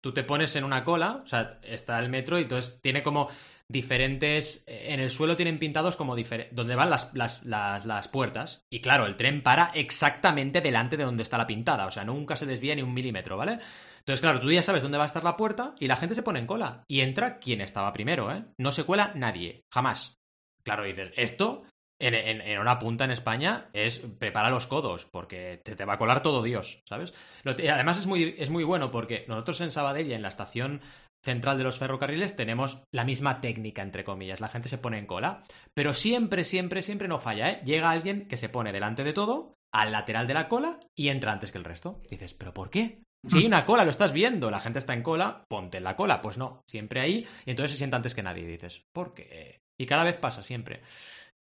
[0.00, 3.28] Tú te pones en una cola, o sea, está el metro y entonces tiene como
[3.68, 4.64] diferentes...
[4.66, 6.16] eh, En el suelo tienen pintados como.
[6.16, 8.64] Donde van las, las, las, puertas.
[8.70, 11.86] Y claro, el tren para exactamente delante de donde está la pintada.
[11.86, 13.58] O sea, nunca se desvía ni un milímetro, ¿vale?
[13.98, 16.22] Entonces, claro, tú ya sabes dónde va a estar la puerta y la gente se
[16.22, 16.84] pone en cola.
[16.88, 18.44] Y entra quien estaba primero, ¿eh?
[18.58, 19.64] No se cuela nadie.
[19.72, 20.14] Jamás.
[20.62, 21.64] Claro, dices, esto
[21.98, 25.94] en, en- en una punta en España es prepara los codos, porque te, te va
[25.94, 27.14] a colar todo Dios, ¿sabes?
[27.42, 30.82] Lo- además es muy, es muy bueno porque nosotros en Sabadell, en la estación
[31.24, 34.40] central de los ferrocarriles, tenemos la misma técnica, entre comillas.
[34.40, 35.42] La gente se pone en cola,
[35.74, 37.60] pero siempre, siempre, siempre no falla, ¿eh?
[37.64, 41.32] Llega alguien que se pone delante de todo, al lateral de la cola y entra
[41.32, 42.00] antes que el resto.
[42.06, 43.02] Y dices, ¿pero por qué?
[43.26, 45.96] Si hay una cola, lo estás viendo, la gente está en cola, ponte en la
[45.96, 46.22] cola.
[46.22, 48.44] Pues no, siempre ahí, y entonces se sienta antes que nadie.
[48.44, 49.58] Y dices, ¿por qué?
[49.78, 50.82] Y cada vez pasa, siempre.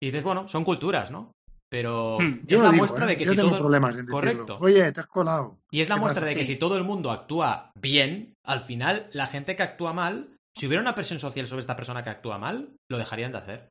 [0.01, 1.33] Y dices, bueno, son culturas, ¿no?
[1.75, 3.09] Pero Hmm, es la digo, muestra ¿eh?
[3.09, 3.59] de que si todo.
[3.59, 4.07] problemas en.
[4.07, 4.59] Correcto.
[4.61, 5.59] Oye, te has colado.
[5.73, 6.29] Y es la ¿Qué muestra pasa?
[6.29, 6.53] de que Sí.
[6.53, 10.81] si todo el mundo actúa bien, al final la gente que actúa mal, si hubiera
[10.83, 13.69] una presión social sobre esta persona que actúa mal, lo dejarían de hacer.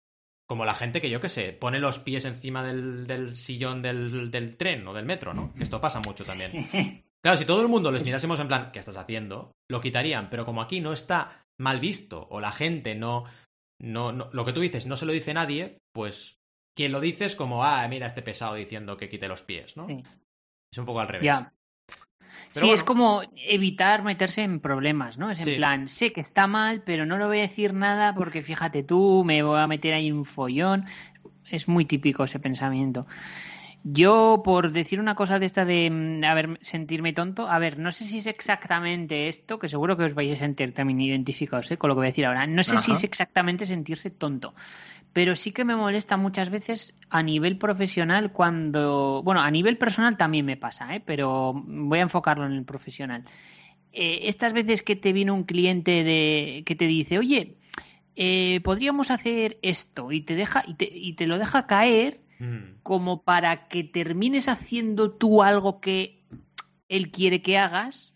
[0.49, 4.29] Como la gente que yo qué sé, pone los pies encima del, del sillón del,
[4.29, 5.53] del tren o del metro, ¿no?
[5.57, 6.51] Esto pasa mucho también.
[7.25, 9.53] Claro, si todo el mundo les mirásemos en plan, ¿qué estás haciendo?
[9.71, 13.23] Lo quitarían, pero como aquí no está mal visto o la gente no,
[13.81, 16.35] no, no- lo que tú dices no se lo dice nadie, pues
[16.75, 19.87] quien lo dice es como, ah, mira este pesado diciendo que quite los pies, ¿no?
[19.87, 20.03] Sí.
[20.71, 21.25] Es un poco al revés.
[21.25, 21.53] Ya.
[22.53, 25.31] Pero sí, es como evitar meterse en problemas, ¿no?
[25.31, 25.55] Es en Sí.
[25.55, 29.23] plan, sé que está mal, pero no le voy a decir nada porque fíjate tú,
[29.25, 30.85] me voy a meter ahí en un follón.
[31.49, 33.07] Es muy típico ese pensamiento.
[33.83, 37.79] Yo, por decir una cosa de esta de, mm, a ver, sentirme tonto, a ver,
[37.79, 41.69] no sé si es exactamente esto, que seguro que os vais a sentir también identificados
[41.71, 41.77] ¿eh?
[41.77, 42.47] con lo que voy a decir ahora.
[42.47, 44.53] No sé si es exactamente sentirse tonto,
[45.13, 50.17] pero sí que me molesta muchas veces a nivel profesional cuando, bueno, a nivel personal
[50.17, 51.01] también me pasa, ¿eh?
[51.05, 53.23] pero voy a enfocarlo en el profesional.
[53.91, 57.57] Eh, estas veces que te viene un cliente de que te dice, oye,
[58.15, 62.79] eh, podríamos hacer esto y te deja y te, y te lo deja caer Mm.
[62.83, 66.23] como para que termines haciendo tú algo que
[66.89, 68.13] él quiere que hagas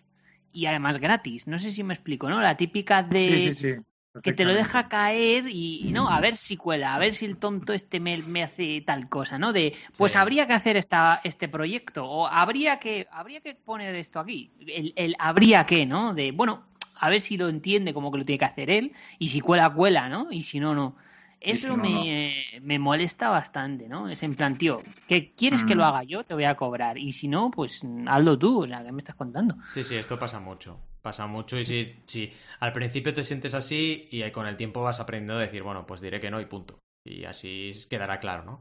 [0.51, 1.47] y además gratis.
[1.47, 2.41] No sé si me explico, ¿no?
[2.41, 3.81] La típica de Sí, sí, sí.
[4.22, 7.26] Que te lo deja caer y, y no, a ver si cuela, a ver si
[7.26, 9.53] el tonto este me, me hace tal cosa, ¿no?
[9.53, 10.18] De, pues Sí.
[10.18, 14.52] habría que hacer esta, este proyecto o habría que, habría que poner esto aquí.
[14.68, 16.14] El, el habría que, ¿no?
[16.14, 16.64] De, bueno,
[16.95, 19.69] a ver si lo entiende como que lo tiene que hacer él y si cuela,
[19.73, 20.31] cuela, ¿no?
[20.31, 20.95] Y si no, no.
[21.39, 24.10] Eso no, me, me molesta bastante, ¿no?
[24.10, 25.85] Es en plan, tío, ¿que quieres que lo Mm.
[25.85, 26.23] haga yo?
[26.23, 26.98] Te voy a cobrar.
[26.98, 28.64] Y si no, pues hazlo tú.
[28.64, 29.56] O sea, ¿qué me estás contando?
[29.72, 30.80] Sí, sí, esto pasa mucho.
[31.07, 34.99] Pasa mucho y si, si al principio te sientes así y con el tiempo vas
[34.99, 36.79] aprendiendo a decir, bueno, pues diré que no y punto.
[37.05, 38.59] Y así quedará claro, ¿no?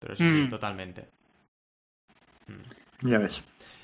[0.00, 0.48] Pero sí, sí, Mm.
[0.50, 1.08] totalmente.
[2.46, 3.08] Mm.
[3.08, 3.42] Ya ves.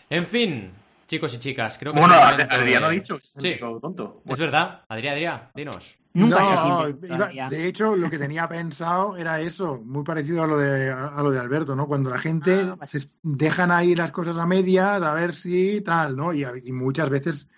[0.09, 0.71] En fin,
[1.09, 3.17] chicos y chicas, creo que Bueno, Adrián de- ha dicho.
[3.17, 3.57] Es Sí.
[3.59, 4.23] tonto.
[4.25, 4.85] Es verdad.
[4.89, 5.99] Adrián, Adrián, dinos.
[6.15, 10.57] Nunca No, iba- de hecho, lo que tenía pensado era eso, muy parecido a lo
[10.59, 11.89] de, a lo de Alberto, ¿no?
[11.89, 16.15] Cuando la gente Ah, se dejan ahí las cosas a medias, a ver si tal,
[16.17, 16.33] ¿no?
[16.33, 17.49] Y muchas veces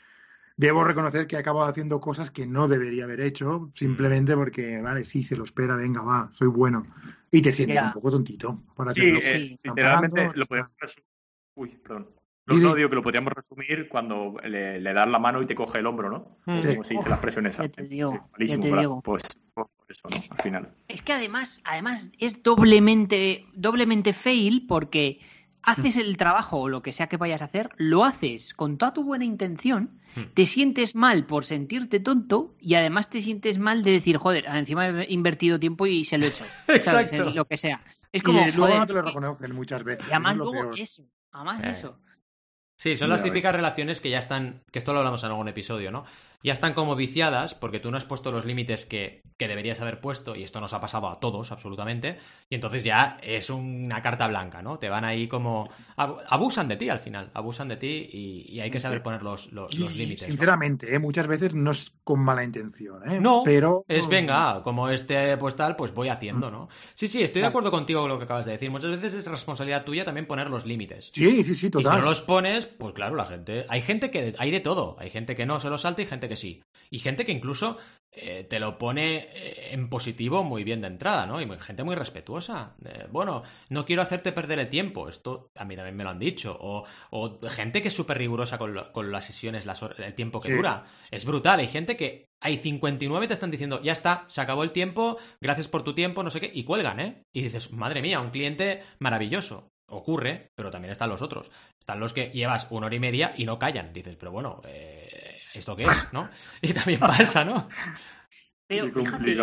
[0.58, 5.04] debo reconocer que he acabado haciendo cosas que no debería haber hecho, simplemente porque, vale,
[5.04, 6.84] sí, se lo espera, venga, va, soy bueno.
[7.30, 7.86] Y te sientes Ya.
[7.86, 9.20] un poco tontito por Sí, hacerlo.
[9.22, 9.68] eh, Sí.
[9.68, 11.06] Literalmente pagando, lo podemos resumir.
[11.54, 12.08] Uy, perdón.
[12.46, 12.76] Lo no di.
[12.78, 15.86] digo que lo podríamos resumir cuando le, le das la mano y te coge el
[15.86, 16.38] hombro, ¿no?
[16.46, 16.62] Mm.
[16.62, 16.68] Sí.
[16.70, 17.62] Como se dice la expresión esa.
[17.64, 19.02] ya te digo, ya te digo.
[19.02, 19.22] Pues,
[19.54, 20.16] pues por eso, ¿no?
[20.34, 20.74] Al final.
[20.88, 25.20] Es que además, además es doblemente, doblemente fail porque
[25.62, 28.92] haces el trabajo o lo que sea que vayas a hacer, lo haces con toda
[28.94, 30.32] tu buena intención, Hmm.
[30.34, 34.88] te sientes mal por sentirte tonto y además te sientes mal de decir, joder, encima
[34.88, 36.44] he invertido tiempo y se lo he hecho.
[36.68, 37.30] Exacto.
[37.30, 37.82] Lo que sea.
[38.10, 40.06] Es como, y luego joder, no te lo y- reconocen muchas veces.
[40.08, 40.80] y además eso es luego peor.
[40.80, 41.02] eso,
[41.32, 41.70] además Eh.
[41.70, 41.98] eso.
[42.80, 45.90] Sí, son las típicas relaciones que ya están, que esto lo hablamos en algún episodio,
[45.90, 46.04] ¿no?
[46.42, 50.00] Ya están como viciadas porque tú no has puesto los límites que, que deberías haber
[50.00, 54.28] puesto y esto nos ha pasado a todos, absolutamente, y entonces ya es una carta
[54.28, 54.78] blanca, ¿no?
[54.78, 55.68] Te van ahí como...
[55.96, 59.22] ab- Abusan de ti al final, abusan de ti y, y hay que saber poner
[59.22, 60.28] los, los- los Y, límites.
[60.28, 60.32] ¿no?
[60.32, 60.98] sinceramente, ¿eh?
[61.00, 63.18] muchas veces no es con mala intención, ¿eh?
[63.20, 66.68] No, pero Es venga, como este pues tal, pues voy haciendo, ¿no?
[66.94, 68.70] Sí, sí, estoy de acuerdo contigo con lo que acabas de decir.
[68.70, 71.10] Muchas veces es responsabilidad tuya también poner los límites.
[71.12, 71.98] Sí, sí, sí, Y si total.
[71.98, 73.66] no los pones, pues claro, la gente.
[73.68, 74.34] Hay gente que.
[74.38, 74.96] Hay de todo.
[75.00, 76.62] Hay gente que no se los salta y gente que sí.
[76.90, 77.78] Y gente que incluso
[78.10, 81.40] eh, te lo pone eh, en positivo muy bien de entrada, ¿no?
[81.40, 82.74] Y gente muy respetuosa.
[83.10, 85.08] bueno, no quiero hacerte perder el tiempo.
[85.08, 86.56] Esto a mí también me lo han dicho.
[86.60, 86.86] O,
[87.48, 89.66] gente que es súper rigurosa con, las sesiones,
[89.98, 90.84] el tiempo que dura.
[91.10, 91.60] Es brutal.
[91.60, 95.66] Hay gente que hay 59 te están diciendo, ya está, se acabó el tiempo, gracias
[95.68, 97.24] por tu tiempo, no sé qué, y cuelgan, ¿eh?
[97.32, 99.72] Y dices, madre mía, un cliente maravilloso.
[99.90, 101.50] Ocurre, pero también están los otros.
[101.78, 103.92] Están los que llevas una hora y media y no callan.
[103.94, 105.17] Dices, pero bueno, eh,
[105.54, 106.06] ¿esto qué es?
[106.12, 106.28] ¿No?
[106.62, 107.68] Y también pasa, ¿no?
[108.66, 109.40] Pero fíjate,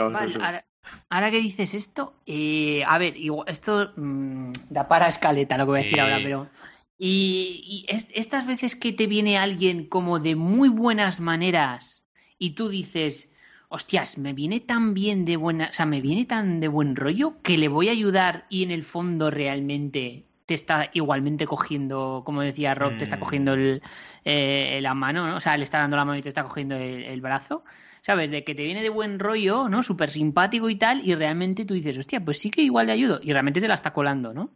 [1.10, 3.16] ahora, que dices esto, eh, a ver,
[3.48, 6.50] esto mm, da para escaleta lo que voy a decir ahora, pero.
[6.98, 12.06] Y, estas veces que te viene alguien como de muy buenas maneras
[12.40, 13.30] y tú dices,
[13.68, 17.42] hostias, me viene tan bien de buena, o sea, me viene tan de buen rollo
[17.42, 22.42] que le voy a ayudar y en el fondo realmente te está igualmente cogiendo, como
[22.42, 23.20] decía Rob, te está mm.
[23.20, 23.82] cogiendo el,
[24.24, 25.38] eh, la mano, ¿no?
[25.38, 27.64] O sea, le está dando la mano y te está cogiendo el, brazo.
[28.02, 28.30] ¿Sabes?
[28.30, 29.82] De que te viene de buen rollo, ¿no?
[29.82, 33.20] Súper simpático y tal, y realmente tú dices, hostia, pues sí que igual le ayudo.
[33.24, 34.52] Y realmente te la está colando, ¿no?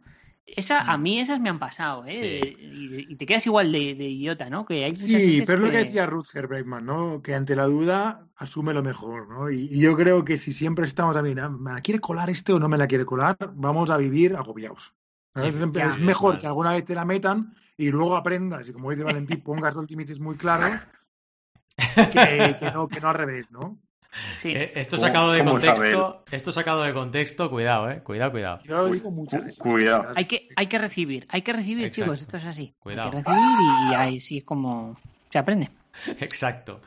[0.46, 1.02] Esa, a mm.
[1.02, 2.56] mí esas me han pasado, ¿eh?
[2.60, 4.64] Y, te quedas igual de, idiota, ¿no?
[4.64, 7.22] Que hay sí, pero es lo que decía Rutger Bregman, ¿no?
[7.22, 9.50] Que ante la duda asume lo mejor, ¿no?
[9.50, 12.60] Y, yo creo que si siempre estamos a mirar, ¿me la quiere colar este o
[12.60, 13.36] no me la quiere colar?
[13.54, 14.92] Vamos a vivir agobiados
[15.34, 19.40] es, mejor que alguna vez te la metan y luego aprendas y como dice Valentín,
[19.44, 20.78] pongas los límites muy claros
[22.12, 23.78] que, no, que no al revés, ¿no?
[24.38, 24.50] Sí.
[24.50, 28.60] Eh, esto sacado de contexto, esto sacado de contexto, cuidado, eh, cuidado, cuidado.
[28.64, 29.58] Yo lo digo muchas veces.
[29.60, 30.12] Cuidado.
[30.16, 32.74] Hay que, hay que recibir, hay que recibir, chicos, esto es así.
[32.80, 33.10] Cuidado.
[33.16, 34.96] Hay que recibir y ahí sí es como
[35.30, 35.70] se aprende.
[36.18, 36.80] Exacto.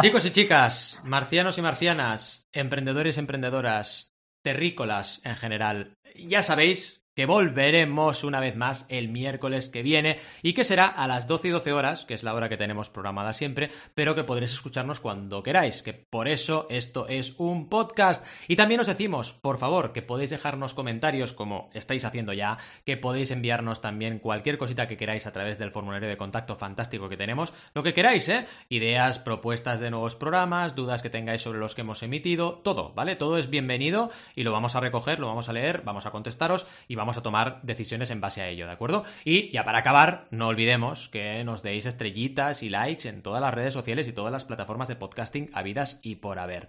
[0.00, 7.26] Chicos y chicas, marcianos y marcianas, emprendedores y emprendedoras, terrícolas en general, ya sabéis que
[7.26, 11.50] volveremos una vez más el miércoles que viene y que será a las 12 y
[11.50, 15.42] 12 horas, que es la hora que tenemos programada siempre, pero que podréis escucharnos cuando
[15.42, 18.24] queráis, que por eso esto es un podcast.
[18.46, 22.96] Y también os decimos, por favor, que podéis dejarnos comentarios como estáis haciendo ya, que
[22.96, 27.16] podéis enviarnos también cualquier cosita que queráis a través del formulario de contacto fantástico que
[27.16, 28.46] tenemos, lo que queráis, ¿eh?
[28.68, 33.16] Ideas, propuestas de nuevos programas, dudas que tengáis sobre los que hemos emitido, todo, ¿vale?
[33.16, 36.64] Todo es bienvenido y lo vamos a recoger, lo vamos a leer, vamos a contestaros
[36.86, 39.02] y vamos vamos a tomar decisiones en base a ello, ¿de acuerdo?
[39.24, 43.54] Y ya para acabar, no olvidemos que nos deis estrellitas y likes en todas las
[43.54, 46.68] redes sociales y todas las plataformas de podcasting habidas y por haber.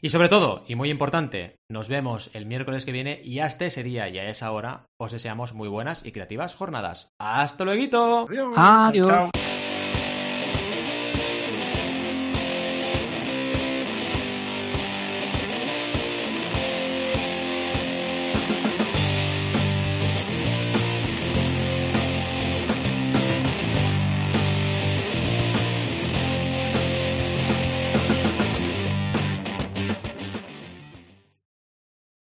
[0.00, 3.82] Y sobre todo, y muy importante, nos vemos el miércoles que viene y hasta ese
[3.82, 7.10] día y a esa hora os deseamos muy buenas y creativas jornadas.
[7.18, 8.28] ¡Hasta luego!
[8.56, 9.30] Adiós.